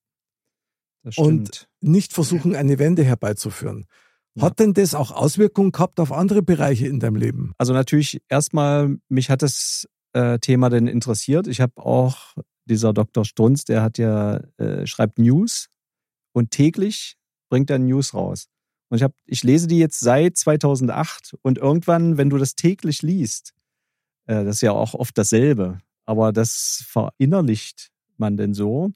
Das 1.04 1.18
Und- 1.18 1.48
stimmt. 1.56 1.70
nicht 1.82 2.14
versuchen, 2.14 2.56
eine 2.56 2.78
Wende 2.78 3.04
herbeizuführen. 3.04 3.86
Hat 4.40 4.60
denn 4.60 4.74
das 4.74 4.94
auch 4.96 5.12
Auswirkungen 5.12 5.72
gehabt 5.72 6.00
auf 6.00 6.12
andere 6.12 6.42
Bereiche 6.44 6.88
in 6.88 7.00
deinem 7.00 7.16
Leben? 7.18 7.54
Also 7.58 7.74
natürlich 7.74 8.22
erstmal, 8.30 8.98
mich 9.10 9.30
hat 9.30 9.42
das 9.42 9.88
äh, 10.14 10.40
Thema 10.40 10.70
denn 10.70 10.88
interessiert. 10.88 11.48
Ich 11.48 11.60
habe 11.60 11.82
auch, 11.84 12.36
dieser 12.66 12.94
Dr. 12.94 13.26
Strunz, 13.26 13.64
der 13.66 13.82
hat 13.82 13.98
ja, 13.98 14.38
äh, 14.58 14.86
schreibt 14.86 15.18
News 15.18 15.70
und 16.34 16.52
täglich 16.52 17.16
bringt 17.52 17.70
er 17.70 17.78
News 17.78 18.16
raus. 18.16 18.48
Und 18.90 18.98
ich, 18.98 19.04
hab, 19.04 19.14
ich 19.26 19.44
lese 19.44 19.68
die 19.68 19.78
jetzt 19.78 20.00
seit 20.00 20.38
2008 20.38 21.36
und 21.42 21.58
irgendwann, 21.60 22.18
wenn 22.18 22.30
du 22.30 22.38
das 22.38 22.56
täglich 22.56 23.02
liest, 23.04 23.54
äh, 24.26 24.44
das 24.44 24.56
ist 24.56 24.62
ja 24.62 24.72
auch 24.72 24.94
oft 24.94 25.18
dasselbe, 25.18 25.80
aber 26.06 26.32
das 26.32 26.84
verinnerlicht 26.88 27.90
man 28.18 28.38
denn 28.38 28.54
so, 28.54 28.92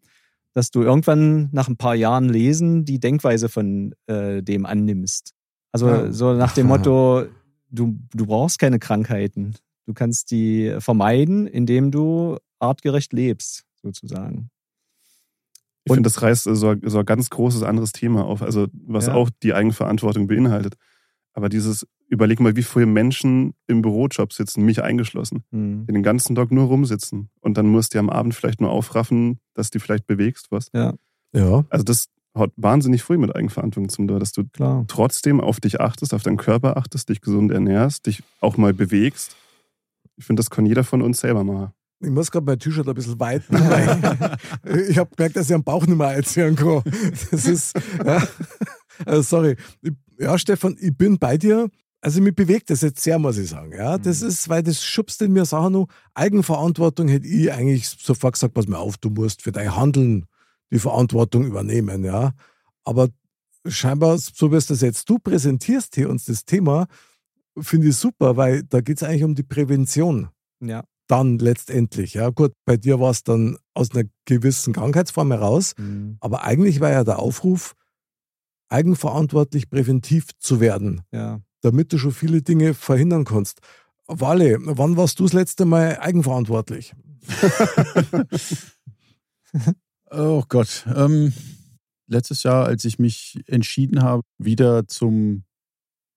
dass 0.54 0.72
du 0.72 0.84
irgendwann 0.84 1.50
nach 1.52 1.68
ein 1.68 1.78
paar 1.78 1.96
Jahren 1.96 2.30
lesen 2.30 2.86
die 2.86 3.00
Denkweise 3.00 3.50
von 3.50 3.94
äh, 4.08 4.42
dem 4.42 4.66
annimmst. 4.66 5.34
Also 5.74 5.88
Ja. 5.90 6.12
so 6.12 6.34
nach 6.34 6.54
dem 6.54 6.68
Motto, 6.74 7.26
du, 7.70 8.00
du 8.14 8.26
brauchst 8.26 8.58
keine 8.58 8.80
Krankheiten. 8.80 9.56
Du 9.86 9.94
kannst 9.94 10.32
die 10.32 10.76
vermeiden, 10.80 11.46
indem 11.46 11.92
du 11.92 12.38
artgerecht 12.60 13.12
lebst, 13.12 13.66
sozusagen. 13.82 14.50
Ich 15.86 15.92
Und- 15.92 15.98
finde, 15.98 16.08
das 16.08 16.22
reißt 16.22 16.44
so, 16.46 16.56
so 16.84 16.98
ein 17.00 17.06
ganz 17.06 17.30
großes 17.30 17.64
anderes 17.64 17.92
Thema 17.92 18.26
auf, 18.26 18.42
also 18.42 18.68
was 18.86 19.08
Ja. 19.08 19.14
auch 19.14 19.30
die 19.44 19.54
Eigenverantwortung 19.54 20.28
beinhaltet. 20.28 20.76
Aber 21.34 21.48
dieses, 21.50 21.86
überleg 22.08 22.40
mal, 22.40 22.56
wie 22.56 22.64
viele 22.64 22.86
Menschen 22.86 23.54
im 23.68 23.82
Bürojob 23.82 24.34
sitzen, 24.34 24.64
mich 24.66 24.82
eingeschlossen, 24.82 25.44
Hm. 25.52 25.86
die 25.88 25.94
den 25.94 26.02
ganzen 26.04 26.36
Tag 26.36 26.52
nur 26.52 26.66
rumsitzen. 26.68 27.30
Und 27.42 27.58
dann 27.58 27.68
musst 27.68 27.94
du 27.94 28.00
am 28.00 28.10
Abend 28.10 28.34
vielleicht 28.34 28.62
nur 28.62 28.72
aufraffen, 28.72 29.40
dass 29.54 29.70
du 29.70 29.80
vielleicht 29.80 30.08
bewegst, 30.08 30.48
was. 30.52 30.70
Ja. 30.74 30.94
Also 31.70 31.84
das 31.84 32.08
hat 32.34 32.52
wahnsinnig 32.56 33.04
früh 33.04 33.18
mit 33.18 33.36
Eigenverantwortung 33.36 33.90
zum 33.90 34.08
tun, 34.08 34.20
dass 34.20 34.32
du 34.32 34.44
Klar. 34.46 34.86
trotzdem 34.88 35.40
auf 35.42 35.60
dich 35.60 35.80
achtest, 35.82 36.14
auf 36.14 36.24
deinen 36.24 36.38
Körper 36.38 36.78
achtest, 36.78 37.10
dich 37.10 37.22
gesund 37.22 37.52
ernährst, 37.52 38.06
dich 38.08 38.24
auch 38.42 38.58
mal 38.58 38.74
bewegst. 38.74 39.36
Ich 40.18 40.26
finde, 40.26 40.40
das 40.40 40.50
kann 40.50 40.66
jeder 40.66 40.84
von 40.86 41.02
uns 41.02 41.20
selber 41.20 41.44
machen. 41.44 41.74
Ich 42.06 42.12
muss 42.12 42.32
gerade 42.32 42.46
mein 42.46 42.60
T-Shirt 42.60 42.88
ein 42.88 42.94
bisschen 42.96 43.20
weiten. 43.20 43.54
weil 43.54 44.38
ich 44.90 44.98
habe 44.98 45.10
gemerkt, 45.16 45.36
dass 45.36 45.50
ich 45.50 45.56
am 45.56 45.64
Bauch 45.64 45.86
nicht 45.86 45.98
mehr 45.98 46.08
einziehen 46.10 46.56
kann. 46.56 46.84
Das 47.32 47.46
ist, 47.46 47.74
ja, 48.06 48.26
also 49.06 49.22
sorry. 49.22 49.56
Ja, 50.20 50.38
Stefan, 50.38 50.78
ich 50.80 50.96
bin 50.96 51.18
bei 51.18 51.38
dir. 51.38 51.70
Also 52.02 52.22
mich 52.22 52.36
bewegt 52.36 52.70
das 52.70 52.82
jetzt 52.82 53.02
sehr, 53.04 53.18
muss 53.18 53.38
ich 53.38 53.50
sagen. 53.50 53.72
Ja, 53.74 53.98
das 53.98 54.22
Mhm. 54.22 54.28
ist, 54.28 54.48
weil 54.48 54.62
das 54.62 54.84
schubst 54.84 55.22
in 55.24 55.34
mir 55.34 55.46
Sachen 55.46 55.74
noch. 55.74 55.88
Eigenverantwortung 56.14 57.08
hätte 57.08 57.28
ich 57.28 57.52
eigentlich 57.52 57.88
sofort 57.90 58.34
gesagt, 58.36 58.54
pass 58.54 58.68
mir 58.68 58.78
auf, 58.78 58.98
du 58.98 59.10
musst 59.10 59.42
für 59.42 59.52
dein 59.52 59.76
Handeln 59.76 60.26
die 60.72 60.78
Verantwortung 60.80 61.46
übernehmen. 61.46 62.04
Ja, 62.04 62.34
aber 62.84 63.10
scheinbar, 63.68 64.18
so 64.20 64.52
wie 64.52 64.56
es 64.58 64.68
das 64.68 64.82
jetzt 64.82 65.10
du 65.10 65.18
präsentierst 65.18 65.96
hier 65.96 66.10
uns 66.10 66.26
das 66.26 66.46
Thema, 66.46 66.86
finde 67.60 67.88
ich 67.88 67.96
super, 67.96 68.38
weil 68.38 68.62
da 68.64 68.82
geht 68.82 68.98
es 68.98 69.04
eigentlich 69.04 69.24
um 69.24 69.34
die 69.34 69.44
Prävention 69.44 70.30
Ja. 70.62 70.84
Dann 71.08 71.38
letztendlich. 71.40 72.14
Ja, 72.16 72.30
gut, 72.30 72.54
bei 72.66 72.78
dir 72.78 73.00
war 73.00 73.12
es 73.12 73.24
dann 73.24 73.58
aus 73.74 73.92
einer 73.92 74.06
gewissen 74.26 74.74
Krankheitsform 74.74 75.32
heraus, 75.32 75.74
Hm. 75.78 76.18
aber 76.20 76.44
eigentlich 76.44 76.80
war 76.80 76.92
ja 76.92 77.04
der 77.04 77.20
Aufruf, 77.20 77.74
eigenverantwortlich 78.70 79.70
präventiv 79.70 80.30
zu 80.40 80.60
werden, 80.60 81.02
Ja. 81.12 81.40
damit 81.62 81.94
du 81.94 81.98
schon 81.98 82.12
viele 82.12 82.42
Dinge 82.42 82.74
verhindern 82.74 83.24
kannst. 83.26 83.60
Wale, 84.08 84.58
wann 84.60 84.98
warst 84.98 85.20
du 85.20 85.24
das 85.24 85.34
letzte 85.34 85.66
Mal 85.66 85.98
eigenverantwortlich? 86.00 86.94
Oh 90.12 90.44
Gott. 90.48 90.86
Ähm, 90.96 91.34
letztes 92.08 92.44
Jahr, 92.44 92.66
als 92.66 92.86
ich 92.86 93.00
mich 93.00 93.42
entschieden 93.48 94.04
habe, 94.04 94.22
wieder 94.38 94.88
zum 94.88 95.44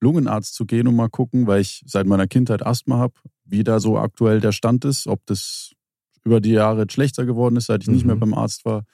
Lungenarzt 0.01 0.55
zu 0.55 0.67
gehen 0.67 0.87
und 0.87 0.95
mal 0.95 1.09
gucken, 1.09 1.47
weil 1.47 1.61
ich 1.63 1.83
seit 1.87 2.07
meiner 2.07 2.27
Kindheit 2.29 2.65
Asthma 2.65 2.99
habe, 2.99 3.15
wie 3.49 3.65
da 3.65 3.81
so 3.81 3.99
aktuell 3.99 4.41
der 4.41 4.53
Stand 4.53 4.85
ist, 4.85 5.07
ob 5.07 5.25
das 5.27 5.73
über 6.25 6.41
die 6.41 6.51
Jahre 6.53 6.87
schlechter 6.91 7.25
geworden 7.27 7.57
ist, 7.57 7.67
seit 7.67 7.83
ich 7.83 7.89
nicht 7.89 8.03
Mhm. 8.03 8.07
mehr 8.09 8.17
beim 8.17 8.35
Arzt 8.35 8.65
war. 8.65 8.85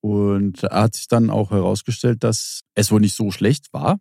Und 0.00 0.62
da 0.62 0.82
hat 0.82 0.94
sich 0.96 1.08
dann 1.08 1.30
auch 1.30 1.50
herausgestellt, 1.50 2.24
dass 2.24 2.60
es 2.74 2.90
wohl 2.90 3.00
nicht 3.00 3.14
so 3.16 3.30
schlecht 3.30 3.72
war 3.72 4.00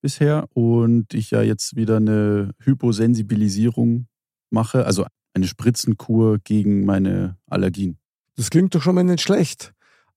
bisher 0.00 0.46
und 0.54 1.12
ich 1.14 1.30
ja 1.30 1.42
jetzt 1.42 1.76
wieder 1.76 1.96
eine 1.96 2.52
Hyposensibilisierung 2.62 4.06
mache, 4.50 4.86
also 4.86 5.06
eine 5.34 5.46
Spritzenkur 5.46 6.38
gegen 6.38 6.84
meine 6.84 7.36
Allergien. 7.46 7.98
Das 8.36 8.50
klingt 8.50 8.74
doch 8.74 8.82
schon 8.82 8.94
mal 8.94 9.04
nicht 9.04 9.20
schlecht. 9.22 9.72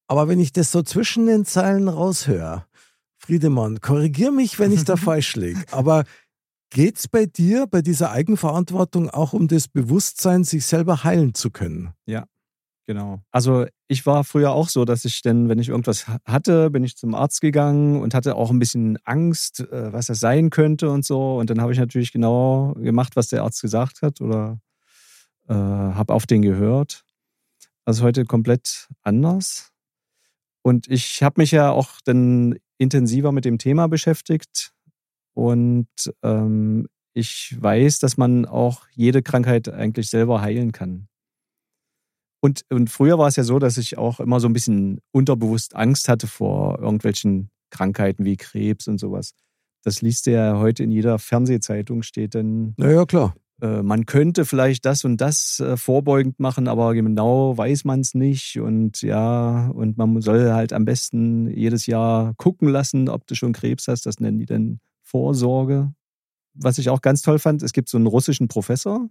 Aber 0.08 0.28
wenn 0.28 0.40
ich 0.40 0.52
das 0.54 0.72
so 0.72 0.82
zwischen 0.82 1.26
den 1.28 1.46
Zeilen 1.46 1.88
raushöre, 1.88 2.66
Friedemann, 3.18 3.80
korrigier 3.82 4.32
mich, 4.32 4.58
wenn 4.60 4.72
ich 4.72 4.84
da 4.86 4.96
falsch 4.98 5.36
liege. 5.36 5.64
Aber 5.72 6.04
geht's 6.70 7.08
bei 7.08 7.26
dir, 7.26 7.68
bei 7.68 7.82
dieser 7.82 8.12
Eigenverantwortung 8.12 9.10
auch 9.10 9.34
um 9.34 9.48
das 9.48 9.68
Bewusstsein, 9.68 10.44
sich 10.44 10.66
selber 10.66 11.04
heilen 11.04 11.34
zu 11.34 11.50
können? 11.52 11.94
Genau. 12.86 13.20
Also 13.32 13.68
ich 13.88 14.08
war 14.08 14.24
früher 14.24 14.52
auch 14.52 14.68
so, 14.68 14.84
dass 14.84 15.06
ich 15.06 15.22
dann, 15.22 15.48
wenn 15.48 15.60
ich 15.60 15.70
irgendwas 15.70 16.08
ha- 16.08 16.18
hatte, 16.26 16.72
bin 16.72 16.84
ich 16.84 16.98
zum 16.98 17.14
Arzt 17.14 17.40
gegangen 17.40 18.02
und 18.02 18.16
hatte 18.16 18.36
auch 18.36 18.50
ein 18.50 18.58
bisschen 18.58 18.98
Angst, 19.04 19.60
äh, 19.60 19.94
was 19.94 20.08
das 20.08 20.20
sein 20.20 20.50
könnte 20.50 20.90
und 20.90 21.06
so. 21.06 21.38
Und 21.38 21.52
dann 21.52 21.62
habe 21.62 21.72
ich 21.72 21.78
natürlich 21.78 22.12
genau 22.12 22.74
gemacht, 22.74 23.16
was 23.16 23.28
der 23.28 23.44
Arzt 23.44 23.62
gesagt 23.62 24.02
hat 24.02 24.22
oder 24.22 24.60
äh, 25.48 25.54
habe 25.54 26.14
auf 26.16 26.26
den 26.26 26.42
gehört. 26.42 27.04
Also 27.86 28.04
heute 28.04 28.26
komplett 28.26 28.88
anders. 29.04 29.72
Und 30.64 30.88
ich 30.88 31.22
habe 31.22 31.42
mich 31.42 31.52
ja 31.52 31.70
auch 31.72 32.02
dann 32.06 32.56
intensiver 32.80 33.32
mit 33.32 33.46
dem 33.46 33.60
Thema 33.60 33.88
beschäftigt. 33.88 34.74
Und 35.34 35.88
ähm, 36.24 36.88
ich 37.14 37.56
weiß, 37.60 38.00
dass 38.00 38.18
man 38.18 38.46
auch 38.46 38.86
jede 38.94 39.22
Krankheit 39.22 39.70
eigentlich 39.70 40.10
selber 40.10 40.42
heilen 40.42 40.72
kann. 40.72 41.08
Und, 42.42 42.64
und 42.70 42.90
früher 42.90 43.18
war 43.18 43.28
es 43.28 43.36
ja 43.36 43.44
so, 43.44 43.60
dass 43.60 43.78
ich 43.78 43.98
auch 43.98 44.20
immer 44.20 44.40
so 44.40 44.48
ein 44.48 44.54
bisschen 44.54 45.02
unterbewusst 45.12 45.76
Angst 45.76 46.08
hatte 46.08 46.28
vor 46.28 46.80
irgendwelchen 46.80 47.50
Krankheiten 47.70 48.24
wie 48.26 48.38
Krebs 48.38 48.88
und 48.88 48.98
sowas. 48.98 49.34
Das 49.84 50.02
liest 50.02 50.26
du 50.26 50.32
ja 50.32 50.58
heute 50.58 50.84
in 50.84 50.92
jeder 50.92 51.20
Fernsehzeitung, 51.20 52.02
steht 52.04 52.36
dann, 52.36 52.74
Naja, 52.78 53.06
klar. 53.06 53.36
äh, 53.62 53.82
man 53.82 54.06
könnte 54.06 54.46
vielleicht 54.46 54.86
das 54.86 55.04
und 55.04 55.18
das 55.20 55.60
äh, 55.60 55.76
vorbeugend 55.78 56.40
machen, 56.40 56.68
aber 56.70 56.94
genau 56.94 57.58
weiß 57.58 57.84
man 57.86 58.02
es 58.02 58.14
nicht. 58.14 58.60
Und 58.60 59.02
ja, 59.02 59.68
und 59.70 59.98
man 59.98 60.22
soll 60.22 60.52
halt 60.54 60.72
am 60.74 60.86
besten 60.86 61.50
jedes 61.50 61.86
Jahr 61.88 62.34
gucken 62.38 62.70
lassen, 62.70 63.10
ob 63.10 63.28
du 63.28 63.36
schon 63.36 63.52
Krebs 63.54 63.88
hast. 63.90 64.06
Das 64.06 64.20
nennen 64.20 64.38
die 64.40 64.46
dann 64.46 64.80
Vorsorge. 65.10 65.94
Was 66.54 66.78
ich 66.78 66.90
auch 66.90 67.02
ganz 67.02 67.22
toll 67.22 67.40
fand, 67.40 67.64
es 67.64 67.74
gibt 67.74 67.90
so 67.90 67.98
einen 67.98 68.08
russischen 68.08 68.48
Professor, 68.48 69.08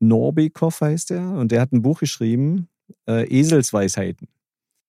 Norbekov 0.00 0.80
heißt 0.80 1.12
er, 1.12 1.30
und 1.32 1.52
der 1.52 1.60
hat 1.60 1.72
ein 1.72 1.82
Buch 1.82 2.00
geschrieben, 2.00 2.68
äh, 3.08 3.26
Eselsweisheiten, 3.28 4.28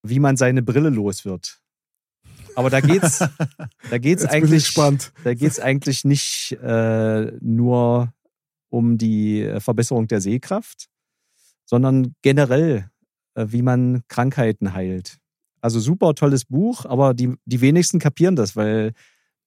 wie 0.01 0.20
man 0.20 0.38
seine 0.38 0.64
Brille 0.64 0.89
los 0.89 1.24
wird. 1.24 1.61
Aber 2.55 2.70
da 2.70 2.82
geht's, 2.82 3.20
da 3.89 3.97
geht's 3.97 4.26
eigentlich, 4.26 4.74
da 4.74 5.34
geht's 5.34 5.59
eigentlich 5.59 6.03
nicht 6.03 6.57
äh, 6.61 7.32
nur 7.41 8.14
um 8.70 8.97
die 8.97 9.53
Verbesserung 9.59 10.07
der 10.07 10.20
Sehkraft, 10.20 10.89
sondern 11.66 12.16
generell, 12.24 12.89
äh, 13.36 13.45
wie 13.49 13.61
man 13.61 14.01
Krankheiten 14.07 14.74
heilt. 14.74 15.20
Also 15.61 15.80
super 15.80 16.14
tolles 16.16 16.45
Buch, 16.45 16.86
aber 16.86 17.14
die, 17.14 17.36
die 17.45 17.61
wenigsten 17.61 17.99
kapieren 17.99 18.36
das, 18.36 18.55
weil 18.55 18.93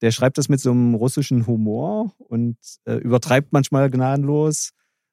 der 0.02 0.10
schreibt 0.10 0.38
das 0.38 0.48
mit 0.48 0.60
so 0.60 0.70
einem 0.70 0.94
russischen 0.94 1.46
Humor 1.46 2.12
und 2.18 2.56
äh, 2.84 2.94
übertreibt 2.94 3.52
manchmal 3.52 3.90
gnadenlos. 3.90 4.70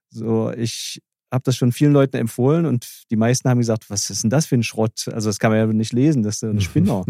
So, 0.09 0.51
ich 0.51 1.01
habe 1.31 1.43
das 1.43 1.55
schon 1.55 1.71
vielen 1.71 1.93
Leuten 1.93 2.17
empfohlen 2.17 2.65
und 2.65 3.05
die 3.09 3.15
meisten 3.15 3.49
haben 3.49 3.57
gesagt, 3.57 3.89
was 3.89 4.09
ist 4.09 4.23
denn 4.23 4.29
das 4.29 4.45
für 4.45 4.55
ein 4.55 4.63
Schrott? 4.63 5.07
Also 5.11 5.29
das 5.29 5.39
kann 5.39 5.51
man 5.51 5.59
ja 5.59 5.65
nicht 5.65 5.93
lesen, 5.93 6.23
das 6.23 6.35
ist 6.35 6.43
ein 6.43 6.61
Spinner. 6.61 7.05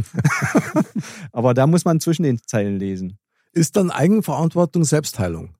Aber 1.31 1.53
da 1.53 1.67
muss 1.67 1.85
man 1.85 1.99
zwischen 1.99 2.23
den 2.23 2.39
Zeilen 2.45 2.79
lesen. 2.79 3.17
Ist 3.51 3.75
dann 3.75 3.91
Eigenverantwortung 3.91 4.83
Selbstheilung? 4.83 5.55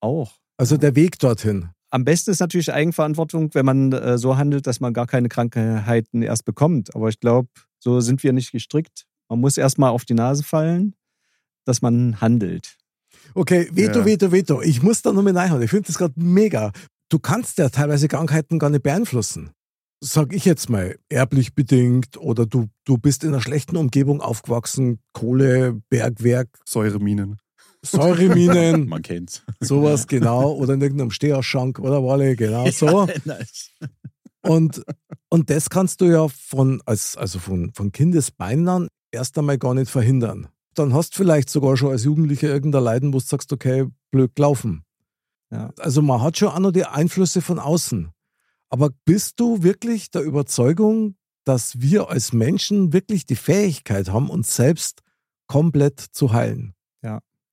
Auch. 0.00 0.32
Also 0.56 0.76
der 0.76 0.96
Weg 0.96 1.18
dorthin. 1.18 1.70
Am 1.90 2.04
besten 2.04 2.30
ist 2.30 2.40
natürlich 2.40 2.72
Eigenverantwortung, 2.72 3.54
wenn 3.54 3.64
man 3.64 3.92
äh, 3.92 4.18
so 4.18 4.36
handelt, 4.36 4.66
dass 4.66 4.80
man 4.80 4.92
gar 4.92 5.06
keine 5.06 5.28
Krankheiten 5.28 6.22
erst 6.22 6.44
bekommt. 6.44 6.94
Aber 6.94 7.08
ich 7.08 7.20
glaube, 7.20 7.48
so 7.78 8.00
sind 8.00 8.22
wir 8.22 8.32
nicht 8.32 8.52
gestrickt. 8.52 9.06
Man 9.28 9.40
muss 9.40 9.56
erstmal 9.56 9.90
auf 9.90 10.04
die 10.04 10.14
Nase 10.14 10.42
fallen, 10.42 10.94
dass 11.68 11.82
man 11.82 12.20
handelt. 12.20 12.76
Okay, 13.34 13.68
Veto, 13.72 14.00
Ja. 14.00 14.04
Veto, 14.04 14.32
Veto. 14.32 14.62
Ich 14.62 14.82
muss 14.82 15.02
da 15.02 15.12
nochmal 15.12 15.36
reinhauen. 15.36 15.62
Ich 15.62 15.70
finde 15.70 15.86
das 15.86 15.98
gerade 15.98 16.14
mega. 16.16 16.72
Du 17.10 17.18
kannst 17.18 17.58
ja 17.58 17.68
teilweise 17.68 18.08
Krankheiten 18.08 18.58
gar 18.58 18.70
nicht 18.70 18.82
beeinflussen. 18.82 19.50
Sag 20.00 20.32
ich 20.32 20.44
jetzt 20.44 20.70
mal, 20.70 20.96
erblich 21.08 21.54
bedingt 21.54 22.16
oder 22.16 22.46
du, 22.46 22.68
du 22.84 22.98
bist 22.98 23.24
in 23.24 23.30
einer 23.30 23.40
schlechten 23.40 23.76
Umgebung 23.76 24.20
aufgewachsen, 24.20 25.00
Kohle, 25.12 25.80
Bergwerk, 25.90 26.48
Säureminen. 26.68 27.38
Säureminen, 27.84 28.88
Man 28.88 29.02
kennt's. 29.02 29.42
sowas 29.60 30.06
genau, 30.06 30.52
oder 30.52 30.74
in 30.74 30.80
irgendeinem 30.80 31.10
Steherschank 31.10 31.78
oder 31.80 32.02
Walle, 32.04 32.36
genau 32.36 32.70
so. 32.70 33.06
nice. 33.24 33.70
Und, 34.42 34.82
und 35.30 35.50
das 35.50 35.68
kannst 35.68 36.00
du 36.00 36.06
ja 36.06 36.28
von, 36.28 36.80
als, 36.86 37.16
also 37.16 37.38
von, 37.38 37.72
von 37.74 37.90
Kindesbeinen 37.92 38.68
an 38.68 38.88
erst 39.10 39.36
einmal 39.36 39.58
gar 39.58 39.74
nicht 39.74 39.90
verhindern. 39.90 40.48
Dann 40.78 40.94
hast 40.94 41.14
du 41.14 41.16
vielleicht 41.18 41.50
sogar 41.50 41.76
schon 41.76 41.90
als 41.90 42.04
Jugendlicher 42.04 42.48
irgendein 42.48 42.84
Leiden, 42.84 43.12
wo 43.12 43.18
du 43.18 43.24
sagst, 43.24 43.52
okay, 43.52 43.86
blöd 44.10 44.34
gelaufen. 44.34 44.84
Ja. 45.50 45.72
Also 45.78 46.02
man 46.02 46.22
hat 46.22 46.38
schon 46.38 46.48
auch 46.48 46.58
noch 46.58 46.72
die 46.72 46.84
Einflüsse 46.84 47.40
von 47.40 47.58
außen. 47.58 48.10
Aber 48.68 48.90
bist 49.04 49.40
du 49.40 49.62
wirklich 49.62 50.10
der 50.10 50.22
Überzeugung, 50.22 51.16
dass 51.44 51.80
wir 51.80 52.10
als 52.10 52.32
Menschen 52.32 52.92
wirklich 52.92 53.24
die 53.24 53.36
Fähigkeit 53.36 54.10
haben, 54.10 54.28
uns 54.28 54.54
selbst 54.54 55.00
komplett 55.46 56.00
zu 56.00 56.32
heilen? 56.32 56.74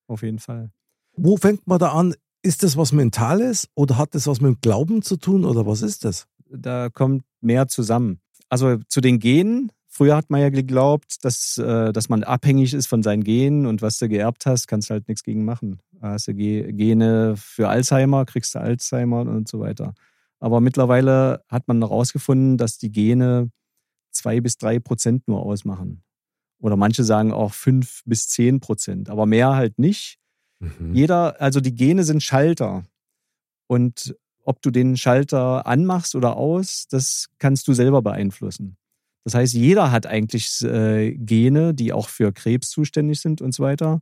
Auf 0.07 0.21
jeden 0.21 0.39
Fall. 0.39 0.71
Wo 1.15 1.37
fängt 1.37 1.67
man 1.67 1.79
da 1.79 1.91
an? 1.91 2.13
Ist 2.41 2.61
das 2.61 2.77
was 2.77 2.91
Mentales 2.91 3.67
oder 3.73 3.97
hat 3.97 4.13
das 4.13 4.27
was 4.27 4.39
mit 4.39 4.55
dem 4.55 4.61
Glauben 4.61 5.01
zu 5.01 5.17
tun 5.17 5.45
oder 5.45 5.65
was 5.65 5.81
ist 5.81 6.05
das? 6.05 6.27
Da 6.47 6.89
kommt 6.89 7.23
mehr 7.41 7.67
zusammen. 7.67 8.19
Also 8.49 8.77
zu 8.87 9.01
den 9.01 9.19
Genen. 9.19 9.71
Früher 9.97 10.17
hat 10.17 10.29
man 10.29 10.41
ja 10.41 10.49
geglaubt, 10.49 11.23
dass, 11.23 11.57
äh, 11.57 11.93
dass 11.93 12.09
man 12.09 12.23
abhängig 12.23 12.73
ist 12.73 12.87
von 12.87 13.01
seinen 13.01 13.23
Genen 13.23 13.65
und 13.65 13.81
was 13.81 13.97
du 13.97 14.09
geerbt 14.09 14.45
hast, 14.45 14.67
kannst 14.67 14.89
du 14.89 14.93
halt 14.93 15.07
nichts 15.07 15.23
gegen 15.23 15.45
machen. 15.45 15.79
Hast 16.01 16.27
du 16.27 16.33
Ge- 16.33 16.73
Gene 16.73 17.35
für 17.37 17.69
Alzheimer, 17.69 18.25
kriegst 18.25 18.55
du 18.55 18.59
Alzheimer 18.59 19.21
und 19.21 19.47
so 19.47 19.61
weiter. 19.61 19.93
Aber 20.41 20.59
mittlerweile 20.59 21.45
hat 21.47 21.69
man 21.69 21.79
herausgefunden, 21.79 22.57
dass 22.57 22.77
die 22.77 22.91
Gene 22.91 23.51
zwei 24.11 24.41
bis 24.41 24.57
drei 24.57 24.79
Prozent 24.79 25.29
nur 25.29 25.41
ausmachen. 25.41 26.03
Oder 26.59 26.75
manche 26.75 27.05
sagen 27.05 27.31
auch 27.31 27.53
fünf 27.53 28.01
bis 28.03 28.27
zehn 28.27 28.59
Prozent, 28.59 29.09
aber 29.09 29.25
mehr 29.25 29.55
halt 29.55 29.79
nicht. 29.79 30.17
Jeder, 30.93 31.39
also 31.39 31.61
die 31.61 31.73
Gene 31.73 32.03
sind 32.03 32.21
Schalter. 32.21 32.83
Und 33.67 34.13
ob 34.43 34.61
du 34.61 34.71
den 34.71 34.97
Schalter 34.97 35.65
anmachst 35.65 36.15
oder 36.15 36.35
aus, 36.35 36.87
das 36.89 37.27
kannst 37.39 37.65
du 37.69 37.73
selber 37.73 38.01
beeinflussen. 38.01 38.75
Das 39.25 39.33
heißt, 39.33 39.53
jeder 39.53 39.91
hat 39.91 40.05
eigentlich 40.05 40.61
äh, 40.63 41.13
Gene, 41.15 41.73
die 41.73 41.91
auch 41.91 42.09
für 42.09 42.31
Krebs 42.31 42.69
zuständig 42.69 43.19
sind 43.19 43.41
und 43.41 43.53
so 43.53 43.63
weiter. 43.63 43.99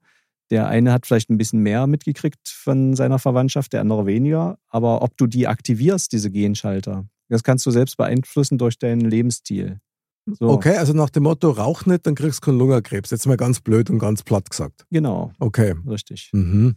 Der 0.52 0.68
eine 0.68 0.92
hat 0.92 1.08
vielleicht 1.08 1.30
ein 1.30 1.38
bisschen 1.38 1.62
mehr 1.62 1.88
mitgekriegt 1.88 2.48
von 2.48 2.96
seiner 2.96 3.18
Verwandtschaft, 3.18 3.74
der 3.74 3.82
andere 3.82 4.06
weniger. 4.06 4.60
Aber 4.68 5.02
ob 5.02 5.18
du 5.18 5.26
die 5.26 5.48
aktivierst, 5.48 6.12
diese 6.12 6.30
Genschalter, 6.30 7.08
das 7.30 7.44
kannst 7.44 7.66
du 7.66 7.72
selbst 7.72 7.98
beeinflussen 7.98 8.58
durch 8.58 8.78
deinen 8.78 9.02
Lebensstil. 9.02 9.80
So, 10.26 10.50
Okay, 10.50 10.76
also 10.78 10.94
nach 10.94 11.10
dem 11.10 11.24
Motto, 11.24 11.50
rauch 11.50 11.86
nicht, 11.86 12.06
dann 12.06 12.16
kriegst 12.16 12.40
du 12.44 12.46
keinen 12.48 12.60
Lungenkrebs. 12.60 13.10
Jetzt 13.12 13.26
mal 13.26 13.38
ganz 13.38 13.62
blöd 13.62 13.90
und 13.90 14.00
ganz 14.00 14.24
platt 14.24 14.50
gesagt. 14.50 14.86
Genau, 14.92 15.32
Okay. 15.40 15.74
richtig. 15.88 16.30
Mhm. 16.34 16.76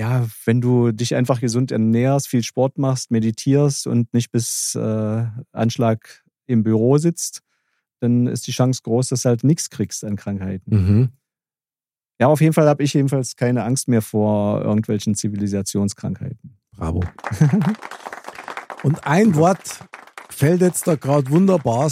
ja, 0.00 0.26
wenn 0.44 0.60
du 0.60 0.92
dich 0.92 1.14
einfach 1.16 1.40
gesund 1.40 1.72
ernährst, 1.72 2.28
viel 2.28 2.42
Sport 2.44 2.78
machst, 2.78 3.10
meditierst 3.10 3.86
und 3.88 4.14
nicht 4.14 4.30
bis 4.30 4.74
äh, 4.76 5.24
Anschlag 5.52 6.24
im 6.46 6.62
Büro 6.62 6.98
sitzt, 6.98 7.42
dann 8.00 8.26
ist 8.26 8.46
die 8.46 8.52
Chance 8.52 8.82
groß, 8.82 9.08
dass 9.08 9.22
du 9.22 9.28
halt 9.30 9.44
nichts 9.44 9.70
kriegst 9.70 10.04
an 10.04 10.16
Krankheiten. 10.16 10.70
Mhm. 10.74 11.08
Ja, 12.20 12.26
auf 12.28 12.40
jeden 12.40 12.52
Fall 12.52 12.68
habe 12.68 12.82
ich 12.82 12.94
jedenfalls 12.94 13.36
keine 13.36 13.64
Angst 13.64 13.86
mehr 13.88 14.02
vor 14.02 14.62
irgendwelchen 14.62 15.14
Zivilisationskrankheiten. 15.14 16.58
Bravo. 16.72 17.02
und 18.82 19.06
ein 19.06 19.34
Wort 19.36 19.84
fällt 20.28 20.60
jetzt 20.60 20.86
da 20.86 20.96
gerade 20.96 21.30
wunderbar 21.30 21.90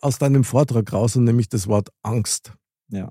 aus 0.00 0.18
deinem 0.18 0.44
Vortrag 0.44 0.92
raus, 0.92 1.16
und 1.16 1.24
nämlich 1.24 1.48
das 1.48 1.66
Wort 1.66 1.88
Angst. 2.02 2.52
Ja. 2.88 3.08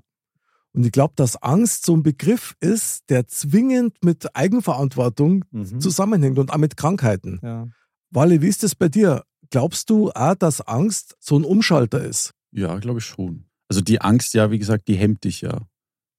Und 0.72 0.84
ich 0.84 0.92
glaube, 0.92 1.14
dass 1.16 1.40
Angst 1.40 1.86
so 1.86 1.96
ein 1.96 2.02
Begriff 2.02 2.54
ist, 2.60 3.08
der 3.10 3.26
zwingend 3.26 4.04
mit 4.04 4.34
Eigenverantwortung 4.36 5.44
Mhm. 5.50 5.80
zusammenhängt 5.80 6.38
und 6.38 6.52
auch 6.52 6.56
mit 6.58 6.76
Krankheiten. 6.76 7.40
Ja. 7.42 7.68
Wally, 8.10 8.42
wie 8.42 8.48
ist 8.48 8.62
das 8.62 8.74
bei 8.74 8.88
dir? 8.88 9.24
Glaubst 9.54 9.88
du 9.88 10.10
auch, 10.10 10.34
dass 10.34 10.62
Angst 10.62 11.16
so 11.20 11.38
ein 11.38 11.44
Umschalter 11.44 12.02
ist? 12.02 12.34
Ja, 12.50 12.76
glaube 12.80 12.98
ich 12.98 13.04
schon. 13.04 13.44
Also 13.68 13.82
die 13.82 14.00
Angst, 14.00 14.34
ja, 14.34 14.50
wie 14.50 14.58
gesagt, 14.58 14.88
die 14.88 14.96
hemmt 14.96 15.22
dich 15.22 15.42
ja, 15.42 15.68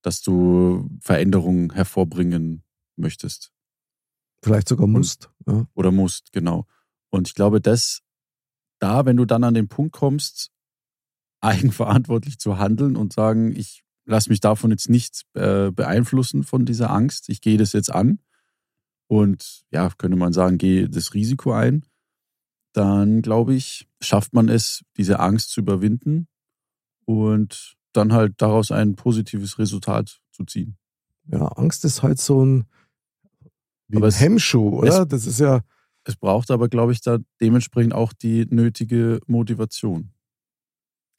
dass 0.01 0.21
du 0.21 0.89
Veränderungen 1.01 1.73
hervorbringen 1.73 2.63
möchtest 2.95 3.51
Vielleicht 4.41 4.69
sogar 4.69 4.87
musst. 4.87 5.31
Ja. 5.45 5.67
oder 5.73 5.91
musst, 5.91 6.31
genau. 6.31 6.65
Und 7.09 7.27
ich 7.27 7.35
glaube, 7.35 7.59
dass 7.59 8.03
da, 8.79 9.05
wenn 9.05 9.17
du 9.17 9.25
dann 9.25 9.43
an 9.43 9.53
den 9.53 9.67
Punkt 9.67 9.91
kommst, 9.91 10.51
eigenverantwortlich 11.41 12.39
zu 12.39 12.57
handeln 12.57 12.95
und 12.95 13.11
sagen, 13.11 13.53
ich 13.53 13.83
lasse 14.05 14.29
mich 14.29 14.39
davon 14.39 14.71
jetzt 14.71 14.89
nicht 14.89 15.25
äh, 15.33 15.71
beeinflussen 15.71 16.43
von 16.43 16.65
dieser 16.65 16.89
Angst, 16.89 17.27
ich 17.27 17.41
gehe 17.41 17.57
das 17.57 17.73
jetzt 17.73 17.91
an 17.91 18.19
und 19.07 19.65
ja, 19.71 19.89
könnte 19.97 20.15
man 20.15 20.31
sagen, 20.31 20.57
gehe 20.57 20.87
das 20.87 21.13
Risiko 21.13 21.51
ein, 21.51 21.83
dann 22.75 23.21
glaube 23.21 23.53
ich, 23.55 23.87
schafft 24.01 24.33
man 24.33 24.49
es, 24.49 24.83
diese 24.97 25.19
Angst 25.19 25.49
zu 25.51 25.61
überwinden 25.61 26.27
und 27.05 27.75
dann 27.93 28.13
halt 28.13 28.33
daraus 28.41 28.71
ein 28.71 28.95
positives 28.95 29.57
Resultat 29.59 30.19
zu 30.31 30.43
ziehen. 30.45 30.77
ja, 31.31 31.45
Angst 31.47 31.85
ist 31.85 32.03
halt 32.03 32.19
so 32.19 32.43
ein, 32.45 32.65
wie 33.87 33.97
Aber 33.97 34.07
ein 34.07 34.09
es- 34.09 34.19
Hemmschuh, 34.19 34.79
oder? 34.79 35.05
Das 35.05 35.25
ist 35.25 35.39
ja, 35.39 35.61
Es 36.03 36.15
braucht 36.15 36.51
aber, 36.51 36.67
glaube 36.69 36.91
ich, 36.91 37.01
da 37.01 37.17
dementsprechend 37.41 37.93
auch 37.93 38.13
die 38.13 38.45
nötige 38.49 39.19
Motivation. 39.27 40.11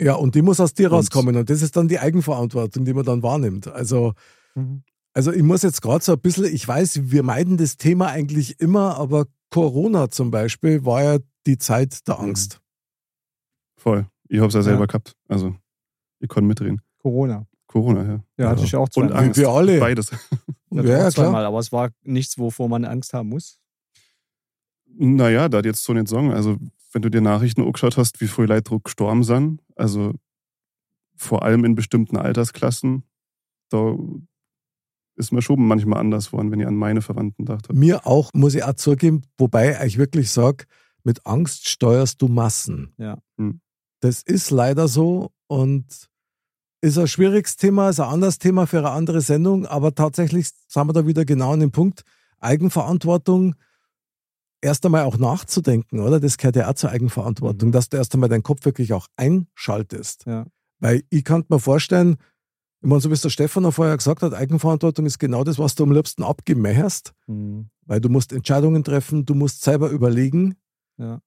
ja, 0.01 0.15
und 0.15 0.35
die 0.35 0.43
muss 0.43 0.61
aus 0.61 0.75
dir 0.75 0.91
Und- 0.93 0.99
rauskommen. 0.99 1.37
Und 1.37 1.49
das 1.51 1.63
ist 1.63 1.75
dann 1.77 1.89
die 1.89 1.99
Eigenverantwortung, 1.99 2.85
die 2.85 2.93
man 2.95 3.05
dann 3.05 3.23
wahrnimmt. 3.23 3.67
Also, 3.69 4.13
Mhm. 4.55 4.83
Also 5.13 5.33
ich 5.33 5.43
muss 5.43 5.63
jetzt 5.63 5.81
gerade 5.81 6.05
so 6.05 6.13
ein 6.13 6.21
bisschen, 6.21 6.45
ich 6.45 6.69
weiß, 6.69 7.11
wir 7.11 7.23
meiden 7.23 7.57
das 7.57 7.79
Thema 7.79 8.09
eigentlich 8.09 8.61
immer, 8.61 8.99
aber 8.99 9.27
Corona 9.49 10.11
zum 10.11 10.31
Beispiel 10.31 10.85
war 10.85 11.03
ja 11.03 11.19
die 11.47 11.59
Zeit 11.59 12.07
der 12.09 12.19
Angst. 12.19 12.61
Voll. 13.77 14.07
Ich 14.29 14.41
hab's 14.41 14.55
ja 14.55 14.63
selber 14.63 14.81
Ja. 14.81 14.87
gehabt. 14.87 15.13
Also, 15.29 15.55
ich 16.19 16.29
konnte 16.29 16.47
mitreden. 16.49 16.81
Corona. 16.99 17.47
Corona, 17.67 18.05
ja. 18.05 18.25
Ja, 18.39 18.51
hatte 18.51 18.65
ich 18.65 18.75
auch 18.75 18.83
Und 18.85 18.93
zweimal. 18.93 19.17
Angst. 19.17 19.39
Wir 19.39 19.49
alle. 19.49 19.79
Beides. 19.81 20.11
Ja, 20.73 20.83
Ja, 20.83 21.11
zweimal, 21.11 21.31
klar. 21.41 21.47
aber 21.47 21.59
es 21.61 21.73
war 21.73 21.91
nichts, 22.03 22.37
wovor 22.39 22.69
man 22.69 22.85
Angst 22.85 23.15
haben 23.15 23.29
muss. 23.31 23.59
Naja, 24.99 25.49
da 25.49 25.61
jetzt 25.61 25.83
so 25.85 25.93
nicht 25.95 26.09
sagen. 26.09 26.33
Also, 26.33 26.57
wenn 26.93 27.03
du 27.03 27.11
dir 27.11 27.21
Nachrichten 27.21 27.63
angeschaut 27.63 27.97
hast, 27.97 28.21
wie 28.21 28.27
viele 28.29 28.49
Leute 28.49 28.79
gestorben 28.81 29.23
sind, 29.25 29.63
also 29.75 30.13
vor 31.17 31.45
allem 31.45 31.65
in 31.65 31.75
bestimmten 31.77 32.17
Altersklassen, 32.17 33.05
da 33.71 33.97
ist 35.17 35.33
mir 35.33 35.41
schon 35.41 35.67
manchmal 35.67 36.01
anders 36.01 36.33
worden, 36.33 36.51
wenn 36.51 36.61
ich 36.61 36.67
an 36.67 36.77
meine 36.77 37.01
Verwandten 37.01 37.47
dachte. 37.47 37.73
Mir 37.73 38.07
auch, 38.07 38.33
muss 38.35 38.55
ich 38.55 38.63
auch 38.65 38.75
zugeben, 38.75 39.23
wobei 39.39 39.83
ich 39.87 39.97
wirklich 39.99 40.31
sage, 40.31 40.65
mit 41.07 41.25
Angst 41.25 41.69
steuerst 41.69 42.21
du 42.21 42.29
Massen. 42.29 42.93
Ja. 42.99 43.19
Hm. 43.39 43.61
Das 44.01 44.23
ist 44.23 44.51
leider 44.51 44.89
so 44.89 45.31
und 45.47 45.87
ist 46.83 46.99
ein 46.99 47.07
schwieriges 47.09 47.57
Thema, 47.57 47.89
ist 47.89 48.01
ein 48.01 48.09
anderes 48.09 48.39
Thema 48.39 48.67
für 48.67 48.79
eine 48.79 48.91
andere 48.91 49.21
Sendung, 49.21 49.67
aber 49.67 49.95
tatsächlich 49.95 50.51
sind 50.69 50.87
wir 50.87 50.93
da 50.93 51.07
wieder 51.07 51.25
genau 51.25 51.53
an 51.53 51.61
dem 51.61 51.71
Punkt, 51.71 52.03
Eigenverantwortung, 52.41 53.55
erst 54.61 54.85
einmal 54.85 55.05
auch 55.05 55.17
nachzudenken, 55.17 56.01
oder? 56.01 56.19
Das 56.21 56.37
gehört 56.39 56.57
ja 56.57 56.69
auch 56.69 56.75
zur 56.75 56.91
Eigenverantwortung, 56.91 57.69
Mhm. 57.69 57.73
dass 57.73 57.89
du 57.89 57.97
erst 57.97 58.13
einmal 58.15 58.29
deinen 58.29 58.43
Kopf 58.43 58.65
wirklich 58.65 58.93
auch 58.93 59.07
einschaltest. 59.17 60.27
Ja. 60.27 60.47
Weil 60.81 61.03
ich 61.11 61.25
kann 61.25 61.45
mir 61.49 61.61
vorstellen, 61.61 62.17
ich 62.83 62.89
meine, 62.89 63.01
so 63.01 63.09
wie 63.11 63.15
es 63.15 63.23
der 63.23 63.31
Stefan 63.31 63.63
noch 63.63 63.73
vorher 63.75 63.97
gesagt 63.97 64.23
hat, 64.23 64.35
Eigenverantwortung 64.35 65.07
ist 65.07 65.19
genau 65.19 65.45
das, 65.45 65.59
was 65.59 65.77
du 65.77 65.85
am 65.85 65.93
liebsten 65.93 66.23
abgeben 66.25 66.63
möchtest, 66.63 67.13
Mhm. 67.27 67.71
weil 67.87 68.01
du 68.01 68.09
musst 68.09 68.33
Entscheidungen 68.33 68.83
treffen, 68.85 69.25
du 69.25 69.35
musst 69.35 69.63
selber 69.63 69.91
überlegen 69.91 70.57
Ja. 70.99 71.21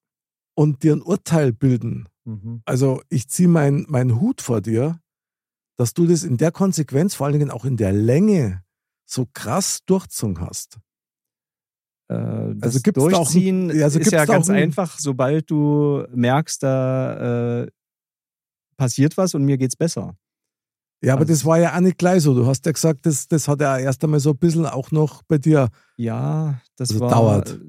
und 0.55 0.83
dir 0.83 0.93
ein 0.93 1.01
Urteil 1.01 1.53
bilden. 1.53 2.07
Mhm. 2.25 2.61
Also 2.65 3.01
ich 3.09 3.27
ziehe 3.29 3.47
meinen 3.49 3.85
mein 3.89 4.19
Hut 4.19 4.41
vor 4.41 4.61
dir, 4.61 4.99
dass 5.77 5.93
du 5.93 6.05
das 6.07 6.23
in 6.23 6.37
der 6.37 6.51
Konsequenz, 6.51 7.15
vor 7.15 7.27
allen 7.27 7.39
Dingen 7.39 7.51
auch 7.51 7.65
in 7.65 7.77
der 7.77 7.91
Länge, 7.93 8.63
so 9.05 9.25
krass 9.33 9.79
durchzogen 9.85 10.39
hast. 10.41 10.77
Äh, 12.09 12.55
das 12.55 12.63
Also 12.63 12.79
gibt's 12.81 12.99
da 13.03 13.05
auch 13.07 13.11
Durchziehen 13.31 13.71
also 13.81 13.99
ist 13.99 14.11
ja 14.11 14.25
ganz 14.25 14.49
ein- 14.49 14.55
einfach, 14.55 14.97
sobald 14.99 15.49
du 15.49 16.05
merkst, 16.13 16.61
da 16.63 17.61
äh, 17.63 17.67
passiert 18.77 19.17
was 19.17 19.33
und 19.35 19.45
mir 19.45 19.57
geht's 19.57 19.75
besser. 19.75 20.15
Ja, 21.03 21.13
aber 21.13 21.21
Also- 21.21 21.33
das 21.33 21.45
war 21.45 21.59
ja 21.59 21.75
auch 21.75 21.79
nicht 21.79 21.97
gleich 21.97 22.23
so. 22.23 22.33
Du 22.33 22.45
hast 22.45 22.65
ja 22.65 22.71
gesagt, 22.71 23.05
das, 23.05 23.27
das 23.27 23.47
hat 23.47 23.61
ja 23.61 23.77
erst 23.77 24.03
einmal 24.03 24.19
so 24.19 24.31
ein 24.31 24.37
bisschen 24.37 24.65
auch 24.65 24.91
noch 24.91 25.23
bei 25.23 25.37
dir. 25.37 25.69
Ja, 25.97 26.59
das 26.75 26.89
Also 26.91 27.01
war. 27.01 27.09
dauert. 27.11 27.59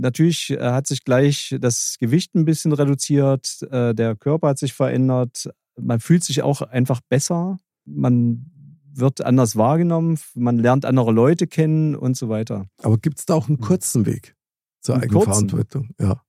Natürlich 0.00 0.50
äh, 0.50 0.58
hat 0.58 0.86
sich 0.86 1.04
gleich 1.04 1.54
das 1.60 1.96
Gewicht 1.98 2.34
ein 2.34 2.46
bisschen 2.46 2.72
reduziert, 2.72 3.62
äh, 3.70 3.94
der 3.94 4.16
Körper 4.16 4.48
hat 4.48 4.58
sich 4.58 4.72
verändert, 4.72 5.50
man 5.78 6.00
fühlt 6.00 6.24
sich 6.24 6.42
auch 6.42 6.62
einfach 6.62 7.00
besser, 7.08 7.58
man 7.84 8.46
wird 8.92 9.20
anders 9.20 9.56
wahrgenommen, 9.56 10.18
man 10.34 10.58
lernt 10.58 10.84
andere 10.84 11.12
Leute 11.12 11.46
kennen 11.46 11.94
und 11.94 12.16
so 12.16 12.28
weiter. 12.28 12.66
Aber 12.82 12.98
gibt 12.98 13.18
es 13.18 13.26
da 13.26 13.34
auch 13.34 13.48
einen 13.48 13.60
kurzen 13.60 14.06
Weg 14.06 14.34
zur 14.80 14.96
Einen 14.96 15.10
kurzen? 15.10 15.28
Eigenverantwortung? 15.28 15.90
Ja. 16.00 16.22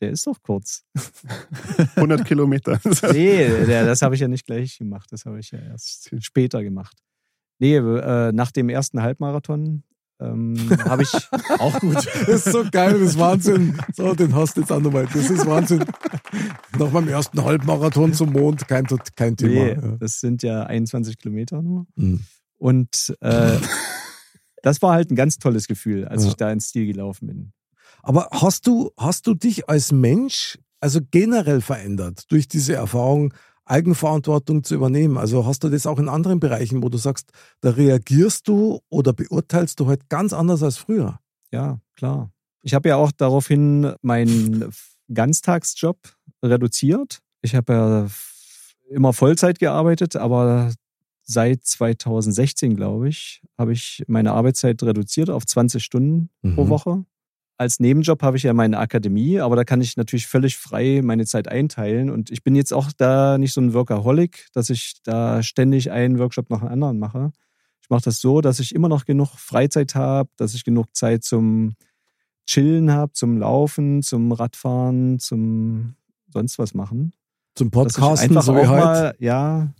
Der 0.00 0.10
ist 0.10 0.26
doch 0.26 0.42
kurz. 0.42 0.84
100 1.96 2.24
Kilometer. 2.24 2.80
Nee, 3.12 3.66
das 3.66 4.02
habe 4.02 4.14
ich 4.14 4.20
ja 4.22 4.28
nicht 4.28 4.46
gleich 4.46 4.78
gemacht, 4.78 5.12
das 5.12 5.26
habe 5.26 5.40
ich 5.40 5.50
ja 5.50 5.58
erst 5.58 6.10
später 6.20 6.62
gemacht. 6.62 6.98
Nee, 7.58 7.76
äh, 7.76 8.32
nach 8.32 8.50
dem 8.50 8.68
ersten 8.68 9.02
Halbmarathon 9.02 9.84
ähm, 10.32 10.56
habe 10.84 11.02
ich 11.02 11.12
Auch 11.58 11.78
gut. 11.80 11.96
Das 11.96 12.28
ist 12.46 12.52
so 12.52 12.64
geil, 12.70 12.92
das 13.00 13.10
ist 13.10 13.18
Wahnsinn. 13.18 13.78
So, 13.94 14.14
den 14.14 14.34
hast 14.34 14.56
du 14.56 14.60
jetzt 14.62 14.72
auch 14.72 14.80
nochmal. 14.80 15.06
Das 15.12 15.30
ist 15.30 15.46
Wahnsinn. 15.46 15.84
Nach 16.78 16.90
meinem 16.90 17.08
ersten 17.08 17.42
Halbmarathon 17.44 18.12
zum 18.14 18.32
Mond, 18.32 18.66
kein, 18.68 18.86
kein 19.16 19.36
Thema. 19.36 19.52
Nee, 19.52 19.72
Ja. 19.74 19.96
das 19.98 20.20
sind 20.20 20.42
ja 20.42 20.64
21 20.64 21.18
Kilometer 21.18 21.62
nur. 21.62 21.86
Mhm. 21.96 22.20
Und 22.58 23.14
äh, 23.20 23.58
das 24.62 24.80
war 24.82 24.92
halt 24.94 25.10
ein 25.10 25.16
ganz 25.16 25.38
tolles 25.38 25.66
Gefühl, 25.68 26.06
als 26.06 26.22
Ja. 26.24 26.28
ich 26.30 26.34
da 26.36 26.50
ins 26.50 26.68
Stil 26.68 26.86
gelaufen 26.86 27.26
bin. 27.26 27.52
Aber 28.02 28.28
hast 28.32 28.66
du, 28.66 28.90
hast 28.98 29.26
du 29.26 29.34
dich 29.34 29.68
als 29.68 29.92
Mensch, 29.92 30.58
also 30.80 31.00
generell 31.10 31.60
verändert 31.60 32.24
durch 32.30 32.48
diese 32.48 32.74
Erfahrung, 32.74 33.32
Eigenverantwortung 33.66 34.62
zu 34.64 34.74
übernehmen? 34.74 35.16
Also 35.18 35.46
hast 35.46 35.64
du 35.64 35.68
das 35.68 35.86
auch 35.86 35.98
in 35.98 36.08
anderen 36.08 36.40
Bereichen, 36.40 36.82
wo 36.82 36.88
du 36.88 36.98
sagst, 36.98 37.30
da 37.60 37.70
reagierst 37.70 38.46
du 38.48 38.80
oder 38.88 39.12
beurteilst 39.12 39.80
du 39.80 39.86
halt 39.86 40.08
ganz 40.08 40.32
anders 40.32 40.62
als 40.62 40.76
früher? 40.76 41.18
Ja, 41.52 41.78
klar. 41.96 42.30
Ich 42.62 42.74
habe 42.74 42.88
ja 42.88 42.96
auch 42.96 43.12
daraufhin 43.12 43.92
meinen 44.02 44.70
Ganztagsjob 45.12 45.98
reduziert. 46.42 47.18
Ich 47.42 47.54
habe 47.54 47.72
ja 47.72 48.06
immer 48.90 49.12
Vollzeit 49.12 49.58
gearbeitet, 49.58 50.16
aber 50.16 50.72
seit 51.22 51.64
2016, 51.64 52.76
glaube 52.76 53.08
ich, 53.08 53.42
habe 53.58 53.72
ich 53.72 54.02
meine 54.08 54.32
Arbeitszeit 54.32 54.82
reduziert 54.82 55.30
auf 55.30 55.46
20 55.46 55.82
Stunden 55.82 56.28
pro 56.54 56.64
Mhm. 56.64 56.68
Woche. 56.68 57.04
Als 57.56 57.78
Nebenjob 57.78 58.22
habe 58.22 58.36
ich 58.36 58.42
ja 58.42 58.52
meine 58.52 58.78
Akademie, 58.78 59.38
aber 59.38 59.54
da 59.54 59.64
kann 59.64 59.80
ich 59.80 59.96
natürlich 59.96 60.26
völlig 60.26 60.56
frei 60.56 61.00
meine 61.04 61.24
Zeit 61.24 61.46
einteilen. 61.46 62.10
Und 62.10 62.30
ich 62.30 62.42
bin 62.42 62.56
jetzt 62.56 62.72
auch 62.72 62.90
da 62.96 63.38
nicht 63.38 63.52
so 63.52 63.60
ein 63.60 63.74
Workaholic, 63.74 64.48
dass 64.52 64.70
ich 64.70 64.94
da 65.04 65.42
ständig 65.42 65.92
einen 65.92 66.18
Workshop 66.18 66.50
nach 66.50 66.60
dem 66.60 66.68
anderen 66.68 66.98
mache. 66.98 67.30
Ich 67.80 67.90
mache 67.90 68.02
das 68.02 68.20
so, 68.20 68.40
dass 68.40 68.60
ich 68.60 68.74
immer 68.74 68.88
noch 68.88 69.04
genug 69.04 69.28
Freizeit 69.36 69.94
habe, 69.94 70.30
dass 70.36 70.54
ich 70.54 70.64
genug 70.64 70.96
Zeit 70.96 71.22
zum 71.22 71.74
Chillen 72.46 72.90
habe, 72.90 73.12
zum 73.12 73.38
Laufen, 73.38 74.02
zum 74.02 74.32
Radfahren, 74.32 75.18
zum 75.18 75.94
sonst 76.32 76.58
was 76.58 76.74
machen. 76.74 77.12
Zum 77.54 77.70
Podcasten, 77.70 78.30
einfach 78.30 78.42
so 78.42 78.54
wie 78.56 78.66
heute. 78.66 78.84
mal, 78.84 79.14
ja, 79.18 79.72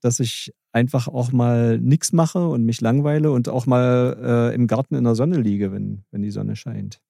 dass 0.00 0.20
ich 0.20 0.52
einfach 0.72 1.06
auch 1.06 1.32
mal 1.32 1.78
nichts 1.78 2.12
mache 2.12 2.48
und 2.48 2.64
mich 2.64 2.80
langweile 2.80 3.30
und 3.30 3.48
auch 3.48 3.66
mal 3.66 4.50
äh, 4.50 4.54
im 4.54 4.66
Garten 4.66 4.96
in 4.96 5.04
der 5.04 5.14
Sonne 5.14 5.38
liege, 5.40 5.70
wenn, 5.72 6.02
wenn 6.10 6.22
die 6.22 6.32
Sonne 6.32 6.56
scheint. 6.56 7.00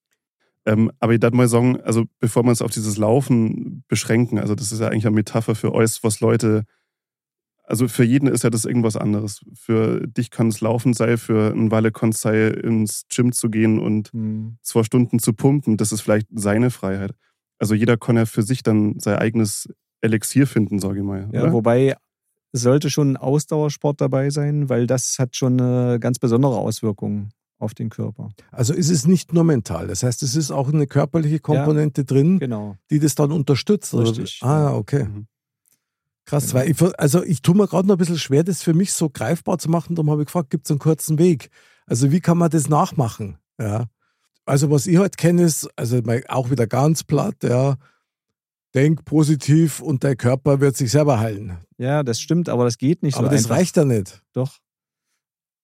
Ähm, 0.67 0.91
aber 0.99 1.12
ich 1.12 1.21
darf 1.21 1.33
mal 1.33 1.49
sagen, 1.49 1.81
also 1.83 2.05
bevor 2.21 2.43
wir 2.45 2.51
uns 2.51 2.62
auf 2.62 2.71
dieses 2.71 2.97
Laufen 2.97 3.85
beschränken, 3.89 4.39
also 4.39 4.55
das 4.55 4.73
ist 4.73 4.81
ja 4.81 4.89
eigentlich 4.89 5.07
eine 5.07 5.15
Metapher 5.15 5.55
für 5.55 5.73
euch, 5.75 6.03
was 6.03 6.21
Leute, 6.21 6.65
also 7.67 7.89
für 7.89 8.05
jeden 8.05 8.29
ist 8.29 8.45
ja 8.45 8.51
das 8.51 8.65
irgendwas 8.65 8.97
anderes. 8.97 9.45
Für 9.55 10.07
dich 10.07 10.31
kann 10.31 10.49
es 10.49 10.61
Laufen 10.61 10.93
sein, 10.93 11.19
für 11.19 11.53
einen 11.53 11.71
Walle 11.71 11.93
kann 11.93 12.11
es 12.11 12.21
sein, 12.21 12.53
ins 12.55 13.07
Gym 13.09 13.33
zu 13.33 13.51
gehen 13.51 13.79
und 13.79 14.12
Hm. 14.12 14.59
zwei 14.62 14.83
Stunden 14.83 15.19
zu 15.19 15.33
pumpen. 15.33 15.77
Das 15.77 15.93
ist 15.93 16.03
vielleicht 16.03 16.29
seine 16.35 16.71
Freiheit. 16.71 17.12
Also 17.59 17.75
jeder 17.75 17.97
kann 17.97 18.17
ja 18.17 18.27
für 18.27 18.43
sich 18.43 18.62
dann 18.62 18.99
sein 19.01 19.17
eigenes 19.17 19.69
Elixier 20.01 20.47
finden, 20.47 20.79
sage 20.79 20.99
ich 20.99 21.05
mal. 21.05 21.29
Ja, 21.33 21.43
oder? 21.45 21.53
wobei 21.53 21.97
es 22.53 22.62
sollte 22.62 22.91
schon 22.91 23.12
ein 23.12 23.17
Ausdauersport 23.17 24.01
dabei 24.01 24.31
sein, 24.31 24.69
weil 24.69 24.87
das 24.87 25.17
hat 25.19 25.35
schon 25.35 25.61
eine 25.61 25.99
ganz 25.99 26.19
besondere 26.19 26.57
Auswirkung 26.57 27.31
auf 27.59 27.74
den 27.74 27.88
Körper. 27.90 28.30
Also 28.50 28.74
ist 28.74 28.90
es 28.90 29.07
nicht 29.07 29.32
nur 29.32 29.44
mental. 29.44 29.86
Das 29.86 30.02
heißt, 30.02 30.22
es 30.22 30.36
ist 30.36 30.50
auch 30.50 30.72
eine 30.72 30.86
körperliche 30.86 31.38
Komponente 31.40 32.05
drin, 32.05 32.38
Genau. 32.38 32.76
die 32.90 32.98
das 32.98 33.14
dann 33.14 33.32
unterstützt. 33.32 33.94
oder? 33.94 34.09
Richtig, 34.11 34.40
Ah, 34.42 34.64
ja. 34.70 34.74
okay. 34.74 35.05
Mhm. 35.05 35.26
Krass, 36.26 36.46
Genau. 36.48 36.55
weil 36.61 36.70
ich, 36.70 36.82
also 36.98 37.22
ich 37.22 37.42
tue 37.42 37.55
mir 37.55 37.66
gerade 37.68 37.86
noch 37.86 37.94
ein 37.96 37.98
bisschen 37.98 38.18
schwer, 38.18 38.44
das 38.44 38.62
für 38.62 38.74
mich 38.74 38.92
so 38.92 39.09
greifbar 39.11 39.59
zu 39.59 39.70
machen. 39.70 39.94
Darum 39.94 40.11
habe 40.11 40.22
ich 40.22 40.26
gefragt, 40.26 40.50
gibt 40.50 40.66
es 40.66 40.70
einen 40.70 40.78
kurzen 40.80 41.18
Weg? 41.18 41.50
Also 41.86 42.11
wie 42.11 42.20
kann 42.20 42.38
man 42.38 42.50
das 42.50 42.68
nachmachen? 42.68 43.38
Ja. 43.61 43.86
Also 44.46 44.70
was 44.70 44.86
ich 44.86 44.98
halt 44.98 45.16
kenne 45.16 45.42
ist, 45.42 45.68
also 45.76 46.00
auch 46.28 46.50
wieder 46.50 46.66
ganz 46.66 47.05
platt, 47.05 47.36
ja, 47.42 47.76
denk 48.74 49.05
positiv 49.05 49.80
und 49.80 50.02
dein 50.05 50.16
Körper 50.16 50.61
wird 50.61 50.76
sich 50.76 50.90
selber 50.90 51.20
heilen. 51.20 51.59
Ja, 51.78 52.02
das 52.02 52.20
stimmt, 52.20 52.48
aber 52.48 52.64
das 52.64 52.76
geht 52.78 53.02
nicht 53.02 53.16
Aber 53.16 53.26
so 53.28 53.32
das 53.32 53.44
einfach. 53.44 53.57
reicht 53.57 53.76
ja 53.76 53.84
nicht. 53.84 54.22
Doch. 54.32 54.59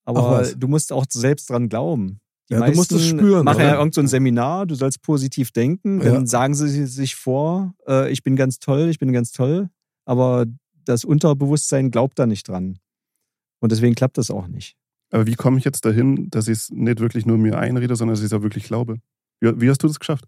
Aber 0.04 0.52
du 0.56 0.68
musst 0.68 0.92
auch 0.92 1.04
selbst 1.08 1.50
dran 1.50 1.68
glauben. 1.68 2.20
Die 2.48 2.54
Ja, 2.54 2.66
du 2.66 2.72
musst 2.72 2.90
es 2.92 3.06
spüren, 3.06 3.44
machen 3.44 3.60
ja 3.60 3.68
oder? 3.72 3.78
irgend 3.78 3.94
so 3.94 4.00
ein 4.00 4.08
Seminar, 4.08 4.66
du 4.66 4.74
sollst 4.74 5.02
positiv 5.02 5.52
denken, 5.52 6.00
dann 6.00 6.14
Ja. 6.14 6.26
sagen 6.26 6.54
sie 6.54 6.86
sich 6.86 7.14
vor, 7.14 7.74
äh, 7.86 8.10
ich 8.10 8.22
bin 8.22 8.34
ganz 8.34 8.58
toll, 8.58 8.88
ich 8.88 8.98
bin 8.98 9.12
ganz 9.12 9.30
toll, 9.30 9.68
aber 10.04 10.46
das 10.84 11.04
Unterbewusstsein 11.04 11.90
glaubt 11.90 12.18
da 12.18 12.26
nicht 12.26 12.48
dran. 12.48 12.78
Und 13.60 13.70
deswegen 13.70 13.94
klappt 13.94 14.18
das 14.18 14.30
auch 14.30 14.48
nicht. 14.48 14.74
Aber 15.12 15.26
wie 15.26 15.34
komme 15.34 15.58
ich 15.58 15.64
jetzt 15.64 15.84
dahin, 15.84 16.28
dass 16.30 16.48
ich 16.48 16.54
es 16.58 16.70
nicht 16.70 16.98
wirklich 17.00 17.26
nur 17.26 17.36
mir 17.38 17.58
einrede, 17.58 17.94
sondern 17.94 18.14
dass 18.14 18.20
ich 18.20 18.26
es 18.26 18.32
auch 18.32 18.42
wirklich 18.42 18.64
glaube? 18.64 18.98
Wie, 19.40 19.60
wie 19.60 19.70
hast 19.70 19.82
du 19.82 19.86
das 19.86 20.00
geschafft? 20.00 20.24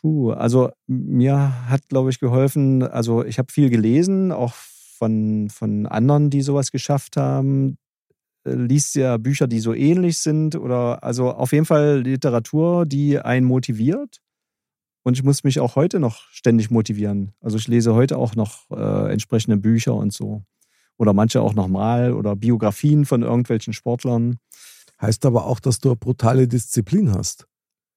Puh, 0.00 0.32
also 0.32 0.70
mir 0.86 1.68
hat, 1.68 1.88
glaube 1.88 2.10
ich, 2.10 2.18
geholfen, 2.18 2.82
also 2.82 3.24
ich 3.24 3.38
habe 3.38 3.52
viel 3.52 3.70
gelesen, 3.70 4.32
auch 4.32 4.54
von, 4.54 5.48
von 5.50 5.86
anderen, 5.86 6.30
die 6.30 6.42
sowas 6.42 6.72
geschafft 6.72 7.16
haben. 7.16 7.76
Liest 8.44 8.94
ja 8.96 9.16
Bücher, 9.18 9.46
die 9.46 9.60
so 9.60 9.72
ähnlich 9.74 10.18
sind 10.18 10.56
oder 10.56 11.02
also 11.04 11.30
auf 11.30 11.52
jeden 11.52 11.64
Fall 11.64 12.00
Literatur, 12.02 12.86
die 12.86 13.18
einen 13.18 13.46
motiviert. 13.46 14.20
Und 15.04 15.14
ich 15.16 15.22
muss 15.24 15.42
mich 15.44 15.58
auch 15.60 15.74
heute 15.76 15.98
noch 16.00 16.28
ständig 16.30 16.70
motivieren. 16.70 17.32
Also 17.40 17.56
ich 17.58 17.66
lese 17.68 17.94
heute 17.94 18.18
auch 18.18 18.34
noch 18.36 18.70
äh, 18.70 19.12
entsprechende 19.12 19.56
Bücher 19.56 19.94
und 19.94 20.12
so. 20.12 20.42
Oder 20.96 21.12
manche 21.12 21.40
auch 21.40 21.54
nochmal 21.54 22.12
oder 22.12 22.36
Biografien 22.36 23.04
von 23.04 23.22
irgendwelchen 23.22 23.72
Sportlern. 23.72 24.36
Heißt 25.00 25.24
aber 25.26 25.46
auch, 25.46 25.58
dass 25.58 25.78
du 25.80 25.88
eine 25.90 25.96
brutale 25.96 26.46
Disziplin 26.46 27.12
hast. 27.12 27.46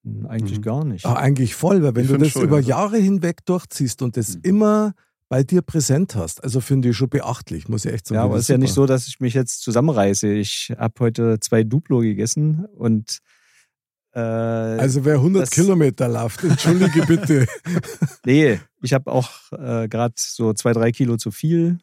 Hm, 0.03 0.25
Eigentlich 0.25 0.59
Mhm. 0.59 0.63
gar 0.63 0.85
nicht. 0.85 1.05
Ah, 1.05 1.13
eigentlich 1.15 1.53
voll, 1.53 1.83
weil 1.83 1.95
wenn 1.95 2.05
Ich 2.05 2.11
du 2.11 2.17
das 2.17 2.29
schon, 2.29 2.43
über 2.43 2.57
also- 2.57 2.69
Jahre 2.69 2.97
hinweg 2.97 3.45
durchziehst 3.45 4.01
und 4.01 4.17
das 4.17 4.35
Mhm. 4.35 4.41
immer 4.43 4.93
bei 5.29 5.43
dir 5.43 5.61
präsent 5.61 6.15
hast, 6.15 6.43
also 6.43 6.61
finde 6.61 6.89
ich 6.89 6.97
schon 6.97 7.09
beachtlich, 7.09 7.67
muss 7.67 7.85
ich 7.85 7.93
echt 7.93 8.07
sagen. 8.07 8.17
Ja, 8.17 8.23
aber 8.25 8.35
es 8.35 8.43
ist 8.43 8.47
ja 8.49 8.57
nicht 8.57 8.73
so, 8.73 8.85
dass 8.85 9.07
ich 9.07 9.19
mich 9.19 9.33
jetzt 9.33 9.61
zusammenreiße. 9.61 10.27
Ich 10.33 10.71
habe 10.77 10.93
heute 10.99 11.39
zwei 11.39 11.63
Duplo 11.63 11.99
gegessen 11.99 12.65
und 12.75 13.19
äh, 14.13 14.19
Also 14.19 15.03
wer 15.03 15.15
100 15.15 15.43
das- 15.43 15.49
Kilometer 15.49 16.07
läuft, 16.07 16.43
entschuldige 16.43 17.01
bitte. 17.07 17.47
nee, 18.25 18.59
ich 18.81 18.93
habe 18.93 19.11
auch 19.11 19.29
äh, 19.51 19.87
gerade 19.87 20.13
so 20.17 20.53
zwei, 20.53 20.73
drei 20.73 20.91
Kilo 20.91 21.17
zu 21.17 21.31
viel. 21.31 21.79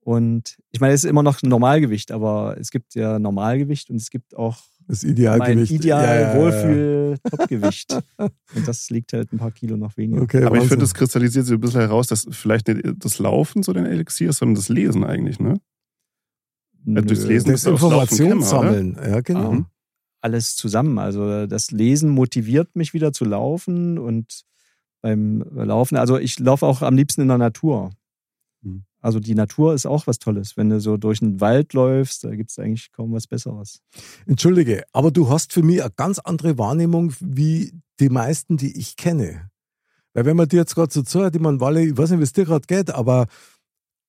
Und 0.00 0.56
ich 0.70 0.78
meine, 0.80 0.92
es 0.94 1.02
ist 1.02 1.10
immer 1.10 1.24
noch 1.24 1.42
ein 1.42 1.48
Normalgewicht, 1.48 2.12
aber 2.12 2.56
es 2.60 2.70
gibt 2.70 2.94
ja 2.94 3.18
Normalgewicht 3.18 3.90
und 3.90 3.96
es 3.96 4.10
gibt 4.10 4.36
auch 4.36 4.58
Das 4.88 5.02
mein 5.02 5.12
Idealgewicht. 5.12 5.72
Ideal 5.72 6.04
Ja, 6.04 6.14
ja, 6.14 6.20
ja, 6.20 6.34
ja. 6.34 6.40
Wohlfühl 6.40 7.18
Topgewicht. 7.30 7.92
und 8.18 8.68
das 8.68 8.88
liegt 8.90 9.12
halt 9.12 9.32
ein 9.32 9.38
paar 9.38 9.50
Kilo 9.50 9.76
noch 9.76 9.96
weniger. 9.96 10.22
Okay, 10.22 10.38
Aber 10.38 10.46
ich 10.56 10.62
Wahnsinn. 10.62 10.68
finde, 10.68 10.84
das 10.84 10.94
kristallisiert 10.94 11.44
sich 11.46 11.54
ein 11.54 11.60
bisschen 11.60 11.80
heraus, 11.80 12.06
dass 12.06 12.26
vielleicht 12.30 12.68
nicht 12.68 12.82
das 12.98 13.18
Laufen 13.18 13.62
so 13.62 13.72
dein 13.72 13.86
Elixier 13.86 14.30
ist, 14.30 14.38
sondern 14.38 14.54
das 14.54 14.68
Lesen 14.68 15.02
eigentlich, 15.04 15.40
ne? 15.40 15.60
Nö, 16.84 17.02
durchs 17.02 17.24
Lesen- 17.24 17.50
das 17.50 17.64
musst 17.64 17.66
du 17.66 17.72
aufs 17.72 17.82
Laufen 17.82 17.92
Information 17.94 18.28
kommen, 18.28 18.40
oder? 18.42 18.48
sammeln. 18.48 18.96
Ja, 19.12 19.20
genau. 19.20 19.52
Mhm. 19.52 19.66
alles 20.20 20.56
zusammen. 20.56 20.98
Also 20.98 21.46
das 21.46 21.70
Lesen 21.70 22.10
motiviert 22.10 22.74
mich 22.76 22.94
wieder 22.94 23.12
zu 23.12 23.24
laufen 23.24 23.98
und 23.98 24.42
beim 25.02 25.44
Laufen, 25.52 25.96
also 25.96 26.18
ich 26.18 26.38
laufe 26.40 26.66
auch 26.66 26.82
am 26.82 26.96
liebsten 26.96 27.22
in 27.22 27.28
der 27.28 27.38
Natur. 27.38 27.90
Also 29.06 29.20
die 29.20 29.36
Natur 29.36 29.72
ist 29.72 29.86
auch 29.86 30.08
was 30.08 30.18
Tolles. 30.18 30.56
Wenn 30.56 30.68
du 30.68 30.80
so 30.80 30.96
durch 30.96 31.20
den 31.20 31.40
Wald 31.40 31.74
läufst, 31.74 32.24
da 32.24 32.34
gibt 32.34 32.50
es 32.50 32.58
eigentlich 32.58 32.90
kaum 32.90 33.12
was 33.12 33.28
Besseres. 33.28 33.80
Entschuldige, 34.26 34.82
aber 34.92 35.12
du 35.12 35.28
hast 35.28 35.52
für 35.52 35.62
mich 35.62 35.80
eine 35.80 35.92
ganz 35.94 36.18
andere 36.18 36.58
Wahrnehmung 36.58 37.12
wie 37.20 37.72
die 38.00 38.08
meisten, 38.08 38.56
die 38.56 38.76
ich 38.76 38.96
kenne. 38.96 39.48
Weil 40.12 40.24
wenn 40.24 40.36
man 40.36 40.48
dir 40.48 40.56
jetzt 40.56 40.74
gerade 40.74 40.92
so 40.92 41.02
zuhört, 41.02 41.36
ich 41.36 41.40
meine, 41.40 41.60
Walle, 41.60 41.84
ich 41.84 41.96
weiß 41.96 42.10
nicht, 42.10 42.18
wie 42.18 42.24
es 42.24 42.32
dir 42.32 42.46
gerade 42.46 42.66
geht, 42.66 42.90
aber 42.90 43.26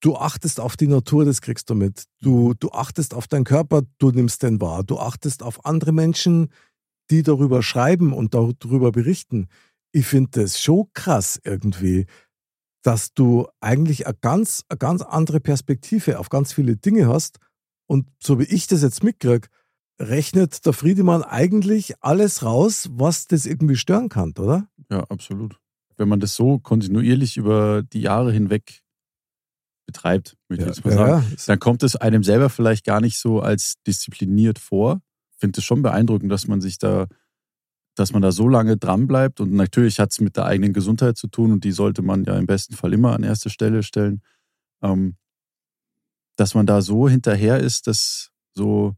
du 0.02 0.16
achtest 0.16 0.60
auf 0.60 0.76
die 0.76 0.88
Natur, 0.88 1.26
das 1.26 1.42
kriegst 1.42 1.70
du 1.70 1.76
mit. 1.76 2.06
Du, 2.22 2.56
du 2.60 2.72
achtest 2.72 3.14
auf 3.14 3.28
deinen 3.28 3.44
Körper, 3.44 3.84
du 4.00 4.10
nimmst 4.10 4.42
den 4.42 4.60
wahr. 4.62 4.84
Du 4.84 4.98
achtest 4.98 5.44
auf 5.44 5.64
andere 5.64 5.92
Menschen, 5.92 6.48
die 7.12 7.22
darüber 7.22 7.62
schreiben 7.62 8.14
und 8.14 8.34
darüber 8.34 8.92
berichten, 8.92 9.48
ich 9.92 10.08
finde 10.08 10.42
das 10.42 10.60
schon 10.60 10.88
krass 10.94 11.40
irgendwie, 11.44 12.08
dass 12.88 13.14
du 13.14 13.50
eigentlich 13.60 14.08
eine 14.08 14.16
ganz, 14.22 14.64
eine 14.70 14.78
ganz 14.78 15.02
andere 15.02 15.42
Perspektive 15.42 16.20
auf 16.20 16.30
ganz 16.30 16.54
viele 16.54 16.78
Dinge 16.78 17.10
hast. 17.10 17.38
Und 17.86 18.08
so 18.24 18.40
wie 18.40 18.46
ich 18.46 18.68
das 18.68 18.82
jetzt 18.82 19.04
mitkriege, 19.04 19.50
rechnet 20.00 20.66
der 20.66 20.72
Friedemann 20.72 21.22
eigentlich 21.22 22.02
alles 22.02 22.44
raus, 22.44 22.90
was 22.94 23.28
das 23.28 23.46
irgendwie 23.46 23.76
stören 23.76 24.08
kann, 24.08 24.34
oder? 24.40 24.70
Ja, 24.90 25.02
absolut. 25.10 25.60
Wenn 25.98 26.08
man 26.08 26.22
das 26.22 26.36
so 26.36 26.60
kontinuierlich 26.60 27.36
über 27.36 27.84
die 27.84 28.00
Jahre 28.00 28.32
hinweg 28.32 28.84
betreibt, 29.86 30.38
würde 30.48 30.62
ich 30.62 30.68
Ja, 30.68 30.74
jetzt 30.74 30.86
mal 30.86 30.94
sagen, 30.94 31.26
ja. 31.30 31.38
dann 31.46 31.60
kommt 31.60 31.84
es 31.84 31.98
einem 31.98 32.24
selber 32.24 32.50
vielleicht 32.50 32.86
gar 32.86 33.02
nicht 33.02 33.20
so 33.20 33.42
als 33.42 33.76
diszipliniert 33.86 34.60
vor. 34.60 35.02
Ich 35.34 35.40
finde 35.40 35.60
es 35.60 35.66
schon 35.66 35.82
beeindruckend, 35.82 36.32
dass 36.32 36.48
man 36.48 36.62
sich 36.62 36.78
da, 36.78 37.08
dass 37.98 38.14
man 38.14 38.22
da 38.22 38.32
so 38.32 38.48
lange 38.48 38.78
dran 38.78 39.08
bleibt. 39.08 39.40
Und 39.42 39.54
natürlich 39.54 40.00
hat 40.00 40.12
es 40.12 40.22
mit 40.22 40.38
der 40.38 40.46
eigenen 40.46 40.72
Gesundheit 40.72 41.18
zu 41.18 41.28
tun 41.28 41.52
und 41.52 41.64
die 41.64 41.72
sollte 41.72 42.04
man 42.04 42.24
ja 42.26 42.38
im 42.38 42.46
besten 42.46 42.76
Fall 42.76 42.94
immer 42.94 43.14
an 43.14 43.24
erste 43.24 43.50
Stelle 43.50 43.82
stellen. 43.82 44.22
Ähm, 44.84 45.16
dass 46.36 46.54
man 46.54 46.68
da 46.68 46.82
so 46.82 47.10
hinterher 47.10 47.60
ist, 47.60 47.88
dass 47.88 48.30
so, 48.54 48.94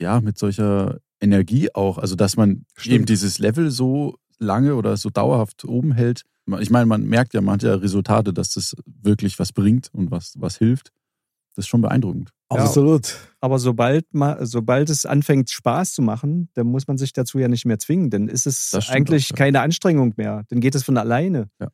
ja, 0.00 0.20
mit 0.20 0.38
solcher 0.38 1.00
Energie 1.20 1.74
auch, 1.74 1.98
also 1.98 2.14
dass 2.14 2.36
man 2.36 2.64
Stimmt. 2.76 2.94
eben 2.94 3.06
dieses 3.06 3.40
Level 3.40 3.72
so 3.72 4.16
lange 4.38 4.76
oder 4.76 4.96
so 4.96 5.10
dauerhaft 5.10 5.64
oben 5.64 5.92
hält. 5.92 6.22
Ich 6.60 6.70
meine, 6.70 6.86
man 6.86 7.04
merkt 7.04 7.34
ja 7.34 7.40
manche 7.40 7.82
Resultate, 7.82 8.32
dass 8.32 8.50
das 8.50 8.76
wirklich 8.86 9.40
was 9.40 9.52
bringt 9.52 9.92
und 9.92 10.12
was, 10.12 10.34
was 10.38 10.58
hilft. 10.58 10.92
Das 11.56 11.64
ist 11.64 11.68
schon 11.68 11.80
beeindruckend. 11.80 12.30
Ja. 12.52 12.60
Absolut. 12.60 13.16
Aber 13.40 13.58
sobald, 13.58 14.06
ma, 14.12 14.44
sobald 14.44 14.88
es 14.88 15.04
anfängt, 15.04 15.50
Spaß 15.50 15.94
zu 15.94 16.02
machen, 16.02 16.48
dann 16.54 16.68
muss 16.68 16.86
man 16.86 16.96
sich 16.96 17.12
dazu 17.12 17.38
ja 17.38 17.48
nicht 17.48 17.64
mehr 17.66 17.78
zwingen. 17.78 18.10
Dann 18.10 18.28
ist 18.28 18.46
es 18.46 18.72
eigentlich 18.88 19.26
auch, 19.26 19.30
ja. 19.30 19.36
keine 19.36 19.60
Anstrengung 19.60 20.14
mehr. 20.16 20.44
Dann 20.48 20.60
geht 20.60 20.74
es 20.74 20.84
von 20.84 20.96
alleine. 20.96 21.48
Ja. 21.60 21.68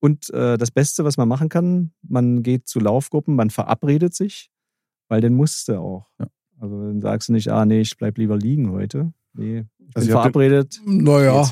Und 0.00 0.30
äh, 0.30 0.56
das 0.56 0.70
Beste, 0.70 1.04
was 1.04 1.16
man 1.16 1.28
machen 1.28 1.48
kann, 1.48 1.92
man 2.02 2.42
geht 2.42 2.68
zu 2.68 2.80
Laufgruppen, 2.80 3.34
man 3.34 3.50
verabredet 3.50 4.14
sich, 4.14 4.50
weil 5.08 5.20
dann 5.20 5.34
musst 5.34 5.68
du 5.68 5.78
auch. 5.78 6.06
Ja. 6.18 6.26
Also 6.58 6.78
dann 6.80 7.00
sagst 7.00 7.28
du 7.28 7.32
nicht, 7.32 7.48
ah 7.48 7.64
nee, 7.64 7.80
ich 7.80 7.96
bleib 7.96 8.18
lieber 8.18 8.36
liegen 8.36 8.70
heute. 8.70 9.12
Nee, 9.32 9.64
ich 9.78 9.96
Also 9.96 10.06
bin 10.06 10.12
verabredet, 10.12 10.80
Naja. 10.84 11.44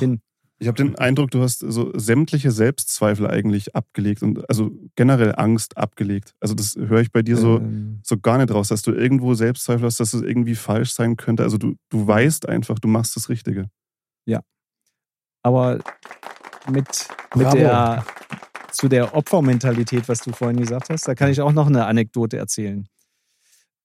Ich 0.60 0.66
habe 0.66 0.76
den 0.76 0.96
Eindruck, 0.96 1.30
du 1.30 1.40
hast 1.40 1.60
so 1.60 1.92
sämtliche 1.96 2.50
Selbstzweifel 2.50 3.28
eigentlich 3.28 3.76
abgelegt 3.76 4.22
und 4.22 4.48
also 4.48 4.72
generell 4.96 5.34
Angst 5.36 5.76
abgelegt. 5.76 6.34
Also 6.40 6.54
das 6.54 6.74
höre 6.76 7.00
ich 7.00 7.12
bei 7.12 7.22
dir 7.22 7.36
so, 7.36 7.58
Ähm, 7.58 8.00
so 8.02 8.18
gar 8.18 8.38
nicht 8.38 8.52
raus, 8.52 8.68
dass 8.68 8.82
du 8.82 8.92
irgendwo 8.92 9.34
Selbstzweifel 9.34 9.86
hast, 9.86 10.00
dass 10.00 10.14
es 10.14 10.22
irgendwie 10.22 10.56
falsch 10.56 10.90
sein 10.92 11.16
könnte. 11.16 11.44
Also 11.44 11.58
du, 11.58 11.76
du 11.90 12.06
weißt 12.06 12.48
einfach, 12.48 12.80
du 12.80 12.88
machst 12.88 13.14
das 13.14 13.28
Richtige. 13.28 13.70
aber 15.42 15.78
mit, 16.68 17.08
mit 17.34 17.52
der 17.52 18.04
zu 18.70 18.88
der 18.88 19.14
Opfermentalität, 19.14 20.08
was 20.08 20.20
du 20.20 20.32
vorhin 20.32 20.58
gesagt 20.58 20.90
hast, 20.90 21.08
da 21.08 21.14
kann 21.14 21.30
ich 21.30 21.40
auch 21.40 21.52
noch 21.52 21.66
eine 21.66 21.86
Anekdote 21.86 22.36
erzählen. 22.36 22.86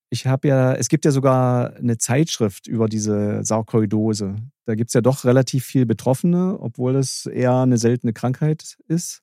Ich 0.09 0.27
habe 0.27 0.47
ja, 0.47 0.73
es 0.73 0.89
gibt 0.89 1.05
ja 1.05 1.11
sogar 1.11 1.75
eine 1.75 1.97
Zeitschrift 1.97 2.67
über 2.67 2.87
diese 2.87 3.43
Sarkoidose. 3.43 4.35
Da 4.65 4.75
gibt 4.75 4.89
es 4.89 4.93
ja 4.93 5.01
doch 5.01 5.25
relativ 5.25 5.65
viel 5.65 5.85
Betroffene, 5.85 6.57
obwohl 6.59 6.95
es 6.95 7.25
eher 7.25 7.55
eine 7.55 7.77
seltene 7.77 8.13
Krankheit 8.13 8.77
ist. 8.87 9.21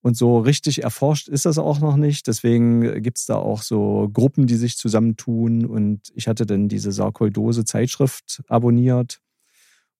Und 0.00 0.16
so 0.16 0.38
richtig 0.38 0.82
erforscht 0.82 1.28
ist 1.28 1.46
das 1.46 1.58
auch 1.58 1.78
noch 1.78 1.96
nicht. 1.96 2.26
Deswegen 2.26 3.02
gibt 3.02 3.18
es 3.18 3.26
da 3.26 3.36
auch 3.36 3.62
so 3.62 4.10
Gruppen, 4.12 4.46
die 4.48 4.56
sich 4.56 4.76
zusammentun. 4.76 5.64
Und 5.64 6.10
ich 6.14 6.26
hatte 6.26 6.44
dann 6.44 6.68
diese 6.68 6.90
Sarkoidose-Zeitschrift 6.90 8.42
abonniert. 8.48 9.20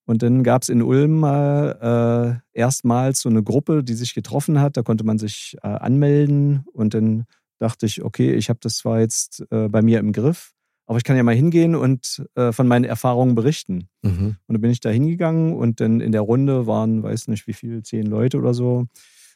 Und 0.04 0.24
dann 0.24 0.42
gab 0.42 0.62
es 0.62 0.68
in 0.68 0.82
Ulm 0.82 1.20
mal 1.20 2.42
äh, 2.52 2.58
erstmals 2.58 3.20
so 3.20 3.28
eine 3.28 3.44
Gruppe, 3.44 3.84
die 3.84 3.94
sich 3.94 4.14
getroffen 4.14 4.60
hat. 4.60 4.76
Da 4.76 4.82
konnte 4.82 5.04
man 5.04 5.18
sich 5.18 5.56
äh, 5.62 5.68
anmelden. 5.68 6.64
Und 6.72 6.94
dann 6.94 7.26
dachte 7.60 7.86
ich, 7.86 8.02
okay, 8.02 8.34
ich 8.34 8.48
habe 8.48 8.58
das 8.60 8.78
zwar 8.78 8.98
jetzt 8.98 9.46
äh, 9.52 9.68
bei 9.68 9.82
mir 9.82 10.00
im 10.00 10.12
Griff, 10.12 10.52
aber 10.86 10.98
ich 10.98 11.04
kann 11.04 11.16
ja 11.16 11.22
mal 11.22 11.34
hingehen 11.34 11.74
und 11.74 12.24
äh, 12.34 12.52
von 12.52 12.66
meinen 12.68 12.84
Erfahrungen 12.84 13.34
berichten. 13.34 13.88
Mhm. 14.02 14.36
Und 14.46 14.54
dann 14.54 14.60
bin 14.60 14.70
ich 14.70 14.80
da 14.80 14.90
hingegangen 14.90 15.54
und 15.54 15.80
dann 15.80 16.00
in 16.00 16.12
der 16.12 16.22
Runde 16.22 16.66
waren, 16.66 17.02
weiß 17.02 17.28
nicht 17.28 17.46
wie 17.46 17.52
viel, 17.52 17.82
zehn 17.82 18.06
Leute 18.06 18.38
oder 18.38 18.52
so. 18.54 18.86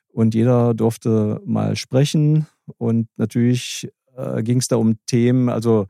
Und 0.09 0.35
jeder 0.35 0.75
durfte 0.75 1.41
mal 1.45 1.77
sprechen. 1.77 2.47
Und 2.79 3.09
natürlich 3.17 3.89
äh, 4.17 4.43
ging 4.43 4.59
es 4.59 4.69
da 4.69 4.77
um 4.77 4.97
Themen, 5.07 5.49
also 5.49 5.87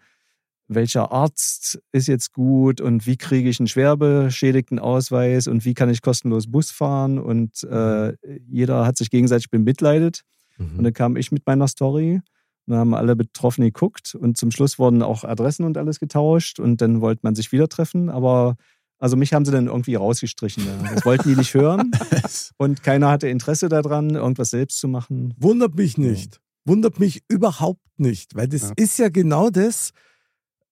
welcher 0.68 1.12
Arzt 1.12 1.80
ist 1.92 2.08
jetzt 2.08 2.32
gut 2.32 2.80
und 2.80 3.06
wie 3.06 3.16
kriege 3.16 3.48
ich 3.48 3.60
einen 3.60 3.68
schwerbeschädigten 3.68 4.80
Ausweis 4.80 5.46
und 5.46 5.64
wie 5.64 5.74
kann 5.74 5.88
ich 5.90 6.02
kostenlos 6.02 6.50
Bus 6.50 6.72
fahren. 6.72 7.18
Und 7.20 7.62
äh, 7.64 8.14
jeder 8.48 8.84
hat 8.84 8.96
sich 8.96 9.10
gegenseitig 9.10 9.50
bemitleidet. 9.50 10.22
Und 10.58 10.78
Mhm. 10.78 10.82
dann 10.84 10.92
kam 10.92 11.16
ich 11.16 11.30
mit 11.32 11.46
meiner 11.46 11.68
Story. 11.68 12.20
Dann 12.66 12.78
haben 12.78 12.94
alle 12.94 13.14
Betroffene 13.16 13.66
geguckt 13.70 14.14
und 14.14 14.36
zum 14.36 14.50
Schluss 14.50 14.78
wurden 14.78 15.02
auch 15.02 15.24
Adressen 15.24 15.64
und 15.64 15.76
alles 15.78 16.00
getauscht 16.00 16.58
und 16.58 16.80
dann 16.80 17.00
wollte 17.00 17.20
man 17.22 17.34
sich 17.34 17.52
wieder 17.52 17.68
treffen. 17.68 18.10
Aber 18.10 18.56
also 18.98 19.16
mich 19.16 19.32
haben 19.34 19.44
sie 19.44 19.52
dann 19.52 19.66
irgendwie 19.66 19.94
rausgestrichen. 19.94 20.64
Ja. 20.66 20.94
Das 20.94 21.04
wollten 21.04 21.28
die 21.28 21.36
nicht 21.36 21.54
hören 21.54 21.90
und 22.58 22.82
keiner 22.82 23.10
hatte 23.10 23.28
Interesse 23.28 23.68
daran, 23.68 24.10
irgendwas 24.10 24.50
selbst 24.50 24.78
zu 24.78 24.88
machen. 24.88 25.34
Wundert 25.38 25.76
mich 25.76 25.96
nicht. 25.98 26.40
Wundert 26.64 26.98
mich 26.98 27.22
überhaupt 27.28 27.80
nicht, 27.98 28.34
weil 28.34 28.48
das 28.48 28.62
Ja. 28.62 28.72
ist 28.76 28.98
ja 28.98 29.08
genau 29.08 29.50
das. 29.50 29.90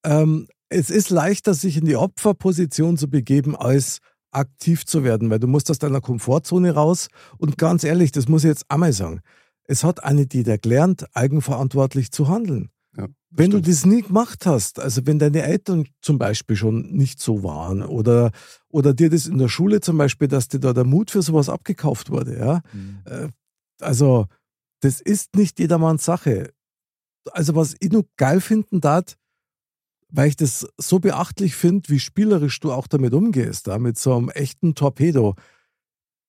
Ähm, 0.03 0.47
es 0.69 0.89
ist 0.89 1.09
leichter, 1.09 1.53
sich 1.53 1.77
in 1.77 1.85
die 1.85 1.95
Opferposition 1.95 2.97
zu 2.97 3.09
begeben, 3.09 3.55
als 3.55 3.99
aktiv 4.31 4.85
zu 4.85 5.03
werden, 5.03 5.29
weil 5.29 5.39
du 5.39 5.47
musst 5.47 5.71
aus 5.71 5.79
deiner 5.79 6.01
Komfortzone 6.01 6.73
raus. 6.73 7.07
Und 7.37 7.57
ganz 7.57 7.83
ehrlich, 7.83 8.11
das 8.11 8.27
muss 8.27 8.43
ich 8.43 8.49
jetzt 8.49 8.65
einmal 8.69 8.91
sagen. 8.91 9.21
Es 9.67 9.83
hat 9.83 10.03
eine 10.03 10.27
die 10.27 10.43
da 10.43 10.57
gelernt, 10.57 11.05
eigenverantwortlich 11.13 12.11
zu 12.11 12.27
handeln. 12.27 12.69
Ja, 12.97 13.07
Wenn 13.29 13.51
du 13.51 13.57
stimmt. 13.57 13.67
das 13.67 13.85
nie 13.85 14.01
gemacht 14.03 14.45
hast, 14.45 14.79
also 14.79 15.05
wenn 15.05 15.19
deine 15.19 15.43
Eltern 15.43 15.87
zum 16.01 16.17
Beispiel 16.17 16.55
schon 16.55 16.91
nicht 16.93 17.19
so 17.19 17.43
waren 17.43 17.81
oder, 17.81 18.31
oder 18.69 18.93
dir 18.93 19.09
das 19.09 19.27
in 19.27 19.37
der 19.37 19.49
Schule 19.49 19.81
zum 19.81 19.97
Beispiel, 19.97 20.27
dass 20.27 20.47
dir 20.47 20.59
da 20.59 20.71
der 20.71 20.85
Mut 20.85 21.11
für 21.11 21.21
sowas 21.21 21.49
abgekauft 21.49 22.09
wurde, 22.09 22.37
ja, 22.37 22.61
äh, 23.05 23.29
also 23.81 24.27
das 24.79 25.01
ist 25.01 25.35
nicht 25.35 25.59
jedermanns 25.59 26.05
Sache. 26.05 26.53
Also 27.31 27.55
was 27.55 27.75
ich 27.79 27.91
nur 27.91 28.05
geil 28.17 28.39
finden 28.39 28.81
darf, 28.81 29.17
weil 30.09 30.29
ich 30.29 30.35
das 30.37 30.67
so 30.77 30.99
beachtlich 30.99 31.55
finde, 31.55 31.89
wie 31.89 31.99
spielerisch 31.99 32.59
du 32.59 32.71
auch 32.71 32.87
damit 32.87 33.13
umgehst, 33.13 33.67
da, 33.67 33.79
mit 33.79 33.97
so 33.97 34.15
einem 34.15 34.29
echten 34.29 34.75
Torpedo. 34.75 35.35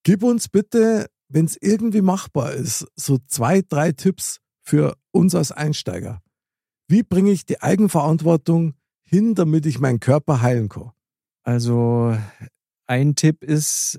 Gib 0.03 0.22
uns 0.22 0.49
bitte, 0.49 1.07
wenn 1.29 1.45
es 1.45 1.57
irgendwie 1.61 2.03
machbar 2.03 2.53
ist, 2.53 2.87
so 2.95 3.18
zwei, 3.27 3.62
drei 3.62 3.93
Tipps 3.93 4.41
für 4.62 4.97
uns 5.12 5.35
als 5.35 5.53
Einsteiger. 5.53 6.22
Wie 6.89 7.03
bringe 7.03 7.31
ich 7.31 7.47
die 7.47 7.61
Eigenverantwortung 7.62 8.74
hin, 9.05 9.35
damit 9.35 9.66
ich 9.66 9.79
meinen 9.81 10.01
Körper 10.01 10.43
heilen 10.43 10.68
kann? 10.68 10.93
Also 11.43 12.16
ein 12.87 13.14
Tipp 13.16 13.43
ist, 13.43 13.99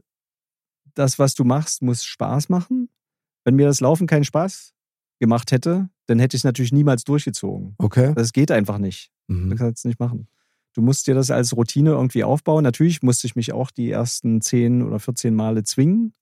das, 0.94 1.20
was 1.20 1.36
du 1.36 1.44
machst, 1.44 1.82
muss 1.82 2.04
Spaß 2.04 2.50
machen. 2.50 2.90
Wenn 3.44 3.56
mir 3.56 3.68
das 3.68 3.82
Laufen 3.82 4.08
keinen 4.08 4.24
Spaß 4.26 4.74
gemacht 5.20 5.52
hätte, 5.52 5.90
dann 6.08 6.20
hätte 6.20 6.36
ich 6.36 6.42
es 6.42 6.44
natürlich 6.46 6.72
niemals 6.72 7.04
durchgezogen. 7.04 7.76
Okay. 7.78 8.14
Das 8.16 8.34
geht 8.34 8.52
einfach 8.52 8.78
nicht. 8.78 9.12
Du 9.28 9.36
Mhm. 9.36 9.56
kannst 9.56 9.80
es 9.80 9.86
nicht 9.86 10.00
machen. 10.00 10.28
Du 10.74 10.82
musst 10.82 11.08
dir 11.08 11.16
das 11.16 11.32
als 11.32 11.56
Routine 11.56 11.92
irgendwie 11.92 12.24
aufbauen. 12.24 12.64
Natürlich 12.64 13.02
musste 13.04 13.28
ich 13.28 13.36
mich 13.36 13.52
auch 13.52 13.72
die 13.72 13.90
ersten 13.92 14.42
10 14.42 14.82
oder 14.84 15.00
14 15.00 15.34
Male 15.36 15.64
zwingen, 15.64 16.14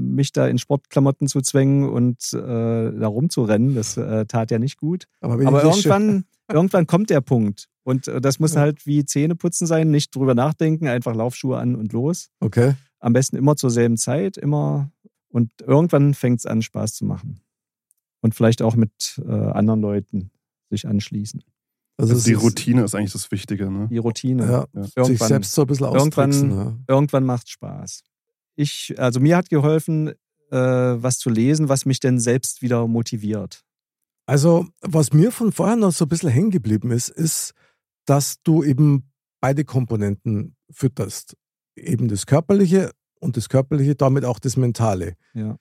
mich 0.00 0.32
da 0.32 0.46
in 0.46 0.58
Sportklamotten 0.58 1.26
zu 1.28 1.40
zwängen 1.40 1.88
und 1.88 2.32
äh, 2.32 2.36
da 2.38 3.06
rumzurennen. 3.06 3.74
Das 3.74 3.96
äh, 3.96 4.26
tat 4.26 4.50
ja 4.50 4.58
nicht 4.58 4.78
gut. 4.78 5.06
Aber, 5.20 5.34
Aber 5.46 5.62
irgendwann, 5.64 6.24
irgendwann 6.52 6.86
kommt 6.86 7.10
der 7.10 7.20
Punkt. 7.20 7.68
Und 7.82 8.08
äh, 8.08 8.20
das 8.20 8.38
muss 8.38 8.54
Ja. 8.54 8.60
halt 8.60 8.86
wie 8.86 9.04
Zähneputzen 9.04 9.66
sein, 9.66 9.90
nicht 9.90 10.14
drüber 10.14 10.34
nachdenken, 10.34 10.86
einfach 10.88 11.14
Laufschuhe 11.14 11.58
an 11.58 11.74
und 11.76 11.92
los. 11.92 12.28
Okay. 12.40 12.74
Am 13.00 13.12
besten 13.12 13.36
immer 13.36 13.56
zur 13.56 13.70
selben 13.70 13.96
Zeit, 13.98 14.36
immer. 14.36 14.90
Und 15.28 15.50
irgendwann 15.66 16.14
fängt 16.14 16.38
es 16.38 16.46
an, 16.46 16.62
Spaß 16.62 16.94
zu 16.94 17.04
machen. 17.04 17.40
Und 18.20 18.34
vielleicht 18.34 18.62
auch 18.62 18.76
mit 18.76 19.20
äh, 19.26 19.30
anderen 19.32 19.80
Leuten 19.82 20.30
sich 20.70 20.86
anschließen. 20.88 21.42
Also, 21.98 22.12
Also 22.12 22.18
es 22.20 22.24
die 22.24 22.32
ist- 22.32 22.42
Routine 22.42 22.82
ist 22.84 22.94
eigentlich 22.94 23.12
das 23.12 23.30
Wichtige. 23.30 23.70
Ne? 23.70 23.88
Die 23.90 23.98
Routine. 23.98 24.44
Ja, 24.46 24.64
Ja. 24.74 24.82
sich 24.84 24.96
Irgendwann, 24.96 25.28
selbst 25.28 25.52
so 25.52 25.62
ein 25.62 25.66
bisschen 25.66 25.86
irgendwann-. 25.92 26.50
Ja. 26.50 26.76
irgendwann 26.88 27.24
macht 27.24 27.48
Spaß. 27.50 28.02
Ich, 28.56 28.94
also 28.98 29.20
mir 29.20 29.36
hat 29.36 29.48
geholfen, 29.48 30.14
äh, 30.50 30.56
was 30.56 31.18
zu 31.18 31.30
lesen, 31.30 31.68
was 31.68 31.86
mich 31.86 32.00
denn 32.00 32.20
selbst 32.20 32.62
wieder 32.62 32.86
motiviert. 32.86 33.62
Also, 34.26 34.66
was 34.80 35.12
mir 35.12 35.32
von 35.32 35.52
vorher 35.52 35.76
noch 35.76 35.92
so 35.92 36.06
ein 36.06 36.08
bisschen 36.08 36.30
hängen 36.30 36.50
geblieben 36.50 36.90
ist, 36.90 37.08
ist, 37.08 37.52
dass 38.06 38.36
du 38.42 38.62
eben 38.62 39.10
beide 39.40 39.64
Komponenten 39.64 40.56
fütterst. 40.70 41.36
Eben 41.76 42.08
das 42.08 42.26
Körperliche 42.26 42.92
und 43.20 43.36
das 43.36 43.48
Körperliche, 43.48 43.94
damit 43.94 44.24
auch 44.24 44.38
das 44.38 44.56
Mentale. 44.56 45.16
Ja. 45.34 45.56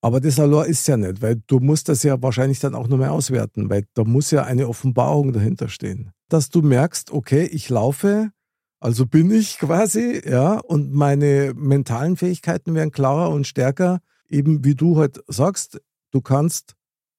Aber 0.00 0.20
das 0.20 0.38
allein 0.38 0.70
ist 0.70 0.86
ja 0.86 0.96
nicht, 0.96 1.20
weil 1.20 1.42
du 1.46 1.58
musst 1.58 1.88
das 1.88 2.02
ja 2.04 2.22
wahrscheinlich 2.22 2.60
dann 2.60 2.74
auch 2.74 2.86
nochmal 2.86 3.08
auswerten, 3.08 3.68
weil 3.68 3.84
da 3.94 4.04
muss 4.04 4.30
ja 4.30 4.44
eine 4.44 4.68
Offenbarung 4.68 5.32
dahinter 5.32 5.68
stehen. 5.68 6.12
Dass 6.28 6.50
du 6.50 6.62
merkst, 6.62 7.10
okay, 7.10 7.44
ich 7.44 7.68
laufe 7.68 8.30
Also 8.80 9.06
bin 9.06 9.30
ich 9.30 9.58
quasi, 9.58 10.22
ja, 10.24 10.54
und 10.58 10.92
meine 10.92 11.52
mentalen 11.56 12.16
Fähigkeiten 12.16 12.74
werden 12.74 12.92
klarer 12.92 13.30
und 13.30 13.46
stärker, 13.46 14.00
eben 14.28 14.64
wie 14.64 14.74
du 14.74 14.96
heute 14.96 15.22
sagst, 15.26 15.80
du 16.12 16.20
kannst 16.20 16.76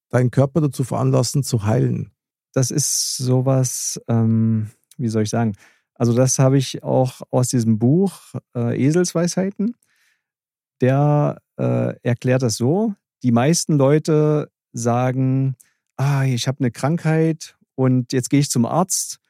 deinen 0.08 0.30
Körper 0.30 0.62
dazu 0.62 0.84
veranlassen 0.84 1.42
zu 1.42 1.64
heilen. 1.64 2.12
Das 2.52 2.70
ist 2.70 3.18
sowas, 3.18 4.00
ähm, 4.08 4.70
wie 4.96 5.08
soll 5.08 5.22
ich 5.22 5.30
sagen? 5.30 5.54
Also, 5.94 6.14
das 6.14 6.38
habe 6.38 6.56
ich 6.56 6.82
auch 6.82 7.20
aus 7.30 7.48
diesem 7.48 7.78
Buch 7.78 8.20
äh, 8.56 8.82
Eselsweisheiten. 8.82 9.76
Der 10.80 11.42
äh, 11.58 11.94
erklärt 12.02 12.42
das 12.42 12.56
so: 12.56 12.94
Die 13.22 13.32
meisten 13.32 13.76
Leute 13.76 14.50
sagen, 14.72 15.56
ah, 15.98 16.24
ich 16.24 16.48
habe 16.48 16.60
eine 16.60 16.70
Krankheit 16.70 17.56
und 17.74 18.14
jetzt 18.14 18.30
gehe 18.30 18.40
ich 18.40 18.50
zum 18.50 18.64
Arzt 18.64 19.20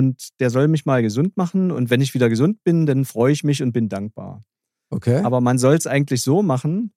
und 0.00 0.40
der 0.40 0.48
soll 0.48 0.66
mich 0.66 0.86
mal 0.86 1.02
gesund 1.02 1.36
machen 1.36 1.70
und 1.70 1.90
wenn 1.90 2.00
ich 2.00 2.14
wieder 2.14 2.30
gesund 2.30 2.64
bin, 2.64 2.86
dann 2.86 3.04
freue 3.04 3.32
ich 3.32 3.44
mich 3.44 3.62
und 3.62 3.72
bin 3.72 3.90
dankbar. 3.90 4.42
Okay. 4.88 5.18
Aber 5.18 5.42
man 5.42 5.58
soll 5.58 5.74
es 5.74 5.86
eigentlich 5.86 6.22
so 6.22 6.42
machen, 6.42 6.94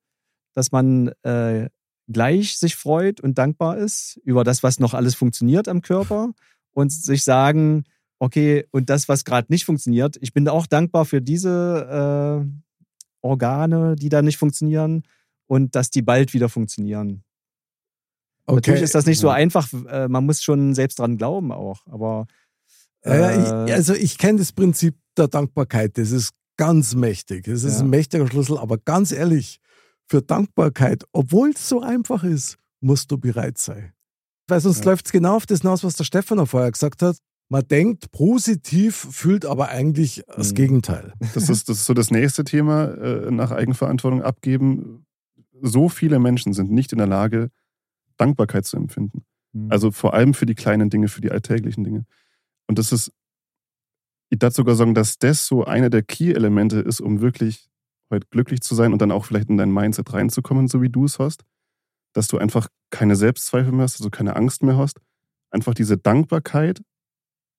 dass 0.53 0.71
man 0.71 1.09
äh, 1.23 1.67
gleich 2.07 2.57
sich 2.57 2.77
freut 2.77 3.19
und 3.19 3.37
dankbar 3.37 3.77
ist 3.77 4.21
über 4.23 4.45
das, 4.45 4.63
was 4.63 4.79
noch 4.79 4.93
alles 4.93 5.15
funktioniert 5.15 5.67
am 5.67 5.81
Körper 5.81 6.31
und 6.71 6.93
sich 6.93 7.25
sagen, 7.25 7.83
okay, 8.19 8.65
und 8.71 8.89
das, 8.89 9.09
was 9.09 9.25
gerade 9.25 9.51
nicht 9.51 9.65
funktioniert, 9.65 10.17
ich 10.21 10.31
bin 10.31 10.47
auch 10.47 10.65
dankbar 10.65 11.03
für 11.03 11.21
diese 11.21 12.41
äh, 12.41 12.47
Organe, 13.21 13.97
die 13.97 14.07
da 14.07 14.21
nicht 14.21 14.37
funktionieren 14.37 15.03
und 15.47 15.75
dass 15.75 15.89
die 15.89 16.01
bald 16.01 16.33
wieder 16.33 16.47
funktionieren. 16.47 17.25
okay. 18.45 18.55
Natürlich 18.55 18.81
ist 18.83 18.95
das 18.95 19.05
nicht 19.05 19.19
so 19.19 19.27
einfach, 19.27 19.67
äh, 19.89 20.07
man 20.07 20.25
muss 20.25 20.41
schon 20.41 20.73
selbst 20.73 20.99
dran 20.99 21.17
glauben 21.17 21.51
auch, 21.51 21.85
aber 21.87 22.27
Ja, 23.05 23.15
ja, 23.15 23.29
äh, 23.31 23.65
ich, 23.67 23.73
also 23.73 23.93
ich 23.93 24.17
kenne 24.17 24.39
das 24.39 24.51
Prinzip 24.51 24.95
der 25.17 25.27
Dankbarkeit. 25.27 25.97
Das 25.97 26.11
ist 26.11 26.31
ganz 26.57 26.95
mächtig. 26.95 27.45
Das 27.45 27.63
ist 27.63 27.77
Ja. 27.79 27.83
ein 27.83 27.89
mächtiger 27.89 28.27
Schlüssel. 28.27 28.57
Aber 28.57 28.77
ganz 28.77 29.11
ehrlich, 29.11 29.59
für 30.07 30.21
Dankbarkeit, 30.21 31.03
obwohl 31.11 31.51
es 31.51 31.67
so 31.67 31.81
einfach 31.81 32.23
ist, 32.23 32.57
musst 32.81 33.11
du 33.11 33.17
bereit 33.17 33.57
sein. 33.57 33.93
Weil 34.47 34.59
sonst 34.59 34.79
Ja. 34.85 34.91
läuft 34.91 35.05
es 35.07 35.11
genau 35.11 35.35
auf 35.37 35.45
das 35.45 35.61
hinaus, 35.61 35.83
was 35.83 35.95
der 35.95 36.03
Stefan 36.03 36.45
vorher 36.45 36.71
gesagt 36.71 37.01
hat. 37.01 37.17
Man 37.49 37.67
denkt 37.67 38.11
positiv, 38.11 38.95
fühlt 39.11 39.45
aber 39.45 39.69
eigentlich 39.69 40.23
das 40.35 40.51
Mhm. 40.51 40.55
Gegenteil. 40.55 41.13
Das 41.33 41.49
ist, 41.49 41.69
das 41.69 41.77
ist 41.79 41.85
so 41.85 41.93
das 41.93 42.09
nächste 42.11 42.43
Thema, 42.43 42.85
äh, 42.85 43.31
nach 43.31 43.51
Eigenverantwortung 43.51 44.21
abgeben. 44.23 45.05
So 45.61 45.87
viele 45.89 46.19
Menschen 46.19 46.53
sind 46.53 46.71
nicht 46.71 46.91
in 46.91 46.97
der 46.97 47.07
Lage, 47.07 47.49
Dankbarkeit 48.17 48.65
zu 48.65 48.77
empfinden. 48.77 49.23
hm. 49.53 49.67
Also 49.71 49.91
vor 49.91 50.13
allem 50.13 50.33
für 50.33 50.45
die 50.45 50.55
kleinen 50.55 50.89
Dinge, 50.89 51.07
für 51.09 51.21
die 51.21 51.31
alltäglichen 51.31 51.83
Dinge. 51.83 52.05
Und 52.74 52.80
das 52.80 52.91
ist, 52.91 53.11
ich 54.32 54.39
darf 54.39 54.55
sogar 54.55 54.74
sagen, 54.74 54.95
dass 54.95 55.19
das 55.19 55.45
so 55.45 55.63
einer 55.63 55.91
der 55.91 56.01
Key-Elemente 56.01 56.80
ist, 56.80 57.01
um 57.01 57.21
wirklich 57.21 57.69
heute 58.09 58.26
glücklich 58.32 58.61
zu 58.61 58.74
sein 58.74 58.93
und 58.93 58.99
dann 58.99 59.11
auch 59.11 59.26
vielleicht 59.26 59.51
in 59.51 59.57
dein 59.57 59.71
Mindset 59.71 60.11
reinzukommen, 60.11 60.67
so 60.67 60.82
wie 60.82 60.89
du 60.89 61.05
es 61.05 61.19
hast. 61.19 61.43
Dass 62.13 62.30
du 62.30 62.39
einfach 62.39 62.69
keine 62.89 63.15
Selbstzweifel 63.15 63.71
mehr 63.71 63.84
hast, 63.84 63.99
also 63.99 64.09
keine 64.09 64.36
Angst 64.36 64.63
mehr 64.63 64.76
hast. 64.76 64.99
Einfach 65.51 65.76
diese 65.76 65.99
Dankbarkeit 65.99 66.82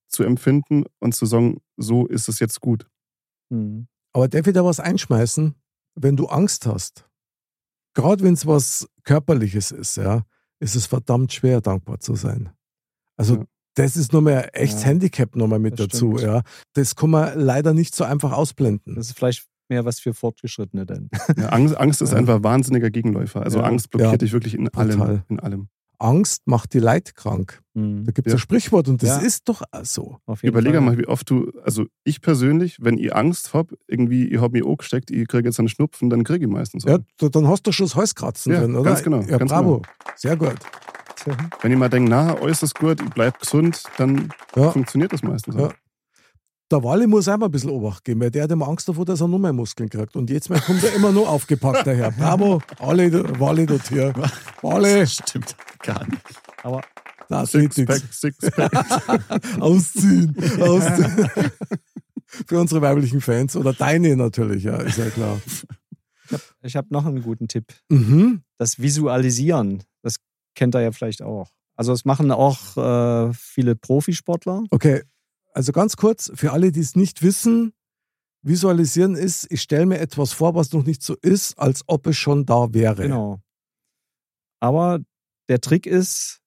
zu 0.08 0.24
empfinden 0.24 0.82
und 0.98 1.14
zu 1.14 1.26
sagen, 1.26 1.60
so 1.76 2.08
ist 2.08 2.28
es 2.28 2.40
jetzt 2.40 2.60
gut. 2.60 2.88
Hm. 3.50 3.86
Aber 4.12 4.26
darf 4.26 4.48
ich 4.48 4.52
da 4.52 4.64
was 4.64 4.80
einschmeißen? 4.80 5.54
Wenn 5.94 6.16
du 6.16 6.26
Angst 6.26 6.66
hast, 6.66 7.08
gerade 7.94 8.24
wenn 8.24 8.34
es 8.34 8.48
was 8.48 8.88
Körperliches 9.04 9.70
ist, 9.70 9.96
ja, 9.96 10.24
ist 10.58 10.74
es 10.74 10.86
verdammt 10.86 11.32
schwer, 11.32 11.60
dankbar 11.60 12.00
zu 12.00 12.16
sein. 12.16 12.50
Also 13.16 13.36
Ja. 13.36 13.44
Das 13.74 13.96
ist 13.96 14.12
nochmal 14.12 14.42
ein 14.44 14.48
echtes 14.54 14.82
Ja, 14.82 14.88
Handicap 14.88 15.36
nochmal 15.36 15.58
mit 15.58 15.78
dazu, 15.78 16.16
stimmt. 16.16 16.20
ja. 16.22 16.42
Das 16.74 16.94
kann 16.96 17.10
man 17.10 17.38
leider 17.38 17.74
nicht 17.74 17.94
so 17.94 18.04
einfach 18.04 18.32
ausblenden. 18.32 18.94
Das 18.94 19.08
ist 19.08 19.16
vielleicht 19.16 19.46
mehr 19.68 19.84
was 19.84 19.98
für 20.00 20.14
Fortgeschrittene 20.14 20.84
denn. 20.86 21.08
Ja, 21.36 21.48
Angst, 21.48 21.76
Angst 21.78 22.02
ist 22.02 22.12
Ja. 22.12 22.18
einfach 22.18 22.42
wahnsinniger 22.42 22.90
Gegenläufer. 22.90 23.42
Also 23.42 23.58
Ja. 23.58 23.64
Angst 23.64 23.90
blockiert 23.90 24.12
Ja. 24.12 24.18
dich 24.18 24.32
wirklich 24.32 24.54
in 24.54 24.66
Total. 24.66 24.90
allem. 25.00 25.22
In 25.28 25.40
allem. 25.40 25.68
Angst 26.00 26.42
macht 26.46 26.74
die 26.74 26.80
Leid 26.80 27.14
krank. 27.14 27.62
Hm. 27.74 28.04
Da 28.04 28.12
gibt 28.12 28.26
es 28.26 28.32
Ja. 28.32 28.36
ein 28.36 28.40
Sprichwort 28.40 28.88
und 28.88 29.02
das 29.02 29.08
Ja. 29.08 29.18
ist 29.18 29.48
doch 29.48 29.62
so. 29.84 30.18
Überlege 30.42 30.78
Fall. 30.78 30.84
mal, 30.84 30.98
wie 30.98 31.06
oft 31.06 31.30
du, 31.30 31.50
also 31.64 31.86
ich 32.02 32.20
persönlich, 32.20 32.76
wenn 32.80 32.98
ich 32.98 33.14
Angst 33.14 33.54
habe, 33.54 33.76
irgendwie, 33.86 34.26
ich 34.28 34.40
habe 34.40 34.58
mich 34.58 34.66
angesteckt, 34.68 35.10
ich 35.10 35.26
kriege 35.28 35.48
jetzt 35.48 35.58
einen 35.60 35.68
Schnupfen, 35.68 36.10
dann 36.10 36.24
kriege 36.24 36.44
ich 36.44 36.50
meistens. 36.50 36.84
Ja, 36.84 36.96
auch. 36.96 37.00
da- 37.18 37.28
dann 37.30 37.48
hast 37.48 37.66
du 37.66 37.72
schon 37.72 37.86
das 37.86 37.94
Halskratzen 37.96 38.52
Ja, 38.52 38.60
drin, 38.60 38.74
oder? 38.74 38.90
ganz 38.90 39.02
genau, 39.02 39.22
Ja, 39.22 39.38
ganz 39.38 39.50
bravo. 39.50 39.82
Sehr 40.16 40.36
gut. 40.36 40.56
Wenn 41.62 41.72
ich 41.72 41.78
mal 41.78 41.88
denke, 41.88 42.10
na, 42.10 42.38
äußerst 42.40 42.74
gut, 42.74 43.00
ich 43.00 43.10
bleib 43.10 43.38
gesund, 43.40 43.82
dann 43.96 44.28
Ja. 44.56 44.70
funktioniert 44.70 45.12
das 45.12 45.22
meistens. 45.22 45.54
Ja. 45.56 45.66
auch. 45.68 45.72
Der 46.70 46.82
Wally 46.82 47.06
muss 47.06 47.28
auch 47.28 47.36
mal 47.36 47.46
ein 47.46 47.52
bisschen 47.52 47.70
Obacht 47.70 48.04
geben, 48.04 48.20
weil 48.20 48.30
der 48.30 48.44
hat 48.44 48.50
immer 48.50 48.66
Angst 48.66 48.88
davor, 48.88 49.04
dass 49.04 49.20
er 49.20 49.28
nur 49.28 49.38
mehr 49.38 49.52
Muskeln 49.52 49.88
kriegt. 49.90 50.16
Und 50.16 50.30
jetzt 50.30 50.48
kommt 50.48 50.82
er 50.82 50.94
immer 50.94 51.12
nur 51.12 51.28
aufgepackt 51.28 51.86
daher. 51.86 52.10
Bravo, 52.18 52.62
alle, 52.78 53.38
Wally 53.38 53.66
dort 53.66 53.86
hier. 53.88 54.12
Wally, 54.62 55.00
Das 55.00 55.12
stimmt 55.14 55.54
gar 55.82 56.06
nicht. 56.08 56.22
Aber 56.62 56.80
das 57.28 57.52
Sixpack, 57.52 58.00
nichts. 58.02 58.20
Sixpack. 58.20 58.72
Ausziehen, 59.60 60.34
ausziehen. 60.60 61.30
Für 62.48 62.58
unsere 62.58 62.80
weiblichen 62.82 63.20
Fans 63.20 63.54
oder 63.56 63.72
deine 63.72 64.16
natürlich, 64.16 64.64
ja, 64.64 64.76
ist 64.78 64.98
ja 64.98 65.08
klar. 65.10 65.40
ich 66.62 66.74
habe 66.76 66.88
noch 66.90 67.06
einen 67.06 67.22
guten 67.22 67.46
Tipp. 67.46 67.66
Mhm. 67.88 68.42
Das 68.58 68.78
Visualisieren, 68.80 69.82
kennt 70.54 70.74
ihr 70.74 70.80
ja 70.80 70.92
vielleicht 70.92 71.22
auch. 71.22 71.50
Also 71.76 71.92
das 71.92 72.04
machen 72.04 72.30
auch 72.30 72.76
äh, 72.76 73.32
viele 73.34 73.74
Profisportler. 73.74 74.62
Okay, 74.70 75.02
also 75.52 75.72
ganz 75.72 75.96
kurz, 75.96 76.30
für 76.34 76.52
alle, 76.52 76.72
die 76.72 76.80
es 76.80 76.96
nicht 76.96 77.22
wissen, 77.22 77.72
visualisieren 78.42 79.14
ist, 79.14 79.50
ich 79.50 79.62
stelle 79.62 79.86
mir 79.86 79.98
etwas 79.98 80.32
vor, 80.32 80.54
was 80.54 80.72
noch 80.72 80.84
nicht 80.84 81.02
so 81.02 81.16
ist, 81.22 81.58
als 81.58 81.82
ob 81.86 82.06
es 82.06 82.16
schon 82.16 82.44
da 82.44 82.74
wäre. 82.74 83.02
Genau. 83.02 83.40
Aber 84.60 85.00
der 85.48 85.60
Trick 85.60 85.86
ist, 85.86 86.40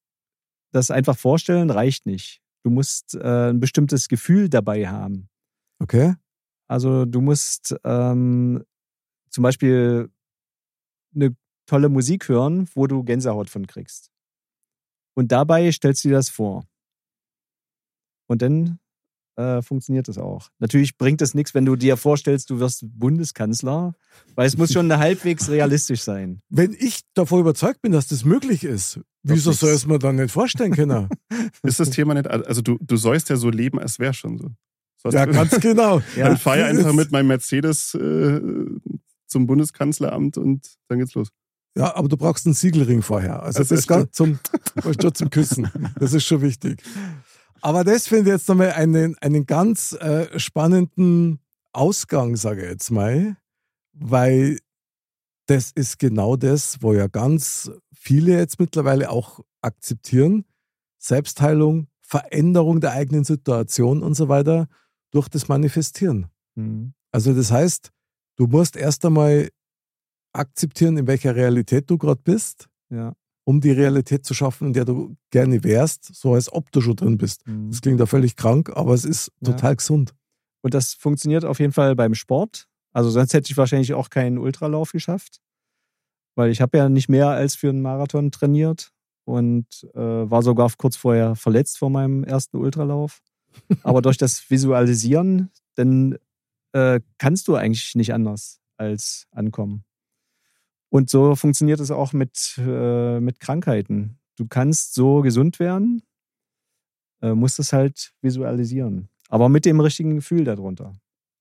das 0.72 0.91
einfach 0.91 1.18
vorstellen 1.18 1.70
reicht 1.70 2.05
nicht. 2.05 2.41
Du 2.64 2.70
musst 2.70 3.16
äh, 3.16 3.49
ein 3.49 3.60
bestimmtes 3.60 4.10
Gefühl 4.10 4.49
dabei 4.49 4.88
haben. 4.88 5.30
Okay? 5.80 6.16
Also 6.68 7.05
du 7.05 7.22
musst 7.22 7.76
ähm, 7.84 8.64
zum 9.30 9.43
Beispiel 9.43 10.10
eine 11.16 11.36
tolle 11.68 11.89
Musik 11.89 12.28
hören, 12.28 12.68
wo 12.74 12.88
du 12.88 13.03
Gänsehaut 13.03 13.49
von 13.49 13.68
kriegst. 13.68 14.09
Und 15.13 15.32
dabei 15.32 15.72
stellst 15.72 16.03
du 16.03 16.09
dir 16.09 16.15
das 16.15 16.30
vor. 16.30 16.65
Und 18.28 18.41
dann 18.41 18.80
äh, 19.38 19.61
funktioniert 19.61 20.07
das 20.07 20.18
auch. 20.18 20.49
Natürlich 20.59 20.97
bringt 20.97 21.22
es 21.22 21.34
nichts, 21.34 21.53
wenn 21.53 21.65
du 21.65 21.76
dir 21.76 21.95
vorstellst, 21.95 22.49
du 22.49 22.59
wirst 22.59 22.84
Bundeskanzler, 22.84 23.93
weil 24.36 24.47
es 24.47 24.57
muss 24.57 24.74
schon 24.74 24.91
halbwegs 24.97 25.49
realistisch 25.49 26.01
sein. 26.01 26.41
Wenn 26.49 26.74
ich 26.74 27.01
davor 27.13 27.39
überzeugt 27.39 27.82
bin, 27.82 27.91
dass 27.91 28.07
das 28.07 28.26
möglich 28.26 28.63
ist, 28.63 28.99
wieso 29.24 29.51
soll 29.51 29.72
es 29.72 29.86
mir 29.86 29.99
dann 29.99 30.15
nicht 30.15 30.32
vorstellen 30.32 30.74
können? 30.74 31.09
Ist 31.63 31.80
das 31.80 31.91
Thema 31.91 32.15
nicht, 32.15 32.28
also 32.28 32.61
du, 32.61 32.78
du 32.82 32.97
sollst 32.97 33.30
ja 33.30 33.36
so 33.36 33.49
leben, 33.49 33.80
als 33.80 33.99
wäre 33.99 34.13
schon 34.13 34.38
so. 34.38 34.49
so 34.97 35.09
ja, 35.09 35.26
ganz 35.26 35.59
genau. 35.59 36.01
Ja. 36.15 36.30
Dann 36.30 36.38
fahre 36.38 36.59
Das 36.59 36.70
einfach 36.70 36.93
mit 36.93 37.11
meinem 37.11 37.28
Mercedes 37.28 37.93
äh, 37.93 38.41
zum 39.28 39.45
Bundeskanzleramt 39.45 40.38
und 40.38 40.68
dann 40.88 40.99
geht's 40.99 41.13
los. 41.13 41.30
Ja, 41.78 41.95
aber 41.95 42.07
du 42.07 42.17
brauchst 42.17 42.45
einen 42.45 42.55
Siegelring 42.55 43.01
vorher. 43.01 43.43
Also 43.43 43.59
Also 43.59 43.75
das 43.75 43.80
ist 43.80 43.88
ganz 43.88 44.11
zum, 44.11 44.39
zum 45.13 45.30
Küssen. 45.30 45.69
Das 45.99 46.13
ist 46.13 46.25
schon 46.25 46.41
wichtig. 46.41 46.82
Aber 47.61 47.84
das 47.84 48.07
finde 48.07 48.30
ich 48.30 48.36
jetzt 48.36 48.49
nochmal 48.49 48.71
einen, 48.71 49.17
einen 49.19 49.45
ganz 49.45 49.93
äh, 49.93 50.39
spannenden 50.39 51.39
Ausgang, 51.73 52.36
sage 52.36 52.63
ich 52.63 52.69
jetzt 52.69 52.91
mal, 52.91 53.38
weil 53.93 54.59
das 55.47 55.71
ist 55.71 55.99
genau 55.99 56.36
das, 56.36 56.82
wo 56.82 56.93
ja 56.93 57.07
ganz 57.07 57.71
viele 57.93 58.38
jetzt 58.38 58.59
mittlerweile 58.59 59.09
auch 59.09 59.41
akzeptieren. 59.61 60.45
Selbstheilung, 60.97 61.88
Veränderung 62.01 62.82
der 62.82 62.91
eigenen 62.91 63.23
Situation 63.23 64.01
und 64.01 64.15
so 64.15 64.30
weiter 64.30 64.67
durch 65.11 65.30
das 65.30 65.47
Manifestieren. 65.47 66.28
Mhm. 66.55 66.93
Also 67.11 67.34
das 67.34 67.51
heißt, 67.51 67.91
du 68.36 68.47
musst 68.47 68.75
erst 68.75 69.05
einmal 69.05 69.49
akzeptieren, 70.38 70.97
in 70.97 71.07
welcher 71.07 71.35
Realität 71.35 71.89
du 71.89 71.97
gerade 71.97 72.21
bist, 72.23 72.67
Ja. 72.89 73.13
um 73.45 73.61
die 73.61 73.71
Realität 73.71 74.25
zu 74.25 74.33
schaffen, 74.33 74.67
in 74.67 74.73
der 74.73 74.85
du 74.85 75.15
gerne 75.31 75.63
wärst, 75.63 76.13
so 76.15 76.33
als 76.33 76.51
ob 76.51 76.71
du 76.71 76.81
schon 76.81 76.95
drin 76.95 77.17
bist. 77.17 77.45
Mhm. 77.47 77.69
Das 77.71 77.81
klingt 77.81 77.99
da 77.99 78.05
völlig 78.05 78.35
krank, 78.35 78.71
aber 78.75 78.93
es 78.93 79.05
ist 79.05 79.31
Ja. 79.41 79.51
total 79.53 79.75
gesund. 79.75 80.13
Und 80.61 80.73
das 80.73 80.93
funktioniert 80.93 81.45
auf 81.45 81.59
jeden 81.59 81.73
Fall 81.73 81.95
beim 81.95 82.13
Sport. 82.15 82.67
Also 82.93 83.09
sonst 83.09 83.33
hätte 83.33 83.51
ich 83.51 83.57
wahrscheinlich 83.57 83.93
auch 83.93 84.09
keinen 84.09 84.38
Ultralauf 84.38 84.91
geschafft. 84.91 85.39
Weil 86.35 86.51
ich 86.51 86.61
habe 86.61 86.77
ja 86.77 86.89
nicht 86.89 87.09
mehr 87.09 87.29
als 87.29 87.55
für 87.55 87.69
einen 87.69 87.81
Marathon 87.81 88.31
trainiert 88.31 88.91
und 89.25 89.65
äh, 89.95 89.99
war 89.99 90.41
sogar 90.43 90.71
kurz 90.77 90.95
vorher 90.95 91.35
verletzt 91.35 91.77
vor 91.77 91.89
meinem 91.89 92.23
ersten 92.23 92.57
Ultralauf. 92.57 93.21
Aber 93.83 94.01
durch 94.01 94.17
das 94.17 94.49
Visualisieren, 94.49 95.51
dann 95.75 96.17
äh, 96.73 96.99
kannst 97.17 97.47
du 97.47 97.55
eigentlich 97.55 97.95
nicht 97.95 98.13
anders 98.13 98.59
als 98.77 99.25
ankommen. 99.31 99.83
Und 100.89 101.09
so 101.09 101.35
funktioniert 101.35 101.79
es 101.79 101.91
auch 101.91 102.13
mit, 102.13 102.55
äh, 102.57 103.19
mit 103.19 103.39
Krankheiten. 103.39 104.19
Du 104.38 104.47
kannst 104.47 104.93
so 104.93 105.21
gesund 105.21 105.59
werden, 105.59 106.03
äh, 107.21 107.33
musst 107.33 107.59
es 107.59 107.73
halt 107.73 108.13
visualisieren. 108.21 109.09
Aber 109.29 109.49
mit 109.49 109.65
dem 109.65 109.79
richtigen 109.79 110.15
Gefühl 110.15 110.43
darunter. 110.45 110.93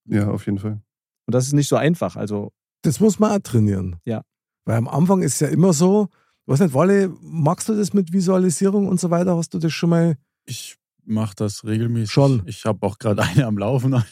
Ja, 0.07 0.29
auf 0.31 0.47
jeden 0.47 0.59
Fall. 0.59 0.81
Und 1.27 1.35
das 1.35 1.47
ist 1.47 1.53
nicht 1.53 1.69
so 1.69 1.77
einfach. 1.77 2.17
Also, 2.17 2.53
Das 2.83 3.01
muss 3.01 3.19
man 3.19 3.33
auch 3.33 3.43
trainieren. 3.43 3.97
Ja. 4.05 4.23
Weil 4.65 4.77
am 4.77 4.89
Anfang 4.89 5.23
ist 5.23 5.41
ja 5.41 5.49
immer 5.49 5.73
so, 5.73 6.09
weiß 6.47 6.61
nicht, 6.61 6.75
Walle, 6.75 7.13
magst 7.21 7.69
du 7.69 7.75
das 7.75 7.93
mit 7.93 8.13
Visualisierung 8.13 8.89
und 8.89 9.01
so 9.01 9.11
weiter? 9.11 9.37
Hast 9.37 9.55
du 9.55 9.59
das 9.59 9.73
schon 9.73 9.91
mal? 9.91 10.17
Ich 10.45 10.77
mache 11.05 11.35
das 11.37 11.65
regelmäßig. 11.65 12.13
Schon. 12.13 12.43
Ich 12.47 12.65
habe 12.65 12.85
auch 12.87 12.99
gerade 12.99 13.23
eine 13.25 13.47
am 13.47 13.59
Laufen. 13.59 14.03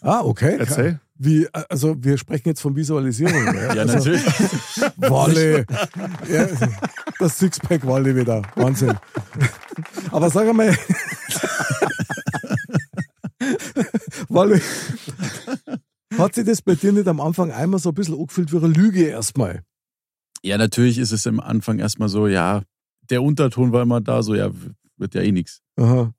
Ah, 0.00 0.20
okay. 0.22 0.56
Erzähl. 0.58 1.00
Wie, 1.20 1.48
also 1.68 1.96
wir 2.02 2.16
sprechen 2.16 2.48
jetzt 2.48 2.60
von 2.60 2.76
Visualisierung. 2.76 3.44
Ja, 3.44 3.52
Ja, 3.74 3.82
also, 3.82 3.96
natürlich. 3.98 4.24
Walle. 4.96 5.66
ja, 6.28 6.46
das 7.18 7.38
Sixpack 7.38 7.84
Walle 7.86 8.14
wieder. 8.14 8.42
Wahnsinn. 8.54 8.96
Aber 10.12 10.30
sag 10.30 10.48
einmal. 10.48 10.76
Walle. 14.28 14.60
Hat 16.16 16.34
sich 16.34 16.44
das 16.44 16.62
bei 16.62 16.74
dir 16.76 16.92
nicht 16.92 17.08
am 17.08 17.20
Anfang 17.20 17.50
einmal 17.50 17.80
so 17.80 17.90
ein 17.90 17.94
bisschen 17.94 18.18
angefühlt 18.18 18.52
wie 18.52 18.58
eine 18.58 18.68
Lüge 18.68 19.04
erstmal? 19.04 19.62
Ja, 20.42 20.56
natürlich 20.56 20.98
ist 20.98 21.12
es 21.12 21.26
am 21.26 21.40
Anfang 21.40 21.80
erstmal 21.80 22.08
so, 22.08 22.28
ja, 22.28 22.62
der 23.10 23.22
Unterton 23.22 23.72
war 23.72 23.82
immer 23.82 24.00
da, 24.00 24.22
so, 24.22 24.34
ja, 24.34 24.50
wird 24.96 25.14
ja 25.14 25.22
eh 25.22 25.32
nichts. 25.32 25.60
Aha. 25.76 26.12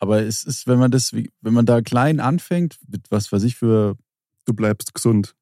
Aber 0.00 0.22
es 0.22 0.44
ist, 0.44 0.66
wenn 0.66 0.78
man 0.78 0.90
das, 0.90 1.12
wenn 1.12 1.52
man 1.52 1.66
da 1.66 1.80
klein 1.82 2.20
anfängt, 2.20 2.78
mit 2.88 3.10
was 3.10 3.30
weiß 3.32 3.42
ich 3.42 3.56
für, 3.56 3.96
Du 4.48 4.54
bleibst 4.54 4.94
gesund. 4.94 5.34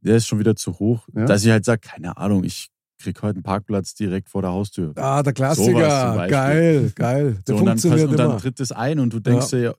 der 0.00 0.16
ist 0.16 0.26
schon 0.26 0.38
wieder 0.40 0.54
zu 0.56 0.78
hoch, 0.78 1.08
Ja. 1.14 1.24
dass 1.26 1.44
ich 1.44 1.50
halt 1.50 1.64
sage, 1.64 1.80
keine 1.80 2.16
Ahnung, 2.16 2.42
ich 2.44 2.68
krieg 3.00 3.20
heute 3.22 3.36
einen 3.36 3.42
Parkplatz 3.44 3.94
direkt 3.94 4.28
vor 4.28 4.42
der 4.42 4.50
Haustür. 4.52 4.92
Ah, 4.96 5.22
der 5.24 5.32
Klassiker. 5.32 6.26
Geil, 6.28 6.92
geil. 6.94 7.42
Der 7.46 7.54
So, 7.56 7.60
und, 7.60 7.66
dann, 7.66 8.08
und 8.08 8.16
dann 8.16 8.38
tritt 8.38 8.58
es 8.60 8.70
ein 8.72 8.98
und 9.00 9.12
du 9.12 9.18
denkst 9.20 9.50
dir, 9.50 9.76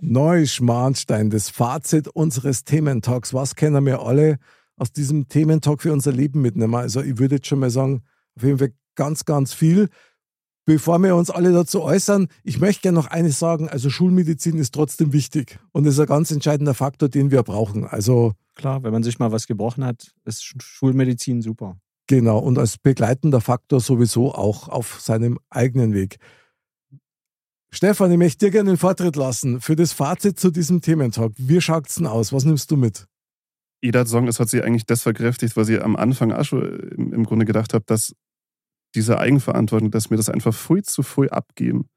Neuschmarnstein, 0.00 1.30
das 1.30 1.48
Fazit 1.50 2.08
unseres 2.08 2.64
Thementalks. 2.64 3.34
Was 3.34 3.54
kennen 3.56 3.84
wir 3.86 4.00
alle 4.02 4.38
aus 4.76 4.92
diesem 4.92 5.28
Thementalk 5.28 5.82
für 5.82 5.92
unser 5.92 6.12
Leben 6.12 6.40
mitnehmen? 6.40 6.74
Also 6.74 7.00
ich 7.02 7.18
würde 7.18 7.36
jetzt 7.36 7.46
schon 7.48 7.58
mal 7.58 7.70
sagen, 7.70 8.02
auf 8.36 8.42
jeden 8.44 8.58
Fall 8.58 8.72
ganz, 8.94 9.24
ganz 9.24 9.52
viel. 9.52 9.88
Bevor 10.64 10.98
wir 10.98 11.16
uns 11.16 11.30
alle 11.30 11.50
dazu 11.52 11.82
äußern, 11.82 12.28
ich 12.44 12.60
möchte 12.60 12.82
gerne 12.82 12.96
noch 12.98 13.06
eines 13.06 13.38
sagen. 13.38 13.68
Also 13.68 13.88
Schulmedizin 13.90 14.58
ist 14.58 14.74
trotzdem 14.74 15.12
wichtig 15.12 15.58
und 15.72 15.86
ist 15.86 15.98
ein 15.98 16.06
ganz 16.06 16.30
entscheidender 16.30 16.74
Faktor, 16.74 17.08
den 17.08 17.30
wir 17.30 17.42
brauchen. 17.42 17.86
Also 17.86 18.34
Klar, 18.54 18.82
wenn 18.82 18.92
man 18.92 19.02
sich 19.02 19.18
mal 19.18 19.32
was 19.32 19.46
gebrochen 19.46 19.84
hat, 19.84 20.12
ist 20.24 20.42
Sch- 20.42 20.60
Schulmedizin 20.62 21.40
super. 21.42 21.78
genau 22.06 22.38
und 22.38 22.58
als 22.58 22.76
begleitender 22.76 23.40
Faktor 23.40 23.80
sowieso 23.80 24.34
auch 24.34 24.68
auf 24.68 25.00
seinem 25.00 25.38
eigenen 25.48 25.94
Weg. 25.94 26.18
Stefan, 27.70 28.10
ich 28.10 28.18
möchte 28.18 28.46
dir 28.46 28.50
gerne 28.50 28.70
den 28.70 28.76
Vortritt 28.78 29.16
lassen 29.16 29.60
für 29.60 29.76
das 29.76 29.92
Fazit 29.92 30.40
zu 30.40 30.50
diesem 30.50 30.80
Thementalk. 30.80 31.32
Wie 31.36 31.60
schaut's 31.60 31.96
denn 31.96 32.06
aus? 32.06 32.32
Was 32.32 32.44
nimmst 32.44 32.70
du 32.70 32.76
mit? 32.76 33.06
Jeder 33.82 34.06
Song, 34.06 34.26
es 34.26 34.40
hat 34.40 34.48
sich 34.48 34.64
eigentlich 34.64 34.86
das 34.86 35.02
verkräftigt, 35.02 35.56
was 35.56 35.68
ich 35.68 35.82
am 35.82 35.94
Anfang 35.94 36.32
auch 36.32 36.44
schon 36.44 36.64
im, 36.96 37.12
im 37.12 37.24
Grunde 37.24 37.44
gedacht 37.44 37.74
habe, 37.74 37.84
dass 37.86 38.14
diese 38.94 39.18
Eigenverantwortung, 39.18 39.90
dass 39.90 40.10
wir 40.10 40.16
das 40.16 40.30
einfach 40.30 40.54
früh 40.54 40.82
zu 40.82 41.02
früh 41.02 41.28
abgeben 41.28 41.88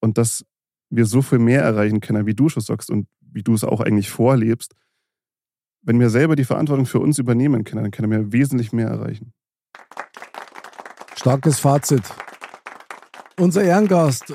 und 0.00 0.18
dass 0.18 0.44
wir 0.90 1.06
so 1.06 1.22
viel 1.22 1.38
mehr 1.38 1.62
erreichen 1.62 2.00
können, 2.00 2.26
wie 2.26 2.34
du 2.34 2.48
schon 2.48 2.62
sagst 2.62 2.90
und 2.90 3.06
wie 3.20 3.42
du 3.42 3.54
es 3.54 3.64
auch 3.64 3.80
eigentlich 3.80 4.10
vorlebst. 4.10 4.74
Wenn 5.82 6.00
wir 6.00 6.10
selber 6.10 6.34
die 6.34 6.44
Verantwortung 6.44 6.86
für 6.86 7.00
uns 7.00 7.18
übernehmen 7.18 7.64
können, 7.64 7.82
dann 7.82 7.90
können 7.90 8.10
wir 8.10 8.32
wesentlich 8.32 8.72
mehr 8.72 8.88
erreichen. 8.88 9.32
Starkes 11.16 11.60
Fazit. 11.60 12.02
Unser 13.36 13.64
Ehrengast, 13.64 14.32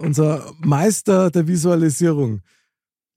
unser 0.00 0.52
Meister 0.58 1.30
der 1.30 1.46
Visualisierung. 1.46 2.42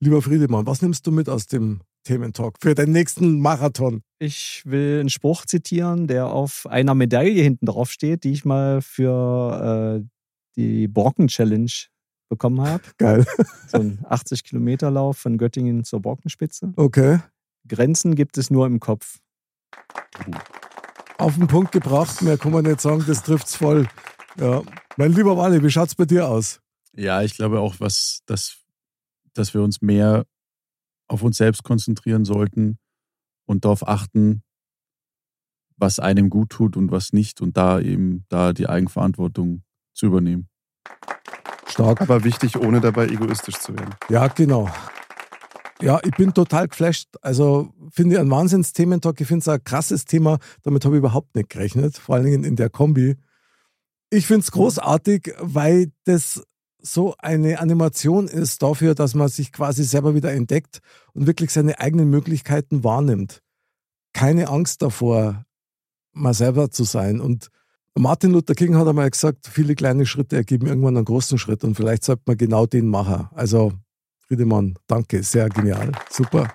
Lieber 0.00 0.22
Friedemann, 0.22 0.66
was 0.66 0.80
nimmst 0.80 1.06
du 1.06 1.12
mit 1.12 1.28
aus 1.28 1.46
dem 1.46 1.80
Thementalk 2.04 2.56
für 2.60 2.74
den 2.74 2.92
nächsten 2.92 3.38
Marathon? 3.40 4.02
Ich 4.18 4.62
will 4.64 5.00
einen 5.00 5.10
Spruch 5.10 5.44
zitieren, 5.44 6.06
der 6.06 6.28
auf 6.28 6.66
einer 6.66 6.94
Medaille 6.94 7.42
hinten 7.42 7.66
drauf 7.66 7.90
steht, 7.90 8.24
die 8.24 8.32
ich 8.32 8.46
mal 8.46 8.80
für 8.80 10.00
äh, 10.00 10.08
die 10.56 10.88
Borken-Challenge 10.88 11.70
bekommen 12.30 12.62
habe. 12.62 12.82
Geil. 12.98 13.26
So 13.68 13.78
ein 13.78 13.98
80-Kilometer-Lauf 14.08 15.18
von 15.18 15.36
Göttingen 15.36 15.84
zur 15.84 16.00
Borkenspitze. 16.00 16.72
Okay. 16.76 17.18
Grenzen 17.68 18.14
gibt 18.14 18.38
es 18.38 18.50
nur 18.50 18.66
im 18.66 18.80
Kopf. 18.80 19.18
Auf 21.18 21.34
den 21.34 21.46
Punkt 21.46 21.72
gebracht, 21.72 22.22
mehr 22.22 22.38
kann 22.38 22.52
man 22.52 22.64
nicht 22.64 22.80
sagen, 22.80 23.04
das 23.06 23.22
trifft's 23.22 23.54
voll. 23.54 23.86
Ja. 24.38 24.62
Mein 24.96 25.12
lieber 25.12 25.36
Wally, 25.36 25.62
wie 25.62 25.70
schaut's 25.70 25.94
bei 25.94 26.04
dir 26.04 26.28
aus? 26.28 26.60
Ja, 26.94 27.22
ich 27.22 27.34
glaube 27.34 27.60
auch, 27.60 27.76
was, 27.78 28.20
dass, 28.26 28.58
dass 29.34 29.54
wir 29.54 29.62
uns 29.62 29.80
mehr 29.80 30.24
auf 31.08 31.22
uns 31.22 31.36
selbst 31.36 31.62
konzentrieren 31.62 32.24
sollten 32.24 32.78
und 33.46 33.64
darauf 33.64 33.86
achten, 33.86 34.42
was 35.76 35.98
einem 35.98 36.30
gut 36.30 36.50
tut 36.50 36.76
und 36.76 36.90
was 36.92 37.12
nicht 37.12 37.40
und 37.40 37.56
da 37.56 37.80
eben 37.80 38.24
da 38.28 38.52
die 38.52 38.68
Eigenverantwortung 38.68 39.62
zu 39.92 40.06
übernehmen. 40.06 40.48
Stark. 41.66 42.00
Aber 42.00 42.24
wichtig, 42.24 42.56
ohne 42.56 42.80
dabei 42.80 43.06
egoistisch 43.06 43.56
zu 43.56 43.74
werden. 43.76 43.94
Ja, 44.08 44.28
genau. 44.28 44.68
Ja, 45.80 45.98
ich 46.04 46.10
bin 46.12 46.34
total 46.34 46.68
geflasht. 46.68 47.08
Also 47.22 47.72
finde 47.90 48.16
ich 48.16 48.20
ein 48.20 48.30
Wahnsinns-Thementalk. 48.30 49.20
Ich 49.20 49.26
finde 49.26 49.40
es 49.40 49.48
ein 49.48 49.64
krasses 49.64 50.04
Thema. 50.04 50.38
Damit 50.62 50.84
habe 50.84 50.96
ich 50.96 50.98
überhaupt 50.98 51.34
nicht 51.34 51.48
gerechnet. 51.48 51.96
Vor 51.96 52.16
allen 52.16 52.24
Dingen 52.24 52.44
in 52.44 52.56
der 52.56 52.68
Kombi. 52.68 53.16
Ich 54.10 54.26
finde 54.26 54.40
es 54.40 54.50
großartig, 54.50 55.34
weil 55.38 55.92
das 56.04 56.42
so 56.82 57.14
eine 57.18 57.60
Animation 57.60 58.26
ist 58.26 58.62
dafür, 58.62 58.94
dass 58.94 59.14
man 59.14 59.28
sich 59.28 59.52
quasi 59.52 59.84
selber 59.84 60.14
wieder 60.14 60.32
entdeckt 60.32 60.80
und 61.12 61.26
wirklich 61.26 61.52
seine 61.52 61.78
eigenen 61.78 62.10
Möglichkeiten 62.10 62.82
wahrnimmt. 62.82 63.42
Keine 64.12 64.48
Angst 64.48 64.82
davor, 64.82 65.44
mal 66.12 66.34
selber 66.34 66.70
zu 66.70 66.84
sein. 66.84 67.20
Und 67.20 67.48
Martin 67.94 68.32
Luther 68.32 68.54
King 68.54 68.76
hat 68.76 68.88
einmal 68.88 69.10
gesagt, 69.10 69.46
viele 69.46 69.74
kleine 69.74 70.06
Schritte 70.06 70.36
ergeben 70.36 70.66
irgendwann 70.66 70.96
einen 70.96 71.04
großen 71.04 71.38
Schritt 71.38 71.62
und 71.62 71.76
vielleicht 71.76 72.04
sollte 72.04 72.22
man 72.26 72.36
genau 72.36 72.66
den 72.66 72.88
machen. 72.88 73.28
Also 73.34 73.72
Friedemann, 74.26 74.76
danke, 74.86 75.22
sehr 75.22 75.48
genial, 75.48 75.92
super. 76.08 76.52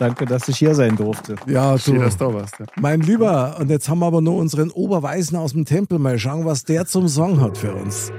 Danke, 0.00 0.24
dass 0.24 0.48
ich 0.48 0.56
hier 0.56 0.74
sein 0.74 0.96
durfte. 0.96 1.36
Ja, 1.46 1.78
Schön, 1.78 1.96
du, 1.96 2.00
dass 2.00 2.16
du 2.16 2.24
da 2.24 2.32
warst. 2.32 2.58
Ja. 2.58 2.64
mein 2.76 3.02
Lieber, 3.02 3.58
und 3.60 3.68
jetzt 3.68 3.86
haben 3.90 3.98
wir 3.98 4.06
aber 4.06 4.22
nur 4.22 4.36
unseren 4.36 4.70
Oberweisen 4.70 5.36
aus 5.36 5.52
dem 5.52 5.66
Tempel. 5.66 5.98
Mal 5.98 6.18
schauen, 6.18 6.46
was 6.46 6.64
der 6.64 6.86
zum 6.86 7.06
Song 7.06 7.38
hat 7.42 7.58
für 7.58 7.74
uns. 7.74 8.10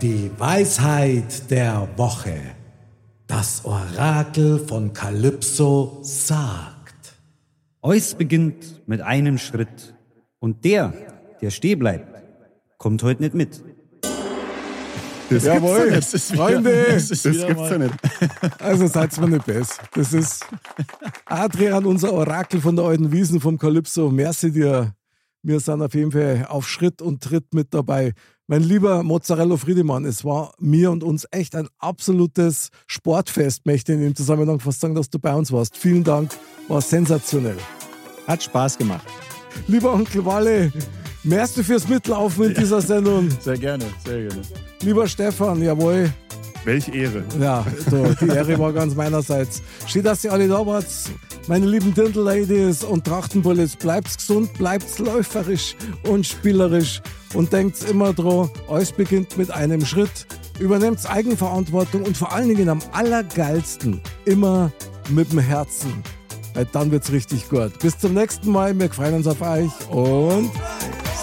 Die 0.00 0.30
Weisheit 0.38 1.50
der 1.50 1.86
Woche. 1.96 2.40
Das 3.26 3.66
Orakel 3.66 4.58
von 4.60 4.94
Kalypso 4.94 5.98
sagt. 6.00 7.18
Alles 7.82 8.14
beginnt 8.14 8.88
mit 8.88 9.02
einem 9.02 9.36
Schritt. 9.36 9.94
Und 10.38 10.64
der, 10.64 10.94
der 11.42 11.50
stehen 11.50 11.80
bleibt, 11.80 12.08
kommt 12.78 13.02
heute 13.02 13.22
nicht 13.22 13.34
mit. 13.34 13.62
Das 15.30 15.44
Jawohl, 15.44 15.90
gibt's 15.90 16.10
Das 16.10 16.22
ist 16.22 16.34
Freunde. 16.34 16.70
Wieder, 16.70 16.92
das 16.94 17.08
Das 17.08 17.24
wieder 17.24 17.46
gibt's 17.46 17.70
ja 17.70 17.78
nicht. 17.78 17.94
Also 18.58 18.86
seid's 18.88 19.20
mir 19.20 19.28
nicht 19.28 19.46
besser. 19.46 19.82
Das 19.94 20.12
ist 20.12 20.44
Adrian, 21.24 21.86
unser 21.86 22.12
Orakel 22.12 22.60
von 22.60 22.74
der 22.74 22.84
alten 22.86 23.12
Wiesen 23.12 23.40
vom 23.40 23.56
Calypso. 23.56 24.10
Merci 24.10 24.50
dir. 24.50 24.92
Wir 25.42 25.60
sind 25.60 25.80
auf 25.82 25.94
jeden 25.94 26.12
Fall 26.12 26.46
auf 26.48 26.68
Schritt 26.68 27.00
und 27.00 27.22
Tritt 27.22 27.54
mit 27.54 27.72
dabei. 27.72 28.12
Mein 28.46 28.62
lieber 28.62 29.04
Mozzarella 29.04 29.56
Friedemann, 29.56 30.04
es 30.04 30.24
war 30.24 30.52
mir 30.58 30.90
und 30.90 31.04
uns 31.04 31.26
echt 31.30 31.54
ein 31.54 31.68
absolutes 31.78 32.70
Sportfest, 32.88 33.64
möchte 33.64 33.92
ich 33.92 33.98
in 33.98 34.04
dem 34.04 34.16
Zusammenhang 34.16 34.58
fast 34.58 34.80
sagen, 34.80 34.96
dass 34.96 35.08
du 35.08 35.20
bei 35.20 35.32
uns 35.32 35.52
warst. 35.52 35.76
Vielen 35.76 36.02
Dank, 36.02 36.32
war 36.66 36.82
sensationell. 36.82 37.56
Hat 38.26 38.42
Spaß 38.42 38.76
gemacht. 38.76 39.06
Lieber 39.68 39.92
Onkel 39.94 40.24
Walle, 40.26 40.72
merci 41.22 41.62
fürs 41.62 41.88
Mitlaufen 41.88 42.46
in 42.46 42.54
dieser 42.54 42.80
Sendung. 42.82 43.30
Sehr 43.40 43.56
gerne, 43.56 43.84
sehr 44.04 44.22
gerne. 44.28 44.42
Lieber 44.82 45.06
Stefan, 45.06 45.62
jawohl. 45.62 46.10
Welch 46.64 46.88
Ehre. 46.88 47.24
Ja, 47.38 47.64
so, 47.90 48.04
die 48.20 48.28
Ehre 48.28 48.58
war 48.58 48.72
ganz 48.72 48.94
meinerseits. 48.94 49.62
Schön, 49.86 50.02
dass 50.02 50.24
ihr 50.24 50.32
alle 50.32 50.48
da 50.48 50.64
wart. 50.66 50.86
Meine 51.48 51.66
lieben 51.66 51.94
Dirndl-Ladies 51.94 52.84
und 52.84 53.04
Trachtenbullets, 53.04 53.76
bleibt's 53.76 54.18
gesund, 54.18 54.52
bleibt's 54.54 54.98
läuferisch 54.98 55.74
und 56.08 56.26
spielerisch 56.26 57.00
und 57.34 57.52
denkt's 57.52 57.84
immer 57.84 58.12
dran, 58.12 58.50
alles 58.68 58.92
beginnt 58.92 59.38
mit 59.38 59.50
einem 59.50 59.84
Schritt. 59.84 60.26
Übernehmt's 60.58 61.06
Eigenverantwortung 61.06 62.02
und 62.02 62.16
vor 62.16 62.32
allen 62.32 62.48
Dingen 62.48 62.68
am 62.68 62.80
allergeilsten 62.92 64.00
immer 64.26 64.70
mit 65.08 65.32
dem 65.32 65.38
Herzen. 65.38 66.02
Weil 66.54 66.66
dann 66.66 66.90
wird's 66.90 67.10
richtig 67.10 67.48
gut. 67.48 67.78
Bis 67.78 67.98
zum 67.98 68.14
nächsten 68.14 68.50
Mal, 68.50 68.78
wir 68.78 68.90
freuen 68.90 69.14
uns 69.14 69.26
auf 69.26 69.40
euch 69.40 69.70
und 69.90 70.50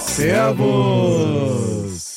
Servus. 0.07 2.16